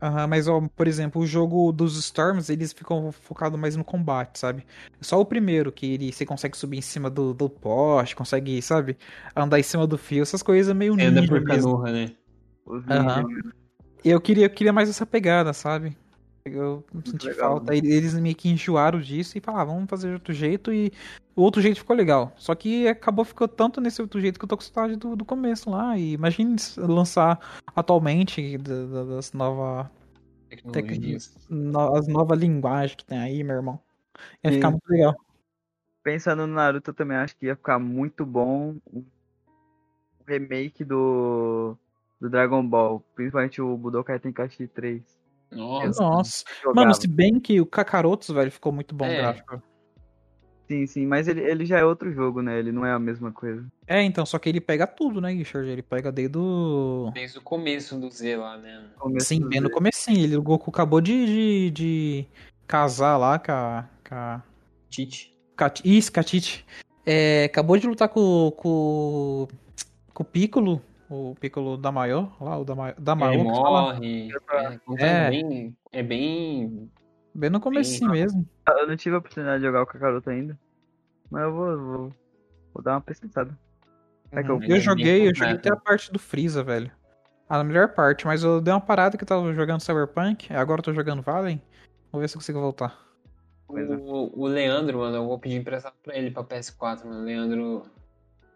Aham, 0.00 0.26
mas 0.26 0.48
ó, 0.48 0.60
por 0.74 0.88
exemplo, 0.88 1.22
o 1.22 1.26
jogo 1.26 1.70
dos 1.70 1.96
Storms, 1.96 2.50
eles 2.50 2.72
ficam 2.72 3.12
focados 3.12 3.58
mais 3.58 3.76
no 3.76 3.84
combate, 3.84 4.36
sabe? 4.36 4.66
Só 5.00 5.20
o 5.20 5.24
primeiro, 5.24 5.70
que 5.70 5.94
ele 5.94 6.12
você 6.12 6.26
consegue 6.26 6.56
subir 6.56 6.78
em 6.78 6.82
cima 6.82 7.08
do, 7.08 7.32
do 7.32 7.48
poste, 7.48 8.16
consegue, 8.16 8.60
sabe, 8.60 8.98
andar 9.36 9.60
em 9.60 9.62
cima 9.62 9.86
do 9.86 9.96
fio, 9.96 10.22
essas 10.22 10.42
coisas 10.42 10.74
meio 10.74 10.94
Você 10.94 11.04
anda 11.04 11.24
por 11.24 11.40
mesmo. 11.40 11.76
canoa, 11.76 11.92
né? 11.92 12.16
Aham. 12.66 13.24
E 14.04 14.10
eu 14.10 14.20
queria, 14.20 14.46
eu 14.46 14.50
queria 14.50 14.72
mais 14.72 14.90
essa 14.90 15.06
pegada, 15.06 15.52
sabe? 15.52 15.96
Eu 16.44 16.84
senti 17.04 17.26
legal, 17.26 17.56
falta. 17.58 17.72
né? 17.72 17.78
Eles 17.78 18.14
meio 18.14 18.34
que 18.34 18.48
enjoaram 18.48 19.00
disso 19.00 19.38
e 19.38 19.40
falaram, 19.40 19.62
ah, 19.70 19.74
vamos 19.74 19.88
fazer 19.90 20.08
de 20.08 20.14
outro 20.14 20.32
jeito 20.32 20.72
e 20.72 20.92
o 21.36 21.42
outro 21.42 21.62
jeito 21.62 21.78
ficou 21.78 21.94
legal. 21.94 22.32
Só 22.36 22.54
que 22.54 22.88
acabou 22.88 23.24
ficando 23.24 23.48
tanto 23.50 23.80
nesse 23.80 24.02
outro 24.02 24.20
jeito 24.20 24.38
que 24.38 24.44
eu 24.44 24.48
tô 24.48 24.56
com 24.56 24.62
saudade 24.62 24.96
do, 24.96 25.14
do 25.14 25.24
começo 25.24 25.70
lá. 25.70 25.96
E 25.96 26.12
imagine 26.14 26.56
lançar 26.76 27.38
atualmente 27.76 28.58
da- 28.58 28.86
da- 28.86 29.04
das 29.14 29.32
novas 29.32 29.86
Tecnologias. 30.48 31.32
no- 31.48 31.94
as 31.94 32.08
novas 32.08 32.38
linguagens 32.40 32.96
que 32.96 33.04
tem 33.04 33.18
aí, 33.18 33.44
meu 33.44 33.56
irmão. 33.56 33.78
Ia 34.44 34.50
Sim. 34.50 34.56
ficar 34.56 34.70
muito 34.70 34.88
legal. 34.88 35.14
Pensando 36.02 36.44
no 36.46 36.54
Naruto, 36.54 36.90
eu 36.90 36.94
também 36.94 37.16
acho 37.16 37.36
que 37.36 37.46
ia 37.46 37.54
ficar 37.54 37.78
muito 37.78 38.26
bom 38.26 38.74
o 38.92 39.04
remake 40.26 40.84
do, 40.84 41.76
do 42.20 42.28
Dragon 42.28 42.66
Ball. 42.66 43.00
Principalmente 43.14 43.62
o 43.62 43.76
Budokai 43.76 44.18
Tenkaichi 44.18 44.66
3. 44.66 45.00
Nossa. 45.52 46.02
Nossa. 46.02 46.44
Mano, 46.74 46.94
se 46.94 47.06
bem 47.06 47.38
que 47.38 47.60
o 47.60 47.66
Kakaroto, 47.66 48.32
velho, 48.34 48.50
ficou 48.50 48.72
muito 48.72 48.94
bom 48.94 49.04
o 49.04 49.08
É. 49.08 49.16
gráfico. 49.16 49.62
Sim, 50.68 50.86
sim, 50.86 51.06
mas 51.06 51.28
ele, 51.28 51.42
ele 51.42 51.66
já 51.66 51.78
é 51.78 51.84
outro 51.84 52.10
jogo, 52.12 52.40
né? 52.40 52.58
Ele 52.58 52.72
não 52.72 52.86
é 52.86 52.92
a 52.92 52.98
mesma 52.98 53.30
coisa. 53.30 53.66
É, 53.86 54.02
então, 54.02 54.24
só 54.24 54.38
que 54.38 54.48
ele 54.48 54.60
pega 54.60 54.86
tudo, 54.86 55.20
né, 55.20 55.30
Richard? 55.30 55.68
Ele 55.68 55.82
pega 55.82 56.10
desde 56.10 56.38
o... 56.38 57.10
Desde 57.12 57.36
o 57.38 57.42
começo 57.42 57.98
do 58.00 58.08
Z 58.08 58.36
lá, 58.36 58.56
né? 58.56 58.86
Começo 58.98 59.26
Sim, 59.26 59.46
bem 59.48 59.60
no 59.60 59.70
comecinho. 59.70 60.24
Ele, 60.24 60.36
o 60.36 60.42
Goku 60.42 60.70
acabou 60.70 61.00
de, 61.00 61.26
de, 61.26 61.70
de 61.72 62.26
casar 62.66 63.18
lá 63.18 63.38
com 63.38 63.52
a... 63.52 63.88
Com 64.08 64.14
a... 64.14 64.42
Tite. 64.88 65.36
Isso, 65.84 66.10
com 66.10 66.20
a 66.20 66.24
Tite. 66.24 66.64
É, 67.04 67.44
acabou 67.44 67.76
de 67.76 67.86
lutar 67.86 68.08
com, 68.08 68.50
com, 68.56 69.48
com 70.14 70.22
o 70.22 70.26
Piccolo, 70.26 70.80
o 71.12 71.34
Piccolo 71.34 71.76
da 71.76 71.92
maior, 71.92 72.34
lá, 72.40 72.58
o 72.58 72.64
da, 72.64 72.74
Ma- 72.74 72.94
da 72.98 73.12
Ele 73.12 73.20
maior. 73.44 73.54
fala. 73.62 73.94
morre. 73.94 74.30
Ah, 74.48 74.78
É, 74.98 75.04
É. 75.04 75.26
é 75.26 75.30
bem. 75.30 75.76
É 75.92 76.02
bem. 76.02 76.90
Bem 77.34 77.50
no 77.50 77.60
comecinho 77.60 78.10
mesmo. 78.10 78.46
Eu 78.68 78.86
não 78.86 78.96
tive 78.96 79.14
a 79.16 79.18
oportunidade 79.18 79.60
de 79.60 79.66
jogar 79.66 79.82
o 79.82 79.86
Kakaroto 79.86 80.28
ainda. 80.30 80.58
Mas 81.30 81.42
eu 81.44 81.52
vou, 81.54 81.78
vou, 81.78 82.12
vou 82.74 82.82
dar 82.82 82.92
uma 82.94 83.00
pesquisada. 83.00 83.56
É 84.30 84.42
que 84.42 84.50
eu- 84.50 84.56
Uhum. 84.56 84.62
Ele 84.62 84.74
Eu 84.74 84.80
joguei, 84.80 85.28
eu 85.30 85.34
joguei 85.34 85.54
até 85.54 85.70
a 85.72 85.76
parte 85.76 86.12
do 86.12 86.18
Freeza, 86.18 86.62
velho. 86.62 86.90
A 87.48 87.62
melhor 87.62 87.88
parte, 87.94 88.26
mas 88.26 88.42
eu 88.42 88.60
dei 88.60 88.72
uma 88.72 88.80
parada 88.80 89.16
que 89.16 89.24
eu 89.24 89.28
tava 89.28 89.52
jogando 89.52 89.80
Cyberpunk, 89.82 90.52
agora 90.54 90.80
eu 90.80 90.84
tô 90.84 90.92
jogando 90.94 91.20
Valen. 91.22 91.60
Vou 92.10 92.20
ver 92.20 92.28
se 92.28 92.36
eu 92.36 92.40
consigo 92.40 92.60
voltar. 92.60 92.98
O, 93.68 94.42
o 94.44 94.46
Leandro, 94.46 94.98
mano, 94.98 95.16
eu 95.16 95.26
vou 95.26 95.38
pedir 95.38 95.56
emprestado 95.56 95.94
pra 96.02 96.16
ele 96.16 96.30
pra 96.30 96.44
PS4, 96.44 97.04
mano. 97.06 97.24
Leandro. 97.24 97.82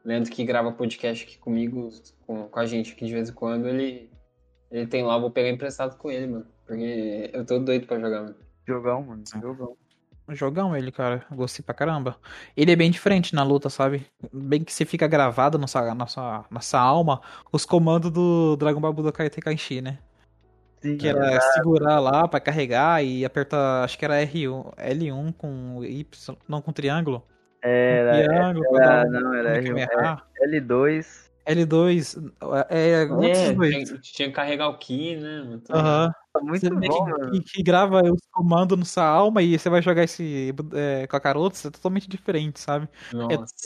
Leandro 0.06 0.30
que 0.30 0.44
grava 0.44 0.70
podcast 0.70 1.24
aqui 1.24 1.36
comigo, 1.36 1.90
com, 2.24 2.48
com 2.48 2.60
a 2.60 2.64
gente 2.64 2.92
aqui 2.92 3.06
de 3.06 3.12
vez 3.12 3.28
em 3.28 3.32
quando, 3.32 3.66
ele. 3.66 4.08
Ele 4.70 4.86
tem 4.86 5.04
lá, 5.04 5.14
eu 5.14 5.20
vou 5.20 5.30
pegar 5.30 5.50
emprestado 5.50 5.96
com 5.96 6.10
ele, 6.10 6.28
mano. 6.28 6.46
Porque 6.64 7.30
eu 7.32 7.44
tô 7.44 7.58
doido 7.58 7.86
pra 7.86 7.98
jogar, 7.98 8.22
mano. 8.22 8.36
Jogão, 8.66 9.02
mano. 9.02 9.24
Jogão. 9.40 9.76
Jogão 10.28 10.76
ele, 10.76 10.92
cara. 10.92 11.24
Gostei 11.32 11.64
pra 11.64 11.74
caramba. 11.74 12.16
Ele 12.56 12.70
é 12.70 12.76
bem 12.76 12.90
diferente 12.90 13.34
na 13.34 13.42
luta, 13.42 13.68
sabe? 13.68 14.06
Bem 14.32 14.62
que 14.62 14.72
você 14.72 14.84
fica 14.84 15.08
gravado 15.08 15.58
na 15.58 15.66
sua, 15.66 15.94
na 15.94 16.06
sua, 16.06 16.44
na 16.50 16.60
sua 16.60 16.80
alma 16.80 17.20
os 17.52 17.64
comandos 17.64 18.10
do 18.10 18.56
Dragon 18.56 18.80
Ball 18.80 18.92
Budokai 18.92 19.30
Tenkaichi, 19.30 19.80
né? 19.80 19.98
Sim, 20.80 20.96
Que 20.96 21.08
era 21.08 21.40
segurar 21.52 21.98
lá 21.98 22.28
pra 22.28 22.38
carregar 22.38 23.04
e 23.04 23.24
apertar, 23.24 23.84
acho 23.84 23.98
que 23.98 24.04
era 24.04 24.24
R1, 24.24 24.74
L1 24.76 25.34
com 25.36 25.84
Y, 25.84 26.36
não 26.48 26.60
com 26.60 26.72
triângulo. 26.72 27.24
Era, 27.62 28.10
pra 28.10 28.18
era, 28.18 29.06
um- 29.06 29.10
não, 29.10 29.34
era 29.34 29.60
R1, 29.60 29.66
Kamehameha. 29.68 30.22
L2, 30.40 31.30
L2. 31.46 32.16
É, 32.68 33.02
É, 33.02 33.06
dois. 33.06 33.88
tinha, 33.88 33.98
tinha 34.00 34.28
que 34.28 34.34
carregar 34.34 34.68
o 34.68 34.78
Ki, 34.78 35.16
né? 35.16 35.60
Aham. 35.70 36.12
Muito 36.40 36.60
Você 36.60 36.70
bom, 36.70 37.30
que, 37.30 37.40
que- 37.40 37.62
grava 37.62 38.02
os 38.02 38.20
comandos 38.30 38.78
na 38.78 38.84
sua 38.84 39.04
alma 39.04 39.42
e 39.42 39.58
você 39.58 39.68
vai 39.68 39.82
jogar 39.82 40.04
esse 40.04 40.54
é, 40.74 41.06
Kakaroto, 41.06 41.56
é 41.68 41.70
totalmente 41.70 42.08
diferente, 42.08 42.60
sabe? 42.60 42.88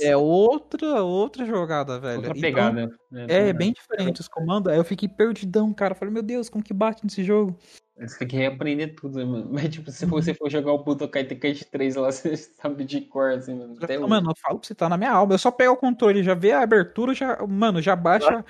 É, 0.00 0.08
é 0.08 0.16
outra, 0.16 1.02
outra 1.02 1.44
jogada, 1.44 1.98
velho. 1.98 2.16
outra 2.16 2.30
Então, 2.30 2.40
pegada. 2.40 2.86
né? 3.10 3.26
é 3.28 3.52
bem 3.52 3.72
diferente 3.72 4.20
os 4.20 4.28
comandos. 4.28 4.72
Aí 4.72 4.78
eu 4.78 4.84
fiquei 4.84 5.08
perdidão, 5.08 5.72
cara. 5.72 5.94
Falei, 5.94 6.12
meu 6.12 6.22
Deus, 6.22 6.48
como 6.48 6.64
que 6.64 6.72
bate 6.74 7.04
nesse 7.04 7.22
jogo? 7.24 7.56
Você 7.98 8.18
tem 8.20 8.28
que 8.28 8.36
reaprender 8.36 8.94
tudo, 8.94 9.18
né, 9.18 9.24
mano? 9.24 9.48
Mas, 9.52 9.68
tipo, 9.68 9.90
se 9.90 10.06
você 10.06 10.32
for 10.32 10.50
jogar 10.50 10.72
o 10.72 10.82
Budokai 10.82 11.22
Tenkaichi 11.24 11.66
3 11.66 11.96
lá, 11.96 12.08
você 12.10 12.34
sabe 12.34 12.82
de 12.84 13.02
cor, 13.02 13.32
assim, 13.32 13.54
mano. 13.58 13.74
Até 13.76 13.94
Então, 13.94 14.04
hoje. 14.04 14.10
mano, 14.10 14.30
eu 14.30 14.34
falo 14.40 14.58
pra 14.58 14.66
você, 14.66 14.74
tá 14.74 14.88
na 14.88 14.96
minha 14.96 15.12
alma. 15.12 15.34
Eu 15.34 15.38
só 15.38 15.50
pego 15.50 15.74
o 15.74 15.76
controle, 15.76 16.22
já 16.22 16.32
vê 16.34 16.52
a 16.52 16.62
abertura, 16.62 17.12
já, 17.12 17.38
mano, 17.46 17.82
já 17.82 17.94
baixa 17.94 18.42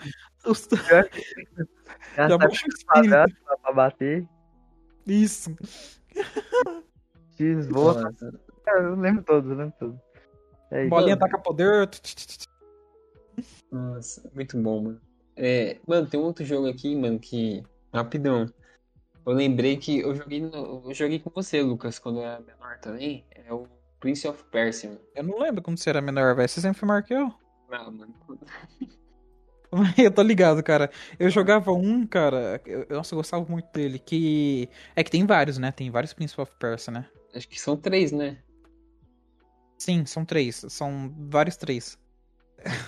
os, 0.47 0.68
Já 2.16 2.28
já 2.28 2.38
baixa 2.38 2.66
o 2.66 2.68
espírito. 2.68 3.36
pra- 3.62 3.72
bater. 3.72 4.26
Isso. 5.07 5.55
X 7.36 7.68
volta. 7.68 8.03
Nossa. 8.05 8.41
Eu 8.66 8.95
lembro 8.97 9.22
todos, 9.22 9.51
eu 9.51 9.57
lembro 9.57 9.74
todos. 9.78 9.99
É. 10.70 10.86
Bolinha 10.88 11.16
taca 11.16 11.38
poder. 11.38 11.88
Nossa, 13.70 14.30
muito 14.34 14.57
bom, 14.61 14.82
mano. 14.82 15.01
É, 15.36 15.78
mano, 15.86 16.07
tem 16.07 16.20
um 16.20 16.24
outro 16.24 16.45
jogo 16.45 16.68
aqui, 16.68 16.95
mano, 16.95 17.18
que. 17.18 17.62
Rapidão. 17.93 18.47
Eu 19.26 19.32
lembrei 19.32 19.76
que 19.76 20.01
eu 20.01 20.14
joguei, 20.14 20.41
no- 20.41 20.82
eu 20.86 20.95
joguei 20.95 21.18
com 21.18 21.30
você, 21.30 21.62
Lucas, 21.62 21.99
quando 21.99 22.18
eu 22.20 22.24
era 22.24 22.41
menor 22.41 22.78
também. 22.78 23.24
É 23.30 23.53
o 23.53 23.66
Prince 23.99 24.26
of 24.28 24.43
Persia, 24.45 24.91
mano. 24.91 25.01
Eu 25.14 25.24
não 25.24 25.38
lembro 25.38 25.62
como 25.62 25.76
você 25.78 25.91
era 25.91 26.01
menor, 26.01 26.34
velho. 26.34 26.49
Você 26.49 26.61
sempre 26.61 26.78
foi 26.78 26.88
maior 26.88 27.03
que 27.03 27.14
eu. 27.14 27.32
Ah, 27.70 27.91
mano. 27.91 28.14
Eu 29.96 30.10
tô 30.10 30.22
ligado, 30.22 30.62
cara. 30.62 30.90
Eu 31.18 31.30
jogava 31.30 31.72
um, 31.72 32.06
cara. 32.06 32.60
Eu, 32.66 32.86
nossa, 32.90 33.14
eu 33.14 33.18
gostava 33.18 33.44
muito 33.48 33.70
dele. 33.72 33.98
Que. 33.98 34.68
É 34.96 35.04
que 35.04 35.10
tem 35.10 35.24
vários, 35.24 35.58
né? 35.58 35.70
Tem 35.70 35.90
vários 35.90 36.12
Prince 36.12 36.40
of 36.40 36.52
Persia, 36.58 36.92
né? 36.92 37.06
Acho 37.34 37.48
que 37.48 37.60
são 37.60 37.76
três, 37.76 38.10
né? 38.10 38.38
Sim, 39.78 40.04
são 40.04 40.24
três. 40.24 40.64
São 40.68 41.14
vários 41.16 41.56
três. 41.56 41.96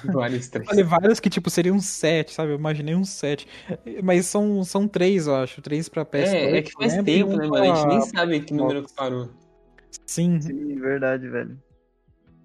Vários 0.05 0.49
três. 0.51 0.69
Falei 0.69 0.85
vários 0.85 1.21
que, 1.21 1.31
tipo, 1.31 1.49
seriam 1.49 1.79
sete, 1.81 2.35
sabe? 2.35 2.53
Eu 2.53 2.59
imaginei 2.59 2.95
uns 2.95 3.11
sete. 3.11 3.47
Mas 4.03 4.27
são, 4.27 4.65
são 4.65 4.89
três, 4.89 5.27
eu 5.27 5.37
acho. 5.37 5.63
Três 5.63 5.89
pra 5.89 6.05
PS2. 6.05 6.35
É, 6.35 6.57
é 6.59 6.63
que 6.63 6.73
faz 6.73 6.95
e 6.95 7.03
tempo, 7.03 7.33
um 7.33 7.37
né, 7.37 7.47
mano? 7.47 7.73
A 7.73 7.77
gente 7.77 7.87
nem 7.87 8.01
sabe 8.03 8.41
que 8.41 8.53
número 8.53 8.85
que 8.85 8.93
parou. 8.95 9.31
Sim, 10.07 10.41
Sim, 10.41 10.81
verdade, 10.81 11.29
velho. 11.29 11.59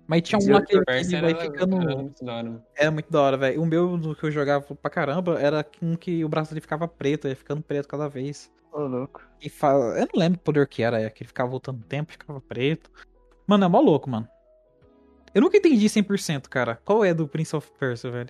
Mas 0.07 0.21
tinha 0.23 0.39
um 0.39 0.51
lá 0.51 0.57
of 0.59 0.67
que, 0.67 0.81
Persia 0.85 1.21
vai 1.21 1.31
era, 1.31 1.41
ficando. 1.41 1.81
era 1.81 1.95
muito 1.95 2.23
da 2.25 2.33
hora. 2.33 2.43
mano. 2.49 2.63
É 2.75 2.89
muito 2.89 3.11
da 3.11 3.21
hora, 3.21 3.37
velho. 3.37 3.61
O 3.61 3.65
meu 3.65 3.97
do 3.97 4.15
que 4.15 4.23
eu 4.23 4.31
jogava 4.31 4.75
pra 4.75 4.89
caramba 4.89 5.39
era 5.39 5.65
um 5.81 5.95
que 5.95 6.23
o 6.23 6.29
braço 6.29 6.51
dele 6.51 6.61
ficava 6.61 6.87
preto, 6.87 7.27
ia 7.27 7.35
ficando 7.35 7.61
preto 7.61 7.87
cada 7.87 8.07
vez. 8.07 8.51
Ô, 8.71 8.79
louco. 8.81 9.21
E 9.41 9.49
fa... 9.49 9.71
Eu 9.73 10.07
não 10.13 10.19
lembro 10.21 10.39
o 10.39 10.43
poder 10.43 10.67
que 10.67 10.81
era, 10.83 10.99
é 11.01 11.09
que 11.09 11.23
ele 11.23 11.27
ficava 11.27 11.49
voltando 11.49 11.83
tempo, 11.83 12.11
ficava 12.11 12.39
preto. 12.41 12.89
Mano, 13.45 13.65
é 13.65 13.67
mó 13.67 13.79
louco, 13.79 14.09
mano. 14.09 14.27
Eu 15.33 15.41
nunca 15.41 15.57
entendi 15.57 15.87
100%, 15.87 16.47
cara. 16.49 16.79
Qual 16.83 17.03
é 17.05 17.13
do 17.13 17.27
Prince 17.27 17.55
of 17.55 17.69
Persia, 17.79 18.09
velho? 18.09 18.29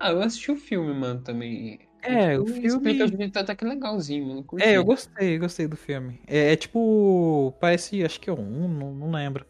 Ah, 0.00 0.10
eu 0.12 0.20
assisti 0.20 0.50
o 0.50 0.56
filme, 0.56 0.92
mano, 0.94 1.20
também. 1.22 1.80
É, 2.02 2.38
o 2.38 2.42
Ele 2.44 2.52
filme- 2.52 2.66
Explica 2.68 3.04
o 3.04 3.08
jeito 3.08 3.36
até 3.38 3.54
que 3.54 3.64
legalzinho, 3.64 4.26
mano. 4.28 4.44
curti. 4.44 4.64
É, 4.64 4.76
eu 4.76 4.84
gostei, 4.84 5.34
eu 5.36 5.40
gostei 5.40 5.66
do 5.66 5.76
filme. 5.76 6.20
É, 6.26 6.52
é 6.52 6.56
tipo. 6.56 7.52
Parece. 7.60 8.04
Acho 8.04 8.20
que 8.20 8.30
é 8.30 8.32
um, 8.32 8.68
não, 8.68 8.94
não 8.94 9.10
lembro. 9.10 9.44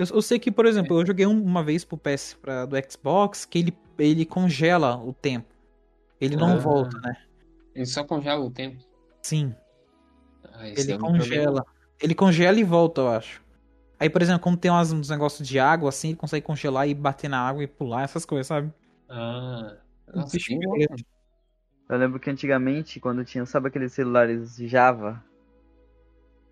Eu, 0.00 0.06
eu 0.16 0.22
sei 0.22 0.38
que, 0.38 0.50
por 0.50 0.64
exemplo, 0.66 1.00
eu 1.00 1.06
joguei 1.06 1.26
um- 1.26 1.42
uma 1.42 1.62
vez 1.62 1.84
pro 1.84 1.98
PS 1.98 2.36
pra, 2.36 2.64
do 2.64 2.76
Xbox 2.90 3.44
que 3.44 3.58
ele, 3.58 3.78
ele 3.98 4.24
congela 4.24 4.96
o 4.96 5.12
tempo. 5.12 5.48
Ele 6.20 6.36
não 6.36 6.54
Ah. 6.54 6.56
volta, 6.56 6.98
né? 7.00 7.14
Ele 7.74 7.86
só 7.86 8.02
congela 8.04 8.42
o 8.44 8.50
tempo. 8.50 8.82
Sim. 9.22 9.54
Ah, 10.52 10.66
Ele 10.68 10.76
joguei, 10.82 10.98
congela. 10.98 11.66
Ele 12.00 12.14
congela 12.14 12.58
e 12.58 12.64
volta, 12.64 13.02
eu 13.02 13.08
acho. 13.08 13.42
Aí, 13.98 14.08
por 14.08 14.22
exemplo, 14.22 14.42
quando 14.42 14.56
tem 14.56 14.70
umas, 14.70 14.90
uns 14.90 15.10
negócios 15.10 15.46
de 15.46 15.58
água, 15.58 15.90
assim, 15.90 16.08
ele 16.08 16.16
consegue 16.16 16.46
congelar 16.46 16.88
e 16.88 16.94
bater 16.94 17.28
na 17.28 17.38
água 17.46 17.62
e 17.62 17.66
pular, 17.66 18.02
essas 18.02 18.24
coisas, 18.24 18.46
sabe? 18.46 18.72
Ah, 19.08 19.76
nossa. 20.14 20.38
Eu 21.88 21.98
lembro 21.98 22.18
que 22.18 22.30
antigamente, 22.30 22.98
quando 23.00 23.24
tinha, 23.24 23.44
sabe 23.44 23.68
aqueles 23.68 23.92
celulares 23.92 24.56
Java? 24.56 25.22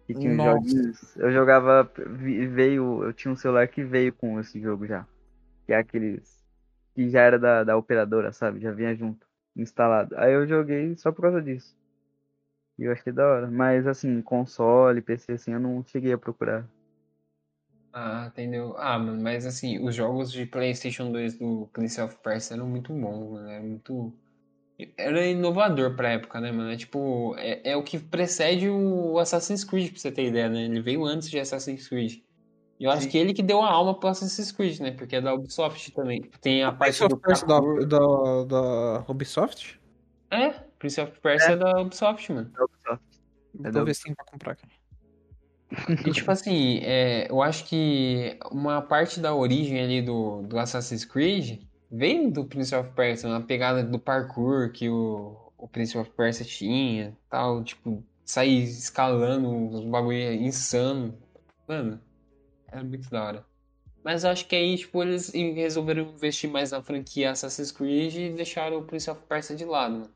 Que 0.09 0.15
tinha 0.15 0.33
os 0.33 0.43
Nossa. 0.43 0.65
joguinhos? 0.65 1.17
Eu 1.17 1.31
jogava, 1.31 1.85
veio, 1.95 3.05
eu 3.05 3.13
tinha 3.13 3.31
um 3.31 3.37
celular 3.37 3.69
que 3.69 3.85
veio 3.85 4.13
com 4.13 4.41
esse 4.41 4.61
jogo 4.61 4.87
já. 4.87 5.07
Que 5.67 5.73
é 5.75 5.77
aqueles, 5.77 6.45
que 6.95 7.11
já 7.11 7.21
era 7.23 7.39
da, 7.39 7.63
da 7.63 7.77
operadora, 7.77 8.33
sabe? 8.33 8.61
Já 8.61 8.73
vinha 8.73 8.95
junto, 8.97 9.27
instalado. 9.55 10.17
Aí 10.19 10.33
eu 10.33 10.47
joguei 10.49 10.97
só 10.97 11.13
por 11.13 11.23
causa 11.23 11.43
disso. 11.43 11.77
E 12.79 12.85
eu 12.85 12.93
achei 12.93 13.13
da 13.13 13.27
hora. 13.27 13.51
Mas 13.51 13.87
assim, 13.87 14.23
console, 14.23 15.03
PC, 15.03 15.33
assim, 15.33 15.53
eu 15.53 15.61
não 15.61 15.85
cheguei 15.85 16.15
a 16.15 16.19
procurar. 16.19 16.67
Ah, 17.93 18.27
entendeu? 18.29 18.75
Ah, 18.79 18.99
mano, 18.99 19.21
mas 19.23 19.45
assim, 19.47 19.79
os 19.85 19.95
jogos 19.95 20.31
de 20.33 20.47
PlayStation 20.47 21.11
2 21.13 21.37
do 21.39 21.69
Prince 21.73 22.01
of 22.01 22.17
Persia 22.23 22.57
eram 22.57 22.67
muito 22.69 22.93
bons, 22.93 23.31
mano. 23.33 23.49
Era 23.49 23.63
muito. 23.63 24.13
Era 24.97 25.26
inovador 25.26 25.97
pra 25.97 26.11
época, 26.11 26.41
né, 26.41 26.53
mano? 26.53 26.70
É 26.70 26.76
tipo, 26.76 27.35
é, 27.37 27.72
é 27.72 27.76
o 27.76 27.83
que 27.83 27.99
precede 27.99 28.68
o 28.68 29.18
Assassin's 29.18 29.64
Creed, 29.64 29.91
pra 29.91 29.99
você 29.99 30.12
ter 30.12 30.26
ideia, 30.26 30.49
né? 30.49 30.64
Ele 30.64 30.81
veio 30.81 31.05
antes 31.05 31.29
de 31.29 31.41
Assassin's 31.41 31.89
Creed. 31.89 32.22
E 32.79 32.85
eu 32.85 32.91
acho 32.93 33.03
Sim. 33.03 33.09
que 33.09 33.18
ele 33.18 33.35
que 33.35 33.43
deu 33.43 33.61
a 33.61 33.68
alma 33.68 33.99
pro 33.99 34.09
Assassin's 34.09 34.53
Creed, 34.53 34.79
né? 34.79 34.93
Porque 34.93 35.16
é 35.16 35.20
da 35.20 35.35
Ubisoft 35.35 35.91
também. 35.93 36.22
Tem 36.41 36.62
a 36.62 36.70
parte 36.70 36.97
Prince 37.20 37.45
do 37.45 37.87
da, 37.87 37.99
da, 37.99 38.45
da 38.45 39.05
Ubisoft? 39.09 39.81
É, 40.31 40.51
Prince 40.79 41.01
of 41.01 41.20
Persia 41.20 41.55
é 41.55 41.57
da 41.57 41.81
Ubisoft, 41.81 42.33
mano. 42.33 42.49
Da 42.51 42.64
Ubisoft. 42.64 43.20
É 43.64 43.70
Vou 43.72 43.85
ver 43.85 43.95
se 43.95 44.05
tem 44.05 44.14
pra 44.14 44.24
comprar 44.26 44.53
aqui. 44.53 44.66
E 46.07 46.12
tipo 46.12 46.31
assim, 46.31 46.79
é, 46.83 47.31
eu 47.31 47.43
acho 47.43 47.64
que 47.66 48.39
uma 48.53 48.81
parte 48.81 49.18
da 49.18 49.35
origem 49.35 49.81
ali 49.81 50.01
do, 50.01 50.43
do 50.43 50.59
Assassin's 50.59 51.05
Creed 51.05 51.68
vem 51.91 52.30
do 52.30 52.45
Prince 52.45 52.74
of 52.74 52.91
Persia, 52.93 53.28
uma 53.28 53.41
pegada 53.41 53.82
do 53.82 53.99
parkour 53.99 54.70
que 54.72 54.89
o, 54.89 55.36
o 55.57 55.68
Prince 55.68 55.97
of 55.97 56.11
Persia 56.11 56.45
tinha, 56.45 57.16
tal, 57.28 57.62
tipo, 57.64 58.03
sair 58.24 58.62
escalando 58.62 59.49
uns 59.49 59.84
bagulho 59.84 60.32
insano. 60.34 61.14
Mano, 61.66 62.01
era 62.70 62.84
muito 62.84 63.09
da 63.11 63.24
hora. 63.24 63.47
Mas 64.05 64.24
acho 64.24 64.47
que 64.47 64.55
aí, 64.55 64.76
tipo, 64.76 65.03
eles 65.03 65.32
resolveram 65.32 66.03
investir 66.03 66.49
mais 66.49 66.70
na 66.70 66.82
franquia 66.82 67.30
Assassin's 67.30 67.72
Creed 67.72 68.14
e 68.14 68.30
deixaram 68.30 68.78
o 68.78 68.84
Prince 68.84 69.11
of 69.11 69.20
Persia 69.28 69.57
de 69.57 69.64
lado. 69.64 70.09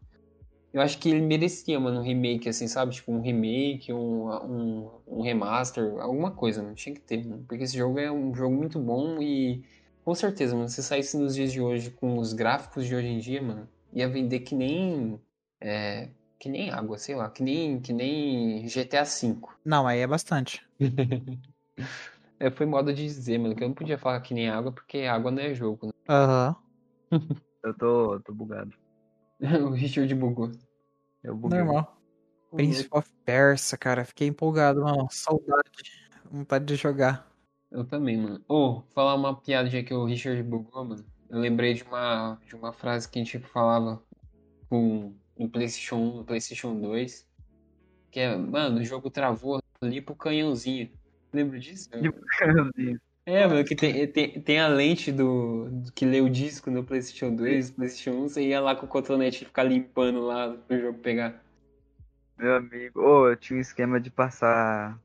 Eu 0.73 0.81
acho 0.81 0.99
que 0.99 1.11
ele 1.11 1.21
merecia, 1.21 1.79
mano, 1.79 2.01
um 2.01 2.03
remake, 2.03 2.49
assim, 2.49 2.67
sabe? 2.67 2.95
Tipo, 2.95 3.13
um 3.13 3.21
remake, 3.21 3.93
um, 3.93 4.31
um, 4.31 4.91
um 5.07 5.21
remaster, 5.21 6.01
alguma 6.01 6.31
coisa, 6.31 6.63
mano. 6.63 6.75
Tinha 6.75 6.95
que 6.95 7.03
ter, 7.03 7.27
mano. 7.27 7.45
Porque 7.47 7.65
esse 7.65 7.77
jogo 7.77 7.99
é 7.99 8.11
um 8.11 8.35
jogo 8.35 8.57
muito 8.57 8.79
bom 8.79 9.21
e, 9.21 9.63
com 10.05 10.15
certeza, 10.15 10.55
mano, 10.55 10.69
se 10.69 10.83
saísse 10.83 11.17
nos 11.17 11.35
dias 11.35 11.53
de 11.53 11.61
hoje 11.61 11.91
com 11.91 12.19
os 12.19 12.33
gráficos 12.33 12.87
de 12.87 12.95
hoje 12.95 13.09
em 13.09 13.19
dia, 13.19 13.43
mano, 13.43 13.69
ia 13.93 14.09
vender 14.09 14.41
que 14.41 14.55
nem. 14.55 15.21
É, 15.61 16.09
que 16.39 16.49
nem 16.49 16.71
água, 16.71 16.99
sei 16.99 17.15
lá, 17.15 17.31
que 17.31 17.43
nem, 17.43 17.81
que 17.81 17.93
nem 17.93 18.67
GTA 18.67 19.05
V. 19.05 19.37
Não, 19.65 19.87
aí 19.87 20.01
é 20.01 20.07
bastante. 20.07 20.67
É, 22.39 22.51
foi 22.51 22.67
modo 22.67 22.93
de 22.93 23.05
dizer, 23.05 23.39
mano, 23.39 23.55
que 23.55 23.63
eu 23.63 23.69
não 23.69 23.75
podia 23.75 23.97
falar 23.97 24.21
que 24.21 24.35
nem 24.35 24.49
água 24.49 24.73
porque 24.73 25.03
água 25.03 25.31
não 25.31 25.41
é 25.41 25.55
jogo, 25.55 25.87
né? 25.87 25.93
Aham. 26.09 26.57
Eu 27.63 27.73
tô, 27.73 28.19
tô 28.19 28.35
bugado. 28.35 28.73
O 29.65 29.71
Richard 29.71 30.13
bugou. 30.17 30.51
Eu 31.23 31.37
buguei. 31.37 31.61
Normal. 31.61 31.97
Prince 32.51 32.89
of 32.91 33.09
Persia, 33.25 33.79
cara. 33.79 34.05
Fiquei 34.05 34.27
empolgado, 34.27 34.83
mano. 34.83 35.07
Saudade. 35.09 35.71
Vontade 36.31 36.65
de 36.65 36.75
jogar. 36.75 37.32
Eu 37.73 37.85
também, 37.85 38.19
mano. 38.19 38.41
Ô, 38.47 38.83
falar 38.95 39.15
uma 39.15 39.35
piada 39.35 39.69
já 39.71 39.83
que 39.83 39.95
o 39.95 40.05
Richard 40.05 40.43
bugou, 40.43 40.85
mano. 40.85 41.05
Eu 41.31 41.39
lembrei 41.39 41.73
de 41.73 41.83
uma, 41.85 42.39
de 42.47 42.55
uma 42.55 42.73
frase 42.73 43.09
que 43.09 43.19
a 43.19 43.25
gente 43.25 43.39
falava 43.39 44.03
com, 44.69 45.15
no 45.39 45.49
PlayStation 45.49 45.97
1, 45.97 46.17
no 46.19 46.25
PlayStation 46.25 46.79
2. 46.79 47.27
Que 48.11 48.21
é, 48.21 48.37
mano, 48.37 48.81
o 48.81 48.85
jogo 48.85 49.09
travou 49.09 49.63
ali 49.81 50.03
pro 50.03 50.15
canhãozinho. 50.15 50.91
Lembra 51.33 51.59
disso? 51.59 51.89
É, 53.25 53.47
mano, 53.47 53.65
que 53.65 53.75
tem, 53.75 54.07
tem, 54.09 54.41
tem 54.43 54.61
a 54.61 54.69
lente 54.69 55.11
do, 55.11 55.71
do 55.71 55.93
que 55.93 56.05
lê 56.05 56.21
o 56.21 56.29
disco 56.29 56.71
no 56.71 56.85
PlayStation 56.85 57.35
2, 57.35 57.71
PlayStation 57.71 58.19
1, 58.25 58.29
você 58.29 58.49
ia 58.49 58.61
lá 58.61 58.75
com 58.75 58.85
o 58.85 58.89
cotonete 58.89 59.45
e 59.45 59.47
ficar 59.47 59.63
limpando 59.63 60.21
lá 60.21 60.51
pro 60.51 60.79
jogo 60.79 60.99
pegar. 60.99 61.41
Meu 62.37 62.57
amigo, 62.57 63.01
ô, 63.01 63.29
eu 63.29 63.37
tinha 63.37 63.57
um 63.57 63.61
esquema 63.61 64.01
de 64.01 64.11
passar 64.11 65.01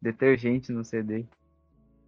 detergente 0.00 0.70
no 0.70 0.84
CD. 0.84 1.26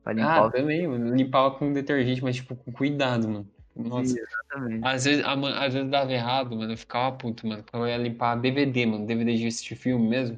Pra 0.04 0.12
limpar 0.12 0.36
Ah, 0.42 0.46
o 0.46 0.50
também, 0.52 0.86
mano. 0.86 1.16
Limpava 1.16 1.50
com 1.56 1.72
detergente, 1.72 2.22
mas 2.22 2.36
tipo, 2.36 2.54
com 2.54 2.70
cuidado, 2.70 3.26
mano. 3.28 3.48
Nossa. 3.74 4.10
CD, 4.10 4.20
exatamente. 4.20 4.86
Às 4.86 5.04
vezes, 5.06 5.24
a 5.24 5.32
às 5.64 5.74
vezes 5.74 5.90
dava 5.90 6.12
errado, 6.12 6.54
mano. 6.54 6.72
Eu 6.72 6.76
ficava 6.76 7.16
puto, 7.16 7.46
mano. 7.46 7.64
Quando 7.68 7.84
eu 7.84 7.88
ia 7.88 7.96
limpar 7.96 8.36
DVD, 8.36 8.86
mano. 8.86 9.06
DVD 9.06 9.34
de 9.34 9.46
assistir 9.46 9.74
filme 9.74 10.06
mesmo. 10.06 10.36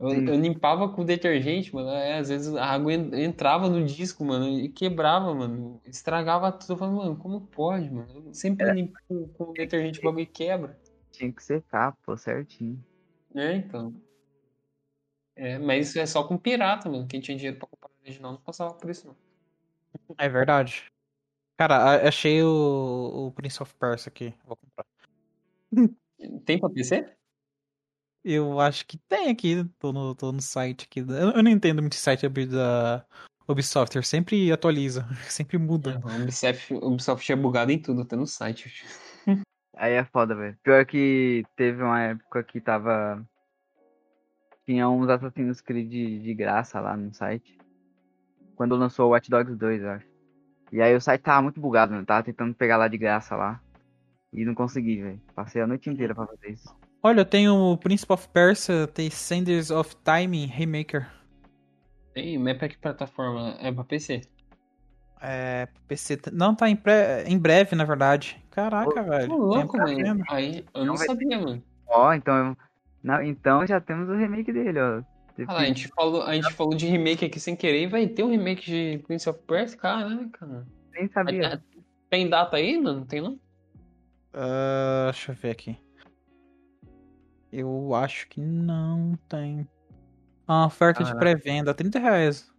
Eu, 0.00 0.10
Sim. 0.10 0.26
eu 0.26 0.40
limpava 0.40 0.88
com 0.88 1.04
detergente, 1.04 1.72
mano. 1.72 1.90
é, 1.90 2.18
às 2.18 2.28
vezes 2.30 2.52
a 2.56 2.64
água 2.64 2.92
en- 2.92 3.22
entrava 3.22 3.68
no 3.68 3.84
disco, 3.84 4.24
mano, 4.24 4.48
e 4.58 4.68
quebrava, 4.68 5.32
mano. 5.32 5.80
Estragava 5.86 6.50
tudo. 6.50 6.72
Eu 6.72 6.76
falava, 6.76 6.96
mano, 6.96 7.16
como 7.16 7.42
pode, 7.42 7.88
mano? 7.90 8.08
Eu 8.26 8.34
sempre 8.34 8.72
limpo 8.72 8.98
com, 9.06 9.28
com 9.28 9.52
detergente, 9.52 10.00
o 10.00 10.02
bagulho 10.02 10.26
quebra. 10.26 10.76
Tinha 11.12 11.30
que 11.30 11.44
secar, 11.44 11.94
pô, 12.04 12.16
certinho. 12.16 12.82
É, 13.34 13.54
então. 13.54 13.94
É, 15.36 15.58
mas 15.58 15.90
isso 15.90 15.98
é 16.00 16.06
só 16.06 16.24
com 16.24 16.36
pirata, 16.36 16.90
mano. 16.90 17.06
Quem 17.06 17.20
tinha 17.20 17.36
dinheiro 17.36 17.58
pra 17.58 17.68
comprar 17.68 17.91
original 18.02 18.32
não 18.32 18.40
passava 18.40 18.74
por 18.74 18.90
isso, 18.90 19.06
não. 19.06 19.16
É 20.18 20.28
verdade. 20.28 20.84
Cara, 21.58 22.08
achei 22.08 22.42
o, 22.42 23.26
o 23.28 23.32
Prince 23.32 23.62
of 23.62 23.74
Persia 23.74 24.08
aqui. 24.10 24.34
Vou 24.44 24.56
comprar. 24.56 24.86
Tem 26.44 26.58
pra 26.58 26.70
PC? 26.70 27.14
Eu 28.24 28.60
acho 28.60 28.86
que 28.86 28.96
tem 28.98 29.30
aqui. 29.30 29.64
Tô 29.80 29.92
no, 29.92 30.14
tô 30.14 30.30
no 30.30 30.40
site 30.40 30.84
aqui. 30.84 31.02
da- 31.02 31.18
Eu, 31.18 31.30
eu 31.32 31.42
não 31.42 31.50
entendo 31.50 31.82
muito 31.82 31.96
site 31.96 32.28
da 32.28 33.04
Ubisoft. 33.48 33.96
ele 33.96 34.04
Sempre 34.06 34.52
atualiza. 34.52 35.04
Sempre 35.28 35.58
muda. 35.58 36.00
O 36.04 36.22
Ubisoft, 36.22 36.72
Ubisoft 36.72 37.32
é 37.32 37.36
bugado 37.36 37.72
em 37.72 37.80
tudo, 37.82 38.02
até 38.02 38.14
no 38.14 38.26
site. 38.26 38.72
Aí 39.74 39.94
é 39.94 40.04
foda, 40.04 40.34
velho. 40.36 40.56
Pior 40.62 40.86
que 40.86 41.42
teve 41.56 41.82
uma 41.82 42.00
época 42.00 42.44
que 42.44 42.60
tava. 42.60 43.26
Tinha 44.64 44.88
uns 44.88 45.08
Assassin's 45.08 45.60
Creed 45.60 45.90
de, 45.90 46.20
de 46.20 46.34
graça 46.34 46.78
lá 46.80 46.96
no 46.96 47.12
site. 47.12 47.58
Quando 48.56 48.76
lançou 48.76 49.06
o 49.08 49.10
Watch 49.10 49.30
Dogs 49.30 49.56
2, 49.56 49.82
eu 49.82 49.90
acho. 49.90 50.06
E 50.70 50.80
aí 50.80 50.94
o 50.94 51.00
site 51.00 51.22
tava 51.22 51.42
muito 51.42 51.60
bugado, 51.60 51.92
mano. 51.92 52.06
Tava 52.06 52.22
tentando 52.22 52.54
pegar 52.54 52.76
lá 52.76 52.88
de 52.88 52.96
graça 52.96 53.36
lá. 53.36 53.60
E 54.32 54.44
não 54.44 54.54
consegui, 54.54 55.02
velho. 55.02 55.20
Passei 55.34 55.60
a 55.60 55.66
noite 55.66 55.90
inteira 55.90 56.14
pra 56.14 56.26
fazer 56.26 56.50
isso. 56.52 56.74
Olha, 57.02 57.20
eu 57.20 57.24
tenho 57.24 57.54
o 57.54 57.76
Prince 57.76 58.06
of 58.08 58.28
Persia, 58.28 58.86
tem 58.86 59.10
Senders 59.10 59.70
of 59.70 59.94
Time 60.04 60.46
Remaker. 60.46 61.06
Tem, 62.14 62.38
mas 62.38 62.56
pra 62.56 62.68
que 62.68 62.78
plataforma? 62.78 63.56
É 63.60 63.72
pra 63.72 63.84
PC? 63.84 64.22
É, 65.20 65.68
PC. 65.86 66.18
Não, 66.32 66.54
tá 66.54 66.68
em, 66.68 66.76
pré- 66.76 67.24
em 67.26 67.38
breve, 67.38 67.76
na 67.76 67.84
verdade. 67.84 68.42
Caraca, 68.50 69.00
Ô, 69.00 69.04
velho. 69.04 69.32
Ô, 69.32 69.36
louco, 69.36 69.76
mano. 69.76 70.24
Aí, 70.30 70.64
eu 70.74 70.80
não 70.80 70.86
Não 70.86 70.96
vai 70.96 71.06
sabia, 71.06 71.38
mano. 71.38 71.62
Ó, 71.86 72.12
então. 72.14 72.56
Não, 73.02 73.22
então 73.22 73.66
já 73.66 73.80
temos 73.80 74.08
o 74.08 74.14
remake 74.14 74.52
dele, 74.52 74.78
ó. 74.80 75.02
Ah 75.48 75.58
a 75.58 75.64
gente 75.64 75.88
falou, 75.88 76.22
a 76.22 76.34
gente 76.34 76.52
falou 76.52 76.74
de 76.74 76.86
remake 76.86 77.24
aqui 77.24 77.40
sem 77.40 77.56
querer 77.56 77.82
e 77.82 77.86
vai 77.86 78.06
ter 78.06 78.22
um 78.22 78.30
remake 78.30 78.64
de 78.64 78.98
Prince 79.06 79.28
of 79.28 79.38
Persia? 79.46 79.78
Caraca, 79.78 80.46
mano. 80.46 80.66
Nem 80.92 81.08
sabia. 81.08 81.58
tá- 81.58 81.62
Tem 82.10 82.28
data 82.28 82.56
aí, 82.56 82.78
mano? 82.80 83.00
Não 83.00 83.06
tem 83.06 83.20
não? 83.20 83.40
Ah, 84.34 85.10
deixa 85.10 85.32
eu 85.32 85.36
ver 85.36 85.50
aqui. 85.50 85.78
Eu 87.50 87.94
acho 87.94 88.28
que 88.28 88.40
não 88.40 89.18
tem. 89.28 89.66
Ah, 90.46 90.66
oferta 90.66 91.02
de 91.04 91.10
Caraca. 91.12 91.18
pré-venda, 91.18 91.74
30 91.74 91.98
reais. 91.98 92.50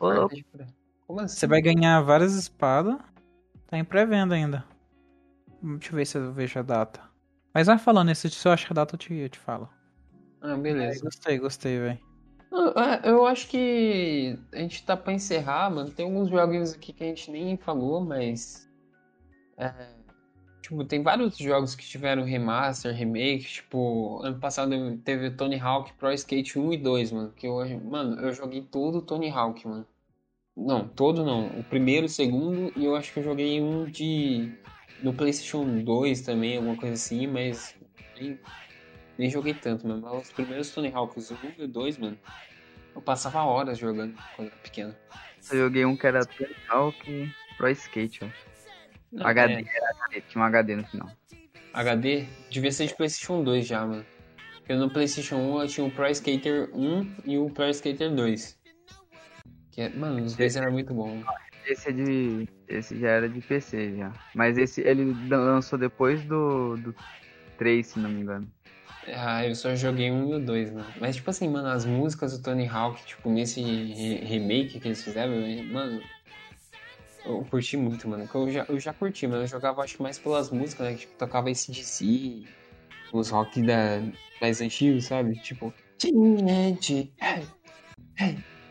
Louco. 0.00 0.34
de 0.34 0.44
Como 1.06 1.20
assim? 1.20 1.36
Você 1.36 1.46
vai 1.46 1.60
ganhar 1.60 2.00
várias 2.02 2.34
espadas. 2.34 2.96
Tá 3.66 3.78
em 3.78 3.84
pré-venda 3.84 4.34
ainda. 4.34 4.64
Hum, 5.62 5.76
Deixa 5.78 5.92
eu 5.92 5.96
ver 5.96 6.04
se 6.06 6.18
eu 6.18 6.32
vejo 6.32 6.58
a 6.58 6.62
data. 6.62 7.00
Mas 7.54 7.66
vai 7.66 7.78
falando, 7.78 8.14
se 8.14 8.28
se 8.28 8.46
eu 8.46 8.52
achar 8.52 8.72
a 8.72 8.74
data 8.74 8.94
eu 8.94 8.98
te, 8.98 9.14
eu 9.14 9.28
te 9.28 9.38
falo. 9.38 9.68
Ah, 10.46 10.52
É, 10.52 10.56
beleza. 10.56 11.02
gostei, 11.02 11.38
gostei, 11.38 11.78
velho. 11.78 11.98
Eu, 12.52 12.72
eu 13.04 13.26
acho 13.26 13.48
que 13.48 14.38
a 14.52 14.58
gente 14.58 14.84
tá 14.84 14.96
pra 14.96 15.12
encerrar, 15.12 15.70
mano. 15.70 15.90
Tem 15.90 16.06
alguns 16.06 16.30
joguinhos 16.30 16.72
aqui 16.72 16.92
que 16.92 17.02
a 17.02 17.06
gente 17.08 17.30
nem 17.30 17.56
falou, 17.56 18.00
mas. 18.00 18.70
é, 19.58 19.72
tipo, 20.62 20.84
tem 20.84 21.02
vários 21.02 21.36
jogos 21.36 21.74
que 21.74 21.84
tiveram 21.84 22.22
remaster, 22.24 22.94
remake. 22.94 23.44
Tipo, 23.44 24.22
ano 24.22 24.38
passado 24.38 24.70
teve 25.04 25.26
o 25.26 25.36
Tony 25.36 25.58
Hawk 25.58 25.92
Pro 25.94 26.12
Skate 26.12 26.58
1 26.58 26.72
e 26.72 26.76
2, 26.76 27.10
mano. 27.10 27.32
Que 27.32 27.48
eu, 27.48 27.58
mano, 27.80 28.20
eu 28.20 28.32
joguei 28.32 28.62
todo 28.62 28.98
o 28.98 29.02
Tony 29.02 29.28
Hawk, 29.28 29.66
mano. 29.66 29.86
Não, 30.56 30.88
todo 30.88 31.24
não. 31.24 31.48
O 31.58 31.64
primeiro, 31.64 32.06
o 32.06 32.08
segundo, 32.08 32.72
e 32.76 32.84
eu 32.84 32.94
acho 32.94 33.12
que 33.12 33.18
eu 33.18 33.24
joguei 33.24 33.60
um 33.60 33.84
de. 33.84 34.52
No 35.02 35.12
PlayStation 35.12 35.82
2 35.82 36.22
também, 36.22 36.56
alguma 36.56 36.76
coisa 36.76 36.94
assim, 36.94 37.26
mas. 37.26 37.74
Nem, 39.18 39.30
joguei 39.30 39.54
tanto, 39.54 39.86
mano. 39.86 40.02
Mas 40.02 40.22
os 40.24 40.32
primeiros 40.32 40.70
Tony 40.70 40.92
Hawks, 40.92 41.30
o 41.30 41.34
1 41.34 41.38
e 41.58 41.64
o 41.64 41.68
2, 41.68 41.98
mano. 41.98 42.18
Eu 42.94 43.02
passava 43.02 43.42
horas 43.42 43.78
jogando 43.78 44.14
quando 44.34 44.48
era 44.48 44.56
pequeno. 44.56 44.94
Eu 45.50 45.58
joguei 45.58 45.84
um 45.84 45.96
que 45.96 46.06
era 46.06 46.24
Tony 46.24 46.56
Hawk 46.68 47.32
Pro 47.56 47.68
Skate, 47.70 48.24
ó. 48.24 48.28
Não, 49.12 49.26
HD, 49.26 49.52
é, 49.52 49.58
HD, 49.58 50.20
tinha 50.28 50.42
um 50.42 50.46
HD 50.46 50.76
no 50.76 50.84
final. 50.84 51.10
HD 51.72 52.26
devia 52.50 52.72
ser 52.72 52.86
de 52.86 52.94
PlayStation 52.94 53.42
2 53.42 53.66
já, 53.66 53.84
mano. 53.86 54.04
Porque 54.56 54.74
no 54.74 54.90
PlayStation 54.90 55.36
1 55.36 55.62
eu 55.62 55.68
tinha 55.68 55.86
o 55.86 55.90
Pro 55.90 56.08
Skater 56.08 56.70
1 56.74 57.14
e 57.24 57.38
o 57.38 57.48
Pro 57.50 57.68
Skater 57.68 58.12
2. 58.12 58.58
Que, 59.70 59.82
é- 59.82 59.88
mano, 59.90 60.24
os 60.24 60.34
dois 60.34 60.56
eram 60.56 60.72
muito 60.72 60.92
bons. 60.92 61.24
Esse 61.66 61.90
é 61.90 61.92
de. 61.92 62.48
Esse 62.66 62.98
já 62.98 63.08
era 63.10 63.28
de 63.28 63.40
PC 63.40 63.96
já. 63.96 64.12
Mas 64.34 64.56
esse 64.58 64.80
ele 64.80 65.14
lançou 65.28 65.78
depois 65.78 66.24
do, 66.24 66.76
do 66.76 66.94
3, 67.58 67.86
se 67.86 67.98
não 67.98 68.10
me 68.10 68.22
engano. 68.22 68.50
Ah, 69.14 69.46
eu 69.46 69.54
só 69.54 69.74
joguei 69.74 70.10
um 70.10 70.30
e 70.30 70.34
o 70.34 70.40
dois, 70.40 70.70
mano. 70.70 70.86
Mas, 71.00 71.16
tipo 71.16 71.30
assim, 71.30 71.48
mano, 71.48 71.68
as 71.68 71.84
músicas 71.84 72.36
do 72.36 72.42
Tony 72.42 72.66
Hawk, 72.66 73.04
tipo, 73.06 73.30
nesse 73.30 73.60
re- 73.60 74.24
remake 74.24 74.80
que 74.80 74.88
eles 74.88 75.02
fizeram, 75.02 75.32
mano, 75.72 76.02
eu 77.24 77.44
curti 77.50 77.76
muito, 77.76 78.08
mano. 78.08 78.28
Eu 78.32 78.50
já, 78.50 78.66
eu 78.68 78.80
já 78.80 78.92
curti, 78.92 79.26
mano. 79.26 79.42
Eu 79.42 79.46
jogava, 79.46 79.82
acho 79.82 79.96
que 79.96 80.02
mais 80.02 80.18
pelas 80.18 80.50
músicas, 80.50 80.86
né? 80.86 80.94
Tipo, 80.96 81.12
tocava 81.18 81.50
esse 81.50 81.70
DC, 81.70 82.42
os 83.12 83.30
rock 83.30 83.62
da, 83.62 84.02
mais 84.40 84.60
antigos, 84.60 85.04
sabe? 85.04 85.36
Tipo. 85.36 85.72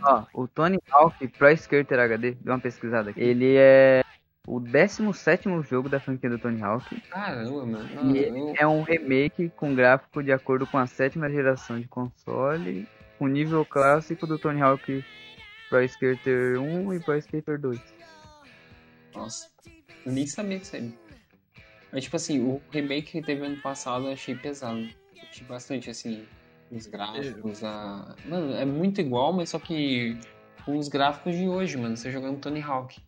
Ó, 0.02 0.24
o 0.34 0.48
Tony 0.48 0.78
Hawk 0.92 1.28
Pro 1.30 1.50
Skater 1.52 2.00
HD, 2.00 2.32
deu 2.32 2.54
uma 2.54 2.60
pesquisada 2.60 3.10
aqui. 3.10 3.20
Ele 3.20 3.56
é 3.58 4.02
o 4.48 4.60
17 4.60 5.50
jogo 5.64 5.90
da 5.90 6.00
franquia 6.00 6.30
do 6.30 6.38
Tony 6.38 6.62
Hawk. 6.62 7.02
Caramba, 7.10 7.66
mano. 7.66 8.16
E 8.16 8.24
eu, 8.24 8.54
é 8.58 8.68
um 8.68 8.84
remake 8.84 9.50
com 9.56 9.74
gráfico 9.74 10.24
de 10.24 10.32
acordo 10.32 10.68
com 10.68 10.78
a 10.78 10.88
sétima 10.88 11.30
geração 11.30 11.80
de 11.80 11.88
console, 11.88 12.88
com 13.18 13.28
nível 13.28 13.66
clássico 13.66 14.28
do 14.28 14.38
Tony 14.38 14.62
Hawk 14.62 15.04
Pro 15.70 15.84
Skater 15.84 16.60
1 16.60 16.94
e 16.94 17.00
Pro 17.00 17.18
Skater 17.18 17.60
2. 17.60 17.82
Nossa, 19.16 19.50
eu 20.06 20.12
nem 20.12 20.28
sabia 20.28 20.60
disso 20.60 20.76
aí. 20.76 20.94
Mas, 21.92 22.04
tipo 22.04 22.16
assim, 22.18 22.42
o 22.42 22.62
remake 22.72 23.14
que 23.14 23.22
teve 23.22 23.46
ano 23.46 23.58
passado 23.62 24.06
eu 24.06 24.14
achei 24.14 24.36
pesado. 24.36 24.88
Curti 25.18 25.44
bastante, 25.46 25.90
assim, 25.90 26.26
os 26.70 26.88
gráficos, 26.88 27.64
a... 27.64 28.16
Mano, 28.26 28.54
é 28.54 28.66
muito 28.66 29.00
igual, 29.00 29.32
mas 29.32 29.50
só 29.50 29.60
que 29.60 30.20
com 30.66 30.78
os 30.78 30.88
gráficos 30.88 31.36
de 31.36 31.48
hoje, 31.48 31.78
mano, 31.78 31.96
você 31.96 32.12
jogando 32.12 32.40
Tony 32.40 32.62
Hawk. 32.62 33.02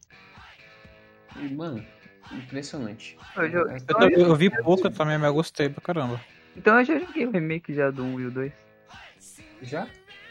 E, 1.35 1.53
mano, 1.53 1.83
impressionante. 2.31 3.17
Eu 3.35 3.43
É- 3.43 3.77
Eu, 3.99 4.09
eu- 4.09 4.27
eu 4.27 4.35
vi 4.35 4.49
pouco 4.49 4.89
também, 4.89 5.17
mas 5.17 5.27
eu 5.27 5.33
gostei 5.33 5.69
pra 5.69 5.81
caramba. 5.81 6.19
Então 6.55 6.79
eu 6.79 6.85
já 6.85 6.97
joguei 6.99 7.25
o 7.25 7.31
remake 7.31 7.73
já 7.73 7.91
do 7.91 8.03
1 8.03 8.19
e 8.19 8.25
o 8.25 8.31
2. 8.31 8.51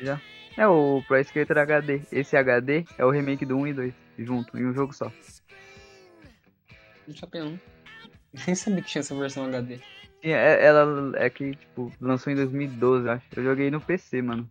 Já? 0.01 0.21
É 0.57 0.67
o 0.67 1.03
Pro 1.07 1.19
Skater 1.21 1.59
HD. 1.59 2.01
Esse 2.11 2.37
HD 2.37 2.85
é 2.99 3.05
o 3.05 3.11
remake 3.11 3.45
do 3.45 3.57
1 3.57 3.67
e 3.67 3.73
2, 3.73 3.95
junto, 4.19 4.57
em 4.59 4.67
um 4.67 4.73
jogo 4.75 4.93
só. 4.93 5.13
Não 7.07 7.15
sabia 7.15 7.45
não. 7.45 7.61
Nem 8.47 8.55
sabia 8.55 8.83
que 8.83 8.89
tinha 8.89 9.01
essa 9.01 9.15
versão 9.15 9.45
HD. 9.47 9.79
É- 10.23 10.65
ela 10.67 11.13
é 11.17 11.31
que, 11.31 11.55
tipo, 11.55 11.93
lançou 12.01 12.33
em 12.33 12.37
2012, 12.37 13.07
eu 13.07 13.13
acho. 13.13 13.25
Eu 13.37 13.45
joguei 13.45 13.71
no 13.71 13.81
PC, 13.81 14.21
mano. 14.23 14.49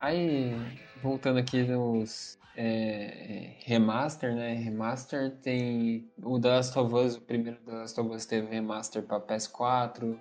Aí, 0.00 0.54
voltando 1.02 1.38
aqui 1.38 1.62
nos 1.62 2.38
é, 2.54 3.56
remaster, 3.64 4.34
né? 4.34 4.54
Remaster 4.54 5.36
tem 5.42 6.10
o 6.22 6.38
The 6.38 6.48
Last 6.48 6.78
of 6.78 6.94
Us, 6.94 7.16
o 7.16 7.20
primeiro 7.20 7.58
The 7.64 7.72
Last 7.72 8.00
of 8.00 8.10
Us 8.14 8.26
teve 8.26 8.46
remaster 8.48 9.02
para 9.02 9.20
PS4. 9.20 10.18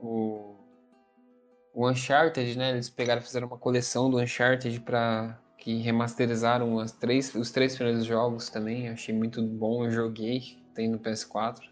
O, 0.00 0.56
o 1.74 1.88
Uncharted, 1.88 2.56
né? 2.56 2.70
Eles 2.70 2.88
pegaram 2.88 3.20
e 3.20 3.24
fizeram 3.24 3.48
uma 3.48 3.58
coleção 3.58 4.08
do 4.10 4.18
Uncharted 4.18 4.80
para 4.80 5.38
que 5.56 5.78
remasterizaram 5.78 6.78
as 6.78 6.92
três, 6.92 7.34
os 7.34 7.50
três 7.50 7.74
primeiros 7.74 8.04
jogos 8.04 8.48
também. 8.48 8.88
Achei 8.88 9.14
muito 9.14 9.42
bom, 9.42 9.84
eu 9.84 9.90
joguei, 9.90 10.62
tem 10.74 10.88
no 10.88 10.98
PS4. 11.00 11.62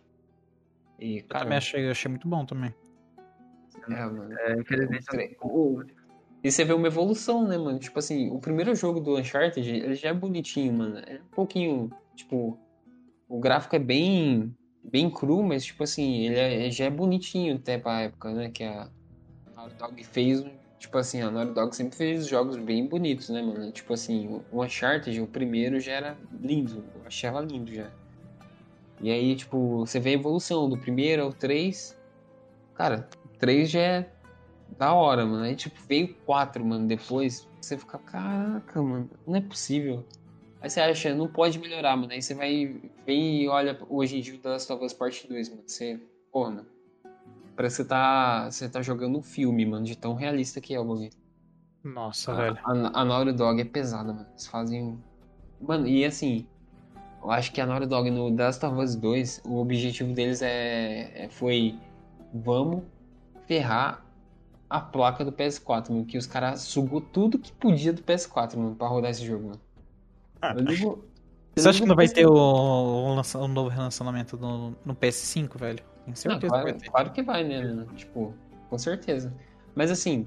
E, 0.99 1.19
Eu 1.19 1.25
cara, 1.29 1.45
também 1.45 1.59
achei, 1.59 1.89
achei 1.89 2.09
muito 2.11 2.27
bom 2.27 2.45
também. 2.45 2.75
é, 3.89 4.05
mano, 4.05 4.37
É, 4.41 4.55
infelizmente. 4.59 5.37
o- 5.41 5.85
E 6.47 6.53
você 6.53 6.65
vê 6.65 6.73
uma 6.73 6.87
evolução, 6.87 7.45
né, 7.45 7.59
mano? 7.59 7.77
Tipo 7.77 7.99
assim, 7.99 8.31
o 8.31 8.39
primeiro 8.39 8.73
jogo 8.73 9.01
do 9.01 9.17
Uncharted, 9.19 9.69
ele 9.69 9.97
já 9.97 10.11
é 10.11 10.15
bonitinho, 10.15 10.73
mano. 10.73 10.99
É 11.05 11.15
um 11.17 11.35
pouquinho, 11.35 11.91
tipo, 12.15 12.57
o 13.29 13.41
gráfico 13.41 13.75
é 13.75 13.81
bem 13.81 14.55
bem 14.81 15.11
cru, 15.11 15.43
mas 15.43 15.65
tipo 15.65 15.83
assim, 15.83 16.27
ele, 16.27 16.39
é- 16.39 16.55
ele 16.55 16.71
já 16.71 16.85
é 16.85 16.91
bonitinho 16.91 17.57
até 17.57 17.77
pra 17.79 18.03
época, 18.03 18.33
né, 18.33 18.49
que 18.49 18.63
a 18.63 18.89
Naughty 19.57 19.75
Dog 19.75 20.05
fez, 20.05 20.45
tipo 20.79 20.97
assim, 20.97 21.21
a 21.21 21.33
Naughty 21.33 21.53
Dog 21.53 21.75
sempre 21.75 21.97
fez 21.97 22.29
jogos 22.29 22.57
bem 22.57 22.87
bonitos, 22.87 23.29
né, 23.29 23.43
mano? 23.43 23.73
Tipo 23.73 23.95
assim, 23.95 24.41
o 24.53 24.63
Uncharted, 24.63 25.21
o 25.21 25.27
primeiro 25.27 25.81
já 25.81 25.95
era 25.95 26.17
lindo, 26.41 26.85
eu 26.95 27.03
achava 27.05 27.41
lindo 27.41 27.75
já. 27.75 27.91
E 29.01 29.11
aí, 29.11 29.35
tipo, 29.35 29.81
você 29.81 29.99
vê 29.99 30.11
a 30.11 30.13
evolução 30.13 30.69
do 30.69 30.79
primeiro 30.79 31.25
ao 31.25 31.33
3, 31.33 31.99
cara, 32.73 33.09
3 33.41 33.69
já 33.69 33.81
é 33.81 34.11
da 34.79 34.93
hora, 34.93 35.25
mano. 35.25 35.45
Aí, 35.45 35.57
tipo, 35.57 35.81
veio 35.89 36.15
4, 36.27 36.65
mano, 36.65 36.87
depois. 36.87 37.49
Você 37.61 37.77
fica, 37.77 37.99
caraca, 37.99 38.83
mano, 38.83 39.11
não 39.27 39.37
é 39.37 39.41
possível. 39.41 40.05
Aí 40.61 40.71
você 40.71 40.81
acha, 40.81 41.15
não 41.15 41.29
pode 41.29 41.59
melhorar, 41.59 41.97
mano. 41.97 42.13
Aí 42.13 42.23
você 42.23 42.35
vai 42.35 42.81
ver 43.07 43.15
e 43.15 43.49
olha 43.49 43.79
hoje 43.89 44.19
em 44.19 44.21
dia 44.21 44.35
o 44.35 44.39
The 44.39 44.49
Last 44.51 44.73
of 44.73 44.85
Us 44.85 44.93
Part 44.93 45.29
2, 45.29 45.49
mano. 45.51 45.63
Você, 45.67 46.01
porra, 46.33 46.51
mano. 46.51 46.67
Parece 47.55 47.77
que 47.77 47.83
você 47.83 47.89
tá, 47.89 48.51
você 48.51 48.69
tá 48.69 48.83
jogando 48.83 49.19
um 49.19 49.23
filme, 49.23 49.65
mano, 49.65 49.85
de 49.85 49.97
tão 49.97 50.15
realista 50.15 50.61
que 50.61 50.75
é 50.75 50.81
o 50.81 50.85
bagulho. 50.85 51.11
Nossa, 51.83 52.33
A, 52.33 52.35
velho. 52.37 52.59
a, 52.65 53.01
a 53.01 53.05
Naughty 53.05 53.33
Dog 53.33 53.61
é 53.61 53.65
pesada, 53.65 54.13
mano. 54.13 54.27
Eles 54.31 54.47
fazem. 54.47 54.99
Mano, 55.61 55.87
e 55.87 56.05
assim. 56.05 56.47
Eu 57.23 57.31
acho 57.31 57.53
que 57.53 57.61
a 57.61 57.67
Naughty 57.67 57.87
Dog 57.87 58.11
no 58.11 58.35
The 58.37 58.45
Last 58.45 58.65
of 58.67 58.79
Us 58.81 58.95
2, 58.95 59.43
o 59.45 59.57
objetivo 59.57 60.13
deles 60.13 60.43
é, 60.43 61.25
é- 61.25 61.29
foi. 61.29 61.77
Vamos 62.33 62.83
ferrar 63.47 64.05
a 64.69 64.81
placa 64.81 65.25
do 65.25 65.33
PS4, 65.33 65.91
mano. 65.91 66.05
Que 66.05 66.19
os 66.19 66.27
caras 66.27 66.63
sugou 66.63 67.01
tudo 67.01 67.39
que 67.39 67.53
podia 67.53 67.93
do 67.93 68.03
PS4, 68.03 68.57
mano, 68.57 68.75
pra 68.75 68.87
rodar 68.89 69.11
esse 69.11 69.25
jogo, 69.25 69.49
mano. 69.49 69.61
Eu 70.59 70.65
digo- 70.65 71.05
Você 71.57 71.69
acha 71.69 71.81
que 71.81 71.87
não 71.87 71.97
vai 71.97 72.09
ter 72.09 72.27
o 72.27 72.33
o, 72.35 73.15
o, 73.15 73.49
novo 73.49 73.69
relançamento 73.69 74.37
no, 74.37 74.75
no 74.85 74.95
PS5, 74.95 75.59
velho? 75.59 75.79
Tenho 75.79 76.09
Não, 76.09 76.15
certeza 76.15 76.41
que 76.41 76.49
claro, 76.49 76.65
vai 76.65 76.73
ter. 76.75 76.91
claro 76.91 77.11
que 77.13 77.23
vai, 77.23 77.45
né, 77.45 77.63
mano? 77.63 77.87
Tipo, 77.95 78.35
com 78.69 78.79
certeza. 78.79 79.33
Mas 79.75 79.91
assim, 79.91 80.27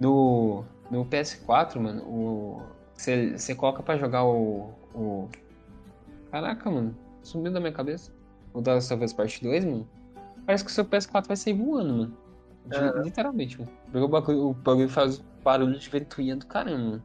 no, 0.00 0.64
no 0.90 1.04
PS4, 1.04 1.78
mano, 1.78 2.02
o. 2.04 2.62
Você 2.94 3.36
você 3.38 3.54
coloca 3.54 3.82
pra 3.82 3.96
jogar 3.96 4.24
o, 4.24 4.70
o. 4.94 5.28
Caraca, 6.30 6.70
mano, 6.70 6.94
sumiu 7.22 7.52
da 7.52 7.60
minha 7.60 7.72
cabeça. 7.72 8.12
O 8.52 8.60
The 8.62 8.74
Last 8.74 8.92
of 8.94 9.04
Us 9.04 9.12
Part 9.12 9.42
2, 9.42 9.64
mano. 9.64 9.88
Parece 10.46 10.64
que 10.64 10.70
o 10.70 10.74
seu 10.74 10.84
PS4 10.84 11.26
vai 11.28 11.36
sair 11.36 11.54
voando, 11.54 11.94
mano. 11.94 12.16
De- 12.70 13.02
Literalmente, 13.02 13.58
mano. 13.58 13.70
Porque 13.90 13.98
o 13.98 14.08
bagulho, 14.08 14.48
o 14.50 14.54
bagulho 14.54 14.88
faz 14.88 15.22
barulho 15.44 15.78
de 15.78 15.88
ventoinha 15.90 16.36
do 16.36 16.46
caramba. 16.46 17.02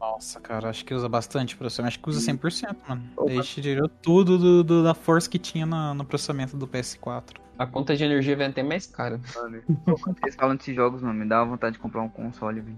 Nossa, 0.00 0.40
cara, 0.40 0.68
acho 0.68 0.84
que 0.84 0.92
usa 0.92 1.08
bastante 1.08 1.56
processamento. 1.56 1.94
Acho 1.94 2.02
que 2.02 2.08
usa 2.10 2.20
100%, 2.20 2.76
mano. 2.88 3.02
Opa. 3.16 3.26
Daí 3.32 3.42
tirou 3.42 3.88
tudo 3.88 4.36
do, 4.36 4.64
do- 4.64 4.82
da 4.82 4.94
força 4.94 5.30
que 5.30 5.38
tinha 5.38 5.64
na- 5.64 5.94
no 5.94 6.04
processamento 6.04 6.56
do 6.56 6.66
PS4. 6.66 7.40
A 7.56 7.64
conta 7.64 7.94
de 7.96 8.02
energia 8.02 8.34
vem 8.36 8.48
até 8.48 8.64
mais 8.64 8.84
cara. 8.86 9.20
Mano, 9.36 9.62
quando 10.02 10.18
vocês 10.18 10.34
falam 10.34 10.56
desses 10.56 10.74
jogos, 10.74 11.02
mano, 11.02 11.14
me 11.20 11.24
dá 11.24 11.38
uma 11.40 11.52
vontade 11.52 11.74
de 11.74 11.78
comprar 11.78 12.02
um 12.02 12.08
console, 12.08 12.60
velho. 12.60 12.76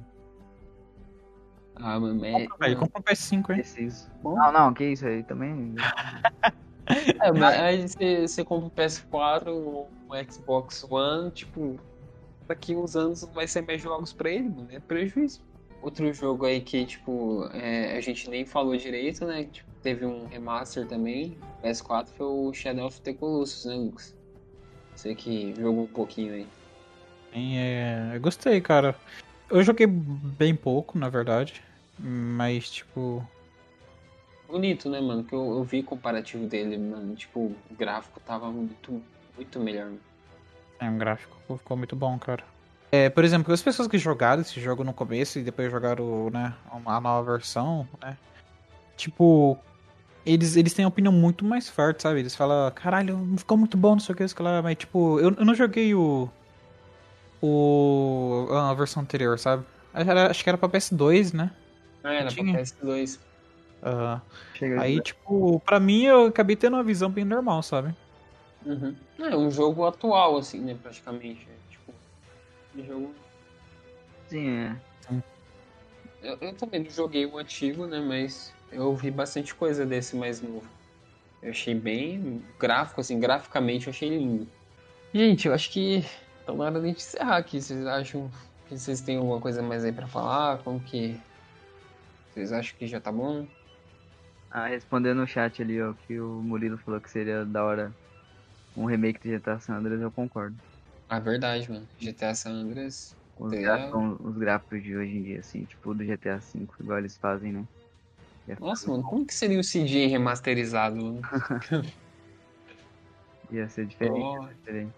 Ah, 1.76 1.98
mano, 1.98 2.22
é. 2.24 2.46
Velho, 2.60 2.76
compra 2.78 3.00
um 3.00 3.02
PS5, 3.02 3.34
hein? 3.36 3.42
Preciso. 3.42 4.10
Bom. 4.22 4.34
Não, 4.36 4.52
não, 4.52 4.74
que 4.74 4.84
isso 4.84 5.06
aí 5.06 5.22
também. 5.22 5.74
É, 7.20 7.32
mas 7.32 7.60
aí 7.60 7.88
você, 7.88 8.28
você 8.28 8.44
compra 8.44 8.66
o 8.68 8.70
PS4, 8.70 9.48
o 9.48 9.88
Xbox 10.30 10.84
One, 10.88 11.30
tipo, 11.30 11.80
daqui 12.46 12.76
uns 12.76 12.94
anos 12.94 13.22
não 13.22 13.32
vai 13.32 13.46
ser 13.46 13.62
mais 13.62 13.82
jogos 13.82 14.12
pra 14.12 14.30
ele, 14.30 14.48
mano, 14.48 14.68
é 14.70 14.78
prejuízo. 14.78 15.40
Outro 15.82 16.12
jogo 16.12 16.46
aí 16.46 16.60
que, 16.60 16.84
tipo, 16.86 17.48
é, 17.52 17.96
a 17.96 18.00
gente 18.00 18.30
nem 18.30 18.44
falou 18.44 18.76
direito, 18.76 19.24
né, 19.24 19.44
tipo, 19.44 19.68
teve 19.82 20.06
um 20.06 20.26
remaster 20.26 20.86
também, 20.86 21.38
PS4, 21.62 22.08
foi 22.16 22.26
o 22.26 22.52
Shadow 22.52 22.86
of 22.86 23.00
the 23.00 23.12
Colossus, 23.12 23.64
né, 23.64 23.74
Lucas? 23.74 24.16
Você 24.94 25.14
que 25.14 25.54
jogou 25.58 25.84
um 25.84 25.88
pouquinho 25.88 26.34
aí. 26.34 26.46
Sim, 27.32 27.58
é, 27.58 28.12
eu 28.14 28.20
gostei, 28.20 28.60
cara. 28.62 28.96
Eu 29.50 29.62
joguei 29.62 29.86
bem 29.86 30.56
pouco, 30.56 30.98
na 30.98 31.08
verdade. 31.08 31.62
Mas, 31.98 32.70
tipo. 32.70 33.26
Bonito, 34.48 34.88
né, 34.88 35.00
mano, 35.00 35.24
que 35.24 35.34
eu, 35.34 35.40
eu 35.50 35.64
vi 35.64 35.82
comparativo 35.82 36.46
dele, 36.46 36.78
mano, 36.78 37.14
tipo, 37.16 37.40
o 37.40 37.74
gráfico 37.76 38.20
tava 38.20 38.50
muito, 38.50 39.02
muito 39.36 39.60
melhor. 39.60 39.90
É 40.78 40.88
um 40.88 40.96
gráfico, 40.98 41.36
ficou 41.58 41.76
muito 41.76 41.96
bom, 41.96 42.18
cara. 42.18 42.44
É, 42.92 43.10
por 43.10 43.24
exemplo, 43.24 43.52
as 43.52 43.62
pessoas 43.62 43.88
que 43.88 43.98
jogaram 43.98 44.42
esse 44.42 44.60
jogo 44.60 44.84
no 44.84 44.92
começo 44.92 45.38
e 45.38 45.42
depois 45.42 45.70
jogaram, 45.70 46.30
né, 46.30 46.54
a 46.70 47.00
nova 47.00 47.32
versão, 47.32 47.86
né? 48.00 48.16
Tipo, 48.96 49.58
eles, 50.24 50.56
eles 50.56 50.72
têm 50.72 50.84
uma 50.84 50.90
opinião 50.90 51.12
muito 51.12 51.44
mais 51.44 51.68
forte, 51.68 52.02
sabe? 52.02 52.20
Eles 52.20 52.34
falam, 52.34 52.70
caralho, 52.72 53.18
ficou 53.36 53.56
muito 53.56 53.76
bom, 53.76 53.92
não 53.92 54.00
sei 54.00 54.14
o 54.14 54.16
que, 54.16 54.24
isso 54.24 54.34
que 54.34 54.42
lá, 54.42 54.62
mas 54.62 54.76
tipo, 54.76 55.18
eu, 55.20 55.34
eu 55.34 55.44
não 55.44 55.54
joguei 55.54 55.94
o. 55.94 56.28
O. 57.42 58.48
a 58.50 58.72
versão 58.74 59.02
anterior, 59.02 59.38
sabe? 59.38 59.64
Era- 59.92 60.30
acho 60.30 60.42
que 60.42 60.48
era 60.48 60.58
pra 60.58 60.68
PS2, 60.68 61.32
né? 61.32 61.50
Ah, 62.02 62.12
era 62.12 62.24
pra 62.24 62.30
Tinha. 62.34 62.58
PS2. 62.58 63.18
Aí, 64.78 65.00
tipo, 65.00 65.60
pra 65.60 65.78
mim 65.78 66.04
eu 66.04 66.26
acabei 66.26 66.56
tendo 66.56 66.74
uma 66.74 66.82
visão 66.82 67.10
bem 67.10 67.24
normal, 67.24 67.62
sabe? 67.62 67.94
Uhum. 68.64 68.96
É 69.18 69.36
um 69.36 69.50
jogo 69.50 69.86
atual, 69.86 70.36
assim, 70.36 70.60
né, 70.60 70.76
praticamente. 70.82 71.46
É, 71.48 71.70
tipo, 71.70 71.94
um 72.76 72.84
jogo 72.84 73.14
Sim, 74.28 74.48
é. 74.48 74.76
Eu, 76.22 76.36
eu 76.40 76.54
também 76.54 76.82
não 76.82 76.90
joguei 76.90 77.24
o 77.26 77.38
antigo, 77.38 77.86
né? 77.86 78.00
Mas 78.00 78.52
eu 78.72 78.94
vi 78.94 79.10
bastante 79.10 79.54
coisa 79.54 79.86
desse 79.86 80.16
mais 80.16 80.40
novo. 80.40 80.66
Eu 81.42 81.50
achei 81.50 81.74
bem 81.74 82.42
gráfico, 82.58 83.00
assim, 83.00 83.20
graficamente 83.20 83.86
eu 83.86 83.92
achei 83.92 84.08
lindo. 84.08 84.48
Gente, 85.14 85.46
eu 85.46 85.54
acho 85.54 85.70
que 85.70 86.04
tá 86.44 86.52
na 86.52 86.64
hora 86.64 86.80
de 86.80 86.88
gente 86.88 86.98
encerrar 86.98 87.36
aqui. 87.36 87.60
Vocês 87.60 87.86
acham 87.86 88.30
que 88.68 88.76
vocês 88.76 89.00
têm 89.00 89.18
alguma 89.18 89.40
coisa 89.40 89.62
mais 89.62 89.84
aí 89.84 89.92
pra 89.92 90.08
falar? 90.08 90.58
Como 90.58 90.80
que. 90.80 91.20
Vocês 92.32 92.52
acham 92.52 92.76
que 92.76 92.86
já 92.86 93.00
tá 93.00 93.12
bom? 93.12 93.46
Ah, 94.58 94.68
respondendo 94.68 95.18
no 95.18 95.26
chat 95.26 95.60
ali, 95.60 95.82
ó, 95.82 95.92
que 95.92 96.18
o 96.18 96.42
Murilo 96.42 96.78
falou 96.78 96.98
que 96.98 97.10
seria 97.10 97.44
da 97.44 97.62
hora 97.62 97.92
um 98.74 98.86
remake 98.86 99.20
de 99.20 99.36
GTA 99.36 99.60
San 99.60 99.74
Andreas, 99.74 100.00
eu 100.00 100.10
concordo. 100.10 100.56
Ah, 101.10 101.20
verdade, 101.20 101.70
mano. 101.70 101.86
GTA 101.98 102.34
San 102.34 102.52
Andreas. 102.52 103.14
Os, 103.36 103.52
É. 103.52 103.60
gráficos, 103.60 104.16
os 104.18 104.38
gráficos 104.38 104.82
de 104.82 104.96
hoje 104.96 105.14
em 105.14 105.22
dia, 105.24 105.40
assim, 105.40 105.62
tipo 105.66 105.92
do 105.92 106.02
GTA 106.02 106.38
V, 106.38 106.66
igual 106.80 106.98
eles 106.98 107.18
fazem, 107.18 107.52
né? 107.52 107.66
Ia 108.48 108.56
Nossa, 108.58 108.88
mano, 108.88 109.02
como 109.02 109.26
que 109.26 109.34
seria 109.34 109.60
o 109.60 109.62
CJ 109.62 110.06
remasterizado? 110.06 110.96
mano? 110.96 111.20
Ia 113.52 113.68
ser 113.68 113.86
diferente, 113.86 114.16
Oh. 114.18 114.42
ia 114.42 114.48
ser 114.48 114.54
diferente. 114.54 114.94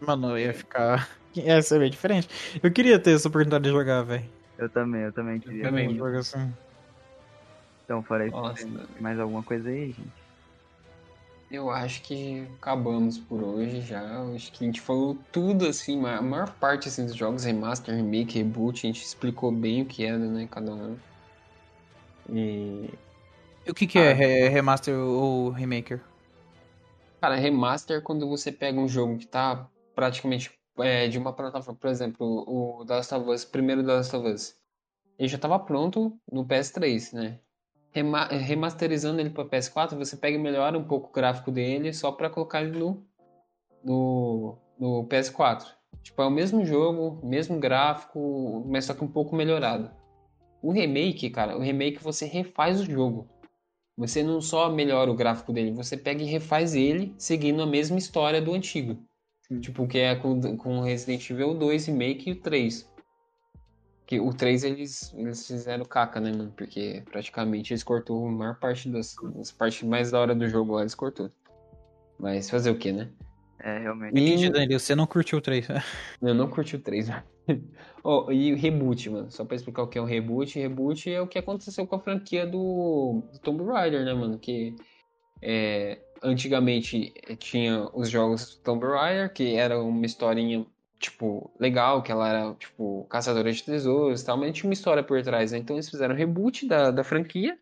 Mano, 0.00 0.38
ia 0.38 0.54
ficar. 0.54 1.10
Ia 1.34 1.60
ser 1.60 1.80
bem 1.80 1.90
diferente. 1.90 2.28
Eu 2.62 2.72
queria 2.72 3.02
ter 3.02 3.16
essa 3.16 3.28
oportunidade 3.28 3.64
de 3.64 3.70
jogar, 3.70 4.02
velho. 4.02 4.24
Eu 4.58 4.70
também, 4.70 5.02
eu 5.02 5.12
também 5.12 5.40
queria. 5.40 5.64
também. 5.64 5.88
Um 5.88 5.96
jogo 5.96 6.16
assim. 6.18 6.52
Então, 7.90 8.04
fora 8.04 8.24
isso, 8.24 8.36
Nossa, 8.36 8.68
mais 9.00 9.18
alguma 9.18 9.42
coisa 9.42 9.68
aí, 9.68 9.90
gente? 9.90 10.12
Eu 11.50 11.68
acho 11.70 12.00
que 12.02 12.46
acabamos 12.60 13.18
por 13.18 13.42
hoje 13.42 13.80
já. 13.80 14.00
Eu 14.00 14.32
acho 14.36 14.52
que 14.52 14.62
a 14.62 14.66
gente 14.68 14.80
falou 14.80 15.18
tudo, 15.32 15.66
assim, 15.66 16.00
a 16.06 16.22
maior 16.22 16.48
parte 16.52 16.86
assim, 16.86 17.04
dos 17.04 17.16
jogos, 17.16 17.42
remaster, 17.42 17.92
remake, 17.92 18.38
reboot, 18.38 18.86
a 18.86 18.92
gente 18.92 19.02
explicou 19.02 19.50
bem 19.50 19.82
o 19.82 19.86
que 19.86 20.04
era, 20.04 20.16
né, 20.16 20.46
cada 20.48 20.72
um. 20.72 20.96
E. 22.28 22.90
E 23.66 23.70
o 23.72 23.74
que, 23.74 23.88
que 23.88 23.98
é 23.98 24.12
re- 24.12 24.48
remaster 24.48 24.94
ou 24.96 25.50
remaker? 25.50 26.00
Cara, 27.20 27.34
remaster 27.34 27.98
é 27.98 28.00
quando 28.00 28.28
você 28.28 28.52
pega 28.52 28.78
um 28.78 28.86
jogo 28.86 29.18
que 29.18 29.26
tá 29.26 29.68
praticamente 29.96 30.52
é, 30.78 31.08
de 31.08 31.18
uma 31.18 31.32
plataforma, 31.32 31.76
por 31.76 31.90
exemplo, 31.90 32.44
o 32.46 32.84
The 32.86 32.94
Last 32.94 33.14
of 33.16 33.28
Us, 33.28 33.42
o 33.42 33.50
primeiro 33.50 33.84
The 33.84 33.94
Last 33.94 34.14
of 34.14 34.28
Us. 34.28 34.54
Ele 35.18 35.28
já 35.28 35.38
tava 35.38 35.58
pronto 35.58 36.16
no 36.30 36.46
PS3, 36.46 37.12
né? 37.12 37.40
Rema- 37.92 38.26
remasterizando 38.28 39.20
ele 39.20 39.30
para 39.30 39.44
PS4, 39.44 39.96
você 39.96 40.16
pega 40.16 40.36
e 40.36 40.40
melhora 40.40 40.78
um 40.78 40.84
pouco 40.84 41.08
o 41.08 41.12
gráfico 41.12 41.50
dele 41.50 41.92
só 41.92 42.12
para 42.12 42.30
colocar 42.30 42.62
ele 42.62 42.78
no, 42.78 43.04
no, 43.84 44.58
no 44.78 45.04
PS4. 45.08 45.66
Tipo, 46.02 46.22
é 46.22 46.26
o 46.26 46.30
mesmo 46.30 46.64
jogo, 46.64 47.20
mesmo 47.26 47.58
gráfico, 47.58 48.64
mas 48.68 48.84
só 48.84 48.94
que 48.94 49.04
um 49.04 49.08
pouco 49.08 49.34
melhorado. 49.34 49.90
O 50.62 50.70
remake, 50.70 51.30
cara, 51.30 51.56
o 51.56 51.60
remake 51.60 52.02
você 52.02 52.26
refaz 52.26 52.80
o 52.80 52.84
jogo. 52.84 53.28
Você 53.96 54.22
não 54.22 54.40
só 54.40 54.70
melhora 54.70 55.10
o 55.10 55.14
gráfico 55.14 55.52
dele, 55.52 55.72
você 55.72 55.96
pega 55.96 56.22
e 56.22 56.26
refaz 56.26 56.74
ele 56.74 57.14
seguindo 57.18 57.60
a 57.60 57.66
mesma 57.66 57.98
história 57.98 58.40
do 58.40 58.54
antigo. 58.54 58.96
Sim. 59.42 59.60
Tipo, 59.60 59.86
que 59.86 59.98
é 59.98 60.14
com, 60.14 60.56
com 60.56 60.80
Resident 60.80 61.28
Evil 61.28 61.54
2 61.54 61.86
remake 61.86 62.30
e 62.30 62.32
o 62.32 62.40
3. 62.40 62.88
Que 64.10 64.18
o 64.18 64.34
3 64.34 64.64
eles, 64.64 65.14
eles 65.16 65.46
fizeram 65.46 65.84
caca, 65.84 66.18
né, 66.18 66.32
mano? 66.32 66.52
Porque 66.56 67.00
praticamente 67.08 67.72
eles 67.72 67.84
cortou 67.84 68.26
a 68.26 68.32
maior 68.32 68.58
parte 68.58 68.88
das, 68.88 69.14
das 69.36 69.52
partes 69.52 69.84
mais 69.84 70.10
da 70.10 70.18
hora 70.18 70.34
do 70.34 70.48
jogo 70.48 70.74
lá, 70.74 70.80
eles 70.80 70.96
cortou. 70.96 71.30
Mas 72.18 72.50
fazer 72.50 72.70
o 72.72 72.76
que, 72.76 72.90
né? 72.90 73.08
É, 73.60 73.78
realmente. 73.78 74.20
Entendi, 74.20 74.46
E 74.46 74.50
Danilo. 74.50 74.80
Você 74.80 74.96
não 74.96 75.06
curtiu 75.06 75.38
o 75.38 75.40
3. 75.40 75.68
eu 76.20 76.34
não 76.34 76.50
curti 76.50 76.74
o 76.74 76.80
3, 76.80 77.08
mano. 77.08 77.22
oh, 78.02 78.32
e 78.32 78.52
o 78.52 78.56
reboot, 78.56 79.10
mano. 79.10 79.30
Só 79.30 79.44
pra 79.44 79.54
explicar 79.54 79.84
o 79.84 79.86
que 79.86 79.96
é 79.96 80.02
um 80.02 80.06
reboot. 80.06 80.58
Reboot 80.58 81.08
é 81.08 81.20
o 81.20 81.28
que 81.28 81.38
aconteceu 81.38 81.86
com 81.86 81.94
a 81.94 82.00
franquia 82.00 82.44
do, 82.44 83.22
do 83.32 83.38
Tomb 83.38 83.62
Raider, 83.62 84.04
né, 84.04 84.12
mano? 84.12 84.40
Que 84.40 84.74
é, 85.40 86.00
antigamente 86.20 87.14
tinha 87.38 87.88
os 87.94 88.10
jogos 88.10 88.56
do 88.56 88.62
Tomb 88.62 88.84
Raider, 88.84 89.32
que 89.32 89.54
era 89.54 89.80
uma 89.80 90.04
historinha, 90.04 90.66
tipo, 91.00 91.50
legal, 91.58 92.02
que 92.02 92.12
ela 92.12 92.28
era, 92.28 92.54
tipo, 92.54 93.04
caçadora 93.08 93.50
de 93.50 93.62
tesouros 93.64 94.20
e 94.20 94.26
tal, 94.26 94.36
mas 94.36 94.54
tinha 94.54 94.68
uma 94.68 94.74
história 94.74 95.02
por 95.02 95.20
trás, 95.22 95.50
né? 95.50 95.58
Então 95.58 95.74
eles 95.74 95.88
fizeram 95.90 96.14
um 96.14 96.18
reboot 96.18 96.68
da, 96.68 96.90
da 96.92 97.02
franquia 97.02 97.58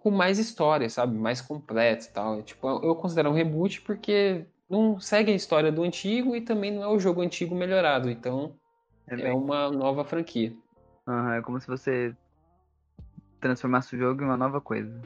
com 0.00 0.10
mais 0.10 0.38
história, 0.38 0.88
sabe? 0.88 1.16
Mais 1.16 1.40
completo 1.40 2.06
e 2.06 2.10
tal. 2.10 2.42
Tipo, 2.42 2.68
eu 2.84 2.94
considero 2.94 3.30
um 3.30 3.34
reboot 3.34 3.80
porque 3.82 4.44
não 4.68 5.00
segue 5.00 5.32
a 5.32 5.34
história 5.34 5.72
do 5.72 5.82
antigo 5.82 6.36
e 6.36 6.40
também 6.42 6.70
não 6.70 6.82
é 6.84 6.88
o 6.88 7.00
jogo 7.00 7.22
antigo 7.22 7.54
melhorado. 7.54 8.10
Então 8.10 8.54
É, 9.08 9.14
é 9.14 9.16
bem- 9.16 9.32
uma 9.32 9.70
nova 9.70 10.04
franquia. 10.04 10.54
Aham, 11.08 11.34
é 11.34 11.42
como 11.42 11.60
se 11.60 11.66
você 11.66 12.14
transformasse 13.40 13.96
o 13.96 13.98
jogo 13.98 14.22
em 14.22 14.24
uma 14.26 14.36
nova 14.36 14.60
coisa. 14.60 15.00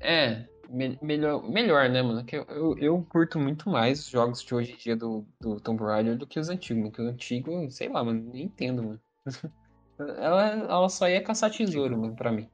É, 0.00 0.44
me- 0.68 0.98
melhor, 1.02 1.42
melhor, 1.48 1.88
né, 1.88 2.02
mano? 2.02 2.24
Que 2.24 2.36
eu, 2.36 2.44
eu, 2.48 2.78
eu 2.78 3.06
curto 3.08 3.38
muito 3.38 3.68
mais 3.70 4.00
os 4.00 4.06
jogos 4.08 4.42
de 4.42 4.54
hoje 4.54 4.72
em 4.72 4.76
dia 4.76 4.96
do, 4.96 5.26
do 5.40 5.60
Tomb 5.60 5.82
Raider 5.82 6.16
do 6.16 6.26
que 6.26 6.38
os 6.40 6.48
antigos. 6.48 6.82
Porque 6.84 7.02
o 7.02 7.08
antigo, 7.08 7.70
sei 7.70 7.88
lá, 7.88 8.02
mano, 8.04 8.20
nem 8.32 8.44
entendo, 8.44 8.82
mano. 8.82 9.00
Ela, 9.96 10.48
ela 10.50 10.88
só 10.88 11.08
ia 11.08 11.22
caçar 11.22 11.52
tesouro, 11.52 11.96
mano, 11.96 12.16
pra 12.16 12.32
mim. 12.32 12.50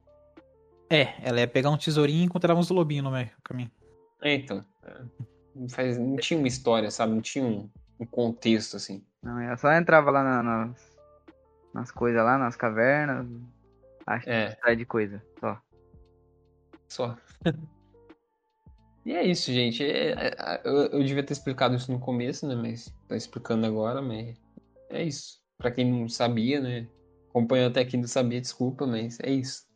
É, 0.90 1.14
ela 1.26 1.40
ia 1.40 1.48
pegar 1.48 1.70
um 1.70 1.78
tesourinho 1.78 2.20
e 2.20 2.24
encontrar 2.26 2.54
uns 2.54 2.68
lobinhos 2.68 3.02
no 3.04 3.10
meio 3.10 3.28
do 3.28 3.42
caminho. 3.42 3.70
É, 4.20 4.34
então. 4.34 4.62
é, 4.82 5.00
Não, 5.54 5.66
faz, 5.70 5.96
não 5.96 6.16
tinha 6.16 6.38
uma 6.38 6.46
história, 6.48 6.90
sabe? 6.90 7.14
Não 7.14 7.22
tinha 7.22 7.42
um, 7.42 7.70
um 7.98 8.04
contexto, 8.04 8.76
assim. 8.76 9.02
Não, 9.22 9.40
ela 9.40 9.56
só 9.56 9.72
entrava 9.72 10.10
lá 10.10 10.22
na- 10.22 10.42
nas, 10.42 10.96
nas 11.72 11.90
coisas 11.90 12.22
lá, 12.22 12.36
nas 12.36 12.56
cavernas, 12.56 13.26
É, 14.26 14.48
atrás 14.48 14.76
de 14.76 14.84
coisa, 14.84 15.22
só. 15.40 15.58
só. 16.88 17.16
E 19.04 19.12
é 19.12 19.24
isso, 19.24 19.52
gente. 19.52 19.82
É- 19.84 20.12
é- 20.12 20.60
eu, 20.64 20.76
eu 20.86 21.02
devia 21.02 21.22
ter 21.22 21.32
explicado 21.32 21.74
isso 21.74 21.90
no 21.90 21.98
começo, 21.98 22.46
né? 22.46 22.54
Mas 22.54 22.92
tô 23.08 23.14
explicando 23.14 23.66
agora, 23.66 24.02
mas 24.02 24.36
é 24.88 25.02
isso. 25.02 25.40
Pra 25.58 25.70
quem 25.70 25.90
não 25.90 26.08
sabia, 26.08 26.60
né? 26.60 26.86
Acompanhou 27.28 27.68
até 27.68 27.80
aqui 27.80 27.96
não 27.96 28.08
sabia, 28.08 28.40
desculpa, 28.40 28.86
mas 28.86 29.18
é 29.20 29.30
isso. 29.30 29.66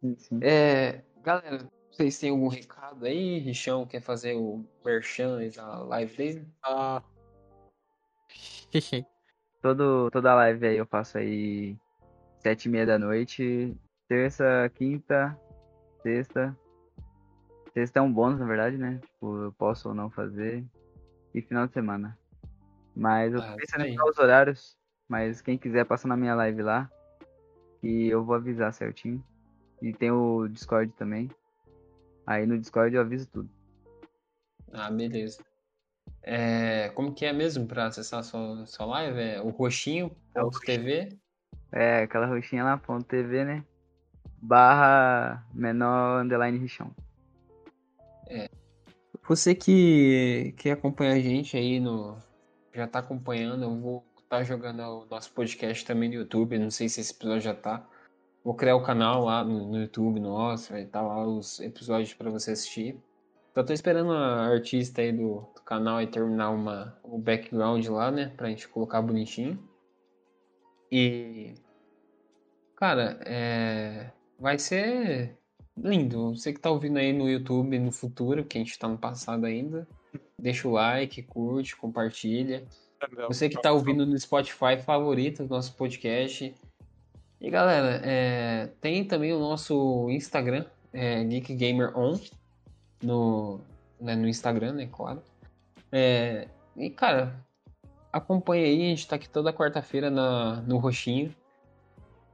Sim, 0.00 0.16
sim. 0.18 0.40
É, 0.42 1.02
galera, 1.22 1.68
vocês 1.90 2.18
têm 2.18 2.30
algum 2.30 2.48
recado 2.48 3.04
aí? 3.06 3.38
Richão 3.38 3.86
quer 3.86 4.00
fazer 4.00 4.34
o 4.34 4.64
merchan 4.84 5.38
da 5.54 5.78
live 5.84 6.16
dele? 6.16 6.48
Ah. 6.62 7.02
Todo, 9.62 10.10
toda 10.10 10.34
live 10.34 10.66
aí 10.66 10.76
eu 10.76 10.86
faço 10.86 11.18
aí 11.18 11.76
sete 12.38 12.66
e 12.66 12.68
meia 12.68 12.86
da 12.86 12.98
noite, 12.98 13.74
terça, 14.06 14.70
quinta, 14.74 15.36
sexta. 16.02 16.56
Sexta 17.76 17.98
é 17.98 18.02
um 18.02 18.10
bônus, 18.10 18.40
na 18.40 18.46
verdade, 18.46 18.78
né? 18.78 18.98
Tipo, 19.04 19.36
eu 19.36 19.52
posso 19.52 19.90
ou 19.90 19.94
não 19.94 20.08
fazer. 20.08 20.64
E 21.34 21.42
final 21.42 21.66
de 21.66 21.74
semana. 21.74 22.18
Mas 22.96 23.34
eu 23.34 23.42
Ah, 23.42 23.48
tô 23.48 23.48
isso 23.48 23.56
pensando 23.58 23.82
em 23.82 23.88
aí. 23.88 23.90
mudar 23.90 24.10
os 24.10 24.18
horários. 24.18 24.78
Mas 25.06 25.42
quem 25.42 25.58
quiser 25.58 25.84
passa 25.84 26.08
na 26.08 26.16
minha 26.16 26.34
live 26.34 26.62
lá. 26.62 26.90
E 27.82 28.06
eu 28.06 28.24
vou 28.24 28.34
avisar 28.34 28.72
certinho. 28.72 29.22
E 29.82 29.92
tem 29.92 30.10
o 30.10 30.48
Discord 30.48 30.90
também. 30.94 31.30
Aí 32.26 32.46
no 32.46 32.58
Discord 32.58 32.96
eu 32.96 33.02
aviso 33.02 33.28
tudo. 33.28 33.50
Ah, 34.72 34.90
beleza. 34.90 35.44
É, 36.22 36.88
como 36.94 37.14
que 37.14 37.26
é 37.26 37.32
mesmo 37.34 37.66
pra 37.66 37.88
acessar 37.88 38.20
a 38.20 38.22
sua, 38.22 38.64
sua 38.64 38.86
live? 38.86 39.20
É 39.20 39.42
o 39.42 39.50
roxinho, 39.50 40.16
É 40.34 40.42
o 40.42 40.48
TV. 40.48 41.10
É, 41.70 42.04
aquela 42.04 42.24
roxinha 42.24 42.64
lá, 42.64 42.78
ponto 42.78 43.04
TV, 43.04 43.44
né? 43.44 43.62
Barra 44.40 45.46
menor 45.52 46.24
underline 46.24 46.56
richão. 46.56 46.90
Você 49.28 49.54
que, 49.54 50.54
que 50.56 50.70
acompanha 50.70 51.14
a 51.14 51.20
gente 51.20 51.56
aí 51.56 51.80
no. 51.80 52.16
Já 52.72 52.86
tá 52.86 53.00
acompanhando, 53.00 53.64
eu 53.64 53.80
vou 53.80 54.04
estar 54.22 54.44
jogando 54.44 54.80
o 54.80 55.06
nosso 55.06 55.32
podcast 55.32 55.84
também 55.84 56.08
no 56.08 56.16
YouTube. 56.16 56.58
Não 56.58 56.70
sei 56.70 56.88
se 56.88 57.00
esse 57.00 57.12
episódio 57.12 57.40
já 57.40 57.54
tá. 57.54 57.88
Vou 58.44 58.54
criar 58.54 58.76
o 58.76 58.82
canal 58.82 59.24
lá 59.24 59.42
no, 59.42 59.68
no 59.68 59.80
YouTube 59.80 60.20
nosso, 60.20 60.72
vai 60.72 60.82
estar 60.82 61.02
lá 61.02 61.26
os 61.26 61.58
episódios 61.58 62.14
pra 62.14 62.30
você 62.30 62.52
assistir. 62.52 62.96
Só 63.52 63.64
tô 63.64 63.72
esperando 63.72 64.12
a 64.12 64.46
artista 64.46 65.00
aí 65.00 65.10
do, 65.10 65.40
do 65.54 65.62
canal 65.62 65.96
aí 65.96 66.06
terminar 66.06 66.50
uma, 66.50 66.96
o 67.02 67.18
background 67.18 67.84
lá, 67.88 68.10
né? 68.10 68.32
Pra 68.36 68.48
gente 68.48 68.68
colocar 68.68 69.02
bonitinho. 69.02 69.58
E. 70.92 71.54
Cara, 72.76 73.18
é. 73.24 74.12
Vai 74.38 74.58
ser 74.58 75.36
lindo. 75.76 76.34
Você 76.34 76.52
que 76.52 76.60
tá 76.60 76.70
ouvindo 76.70 76.98
aí 76.98 77.12
no 77.12 77.28
YouTube 77.28 77.78
no 77.78 77.92
futuro, 77.92 78.44
que 78.44 78.58
a 78.58 78.60
gente 78.60 78.78
tá 78.78 78.88
no 78.88 78.98
passado 78.98 79.44
ainda, 79.44 79.86
deixa 80.38 80.66
o 80.66 80.72
like, 80.72 81.22
curte, 81.22 81.76
compartilha. 81.76 82.64
Você 83.28 83.48
que 83.48 83.60
tá 83.60 83.72
ouvindo 83.72 84.06
no 84.06 84.18
Spotify, 84.18 84.78
favorita 84.84 85.44
o 85.44 85.48
nosso 85.48 85.74
podcast. 85.74 86.54
E 87.40 87.50
galera, 87.50 88.00
é, 88.02 88.70
tem 88.80 89.04
também 89.04 89.32
o 89.34 89.38
nosso 89.38 90.08
Instagram, 90.10 90.64
é, 90.92 91.22
Geek 91.22 91.54
Gamer 91.54 91.96
On, 91.96 92.18
no, 93.02 93.60
né, 94.00 94.16
no 94.16 94.26
Instagram, 94.26 94.72
né, 94.72 94.88
claro. 94.90 95.22
É, 95.92 96.48
e 96.74 96.88
cara, 96.88 97.36
acompanha 98.10 98.64
aí, 98.64 98.86
a 98.86 98.88
gente 98.88 99.06
tá 99.06 99.16
aqui 99.16 99.28
toda 99.28 99.52
quarta-feira 99.52 100.08
na- 100.10 100.62
no 100.62 100.78
Roxinho. 100.78 101.34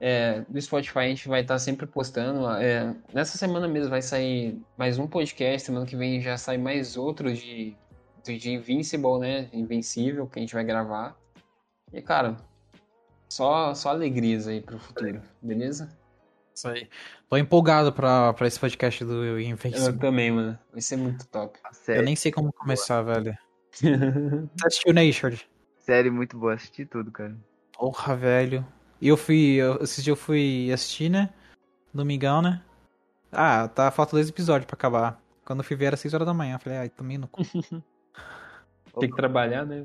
É, 0.05 0.45
no 0.49 0.61
Spotify 0.61 0.99
a 0.99 1.09
gente 1.09 1.29
vai 1.29 1.43
estar 1.43 1.61
sempre 1.61 1.87
postando. 1.87 2.45
é, 2.57 2.93
nessa 3.15 3.39
semana 3.39 3.69
mesmo 3.69 3.89
vai 3.89 4.03
sair 4.03 4.61
mais 4.77 4.99
um 4.99 5.07
podcast, 5.07 5.65
semana 5.65 5.87
que 5.87 5.95
vem 5.95 6.21
já 6.21 6.37
sai 6.37 6.59
mais 6.59 6.97
outro 6.97 7.33
de, 7.33 7.77
de, 8.25 8.51
Invincible, 8.51 9.21
né? 9.21 9.49
Invencível, 9.53 10.27
que 10.27 10.41
a 10.41 10.43
gente 10.43 10.55
vai 10.55 10.65
gravar. 10.65 11.17
E 11.93 12.03
cara, 12.03 12.37
só, 13.29 13.73
só 13.77 13.91
alegrias 13.91 14.49
aí 14.49 14.61
pro 14.61 14.77
futuro, 14.77 15.23
beleza? 15.41 15.97
Isso 16.53 16.67
aí. 16.67 16.89
Tô 17.29 17.37
empolgado 17.37 17.93
pra, 17.93 18.33
pra 18.33 18.49
esse 18.49 18.59
podcast 18.59 19.05
do 19.05 19.25
Eu 19.25 19.39
Invincible. 19.39 20.01
também, 20.01 20.33
mano. 20.33 20.59
Vai 20.73 20.81
ser 20.81 20.97
muito 20.97 21.29
top. 21.29 21.61
Uma 21.61 21.71
Eu 21.71 21.75
série, 21.75 22.03
nem 22.03 22.17
sei 22.17 22.33
como 22.33 22.53
começar, 22.53 23.03
velho. 23.03 23.39
Você 23.71 24.67
assistiu 24.67 24.93
Nature? 24.93 25.41
série 25.79 26.11
muito 26.11 26.37
boa, 26.37 26.55
assisti 26.55 26.85
tudo, 26.85 27.13
cara. 27.13 27.37
Porra, 27.73 28.17
velho. 28.17 28.67
E 29.03 29.09
eu 29.09 29.17
fui. 29.17 29.55
Eu, 29.57 29.83
esse 29.83 30.01
dia 30.01 30.13
eu 30.13 30.17
fui 30.17 30.71
assistir, 30.73 31.09
né? 31.11 31.31
Domingão, 31.93 32.41
né? 32.41 32.63
Ah, 33.33 33.67
tá. 33.67 33.91
Falta 33.91 34.13
dois 34.13 34.29
episódios 34.29 34.67
pra 34.67 34.75
acabar. 34.75 35.21
Quando 35.45 35.59
eu 35.59 35.65
fui 35.65 35.75
ver 35.77 35.87
era 35.87 35.97
6 35.97 36.15
horas 36.15 36.25
da 36.27 36.33
manhã. 36.33 36.55
Eu 36.55 36.61
falei, 36.61 36.79
ai, 36.79 36.89
tomei 36.89 37.19
no 37.19 37.27
cu. 37.27 37.43
Tem 39.01 39.11
que 39.11 39.17
trabalhar, 39.17 39.65
né? 39.67 39.83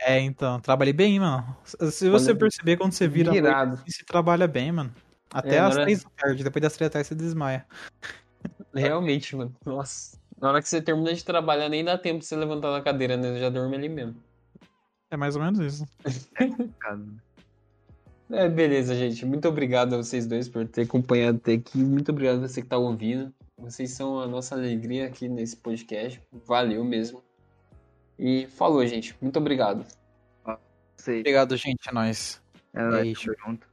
É, 0.00 0.20
então, 0.20 0.60
trabalhei 0.60 0.92
bem, 0.92 1.18
mano. 1.18 1.56
Se 1.64 2.08
você 2.10 2.28
Quando- 2.28 2.38
perceber, 2.38 2.76
quando 2.76 2.92
você 2.92 3.08
vira 3.08 3.30
a 3.30 3.32
noite, 3.32 3.42
Virado. 3.42 3.72
assim, 3.74 3.84
você 3.90 4.04
trabalha 4.04 4.46
bem, 4.46 4.70
mano. 4.70 4.94
Até 5.32 5.56
É, 5.56 5.60
na 5.60 5.68
hora- 5.68 5.82
3 5.84 6.04
da 6.04 6.10
tarde. 6.10 6.44
Depois 6.44 6.62
das 6.62 6.74
3 6.74 6.90
da 6.90 6.92
tarde 6.92 7.08
você 7.08 7.14
desmaia. 7.14 7.66
Realmente, 8.74 9.34
mano. 9.34 9.56
Nossa. 9.64 10.16
Na 10.38 10.50
hora 10.50 10.62
que 10.62 10.68
você 10.68 10.80
termina 10.82 11.12
de 11.14 11.24
trabalhar, 11.24 11.68
nem 11.70 11.82
dá 11.84 11.96
tempo 11.98 12.18
de 12.20 12.26
você 12.26 12.36
levantar 12.36 12.70
da 12.70 12.82
cadeira, 12.82 13.16
né? 13.16 13.38
Já 13.38 13.48
dorme 13.48 13.74
ali 13.76 13.88
mesmo. 13.88 14.14
É 15.10 15.16
mais 15.16 15.34
ou 15.34 15.42
menos 15.42 15.58
isso. 15.60 15.86
É, 18.32 18.48
beleza, 18.48 18.94
gente. 18.94 19.26
Muito 19.26 19.46
obrigado 19.46 19.94
a 19.94 19.98
vocês 19.98 20.26
dois 20.26 20.48
por 20.48 20.66
ter 20.66 20.82
acompanhado 20.82 21.36
até 21.36 21.52
aqui. 21.52 21.78
Muito 21.78 22.10
obrigado 22.10 22.38
a 22.38 22.48
você 22.48 22.62
que 22.62 22.68
tá 22.68 22.78
ouvindo. 22.78 23.32
Vocês 23.58 23.90
são 23.90 24.18
a 24.18 24.26
nossa 24.26 24.54
alegria 24.54 25.06
aqui 25.06 25.28
nesse 25.28 25.54
podcast. 25.54 26.20
Valeu 26.32 26.82
mesmo. 26.82 27.22
E 28.18 28.46
falou, 28.46 28.86
gente. 28.86 29.14
Muito 29.20 29.38
obrigado. 29.38 29.84
Sei, 30.96 31.20
Obrigado, 31.20 31.56
gente. 31.56 31.88
É 31.88 31.92
nóis. 31.92 32.40
é, 32.72 33.04
E 33.04 33.14
tamo 33.14 33.36
junto. 33.44 33.66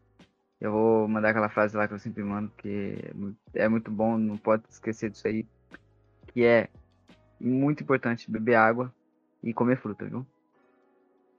Eu 0.59 0.71
vou 0.71 1.07
mandar 1.07 1.29
aquela 1.29 1.47
frase 1.47 1.77
lá 1.77 1.87
que 1.87 1.93
eu 1.93 1.99
sempre 1.99 2.21
mando, 2.21 2.49
porque 2.49 2.97
é 3.01 3.13
muito, 3.13 3.37
é 3.53 3.69
muito 3.69 3.89
bom, 3.91 4.17
não 4.17 4.35
pode 4.35 4.63
esquecer 4.69 5.09
disso 5.09 5.25
aí. 5.25 5.45
Que 6.33 6.43
é 6.43 6.67
muito 7.39 7.81
importante 7.81 8.29
beber 8.29 8.55
água 8.55 8.93
e 9.41 9.53
comer 9.53 9.77
fruta, 9.77 10.05
viu? 10.05 10.25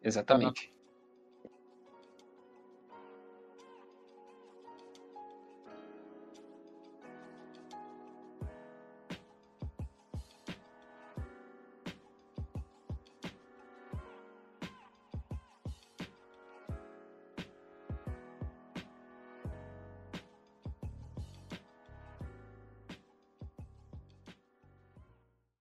Exatamente. 0.03 0.73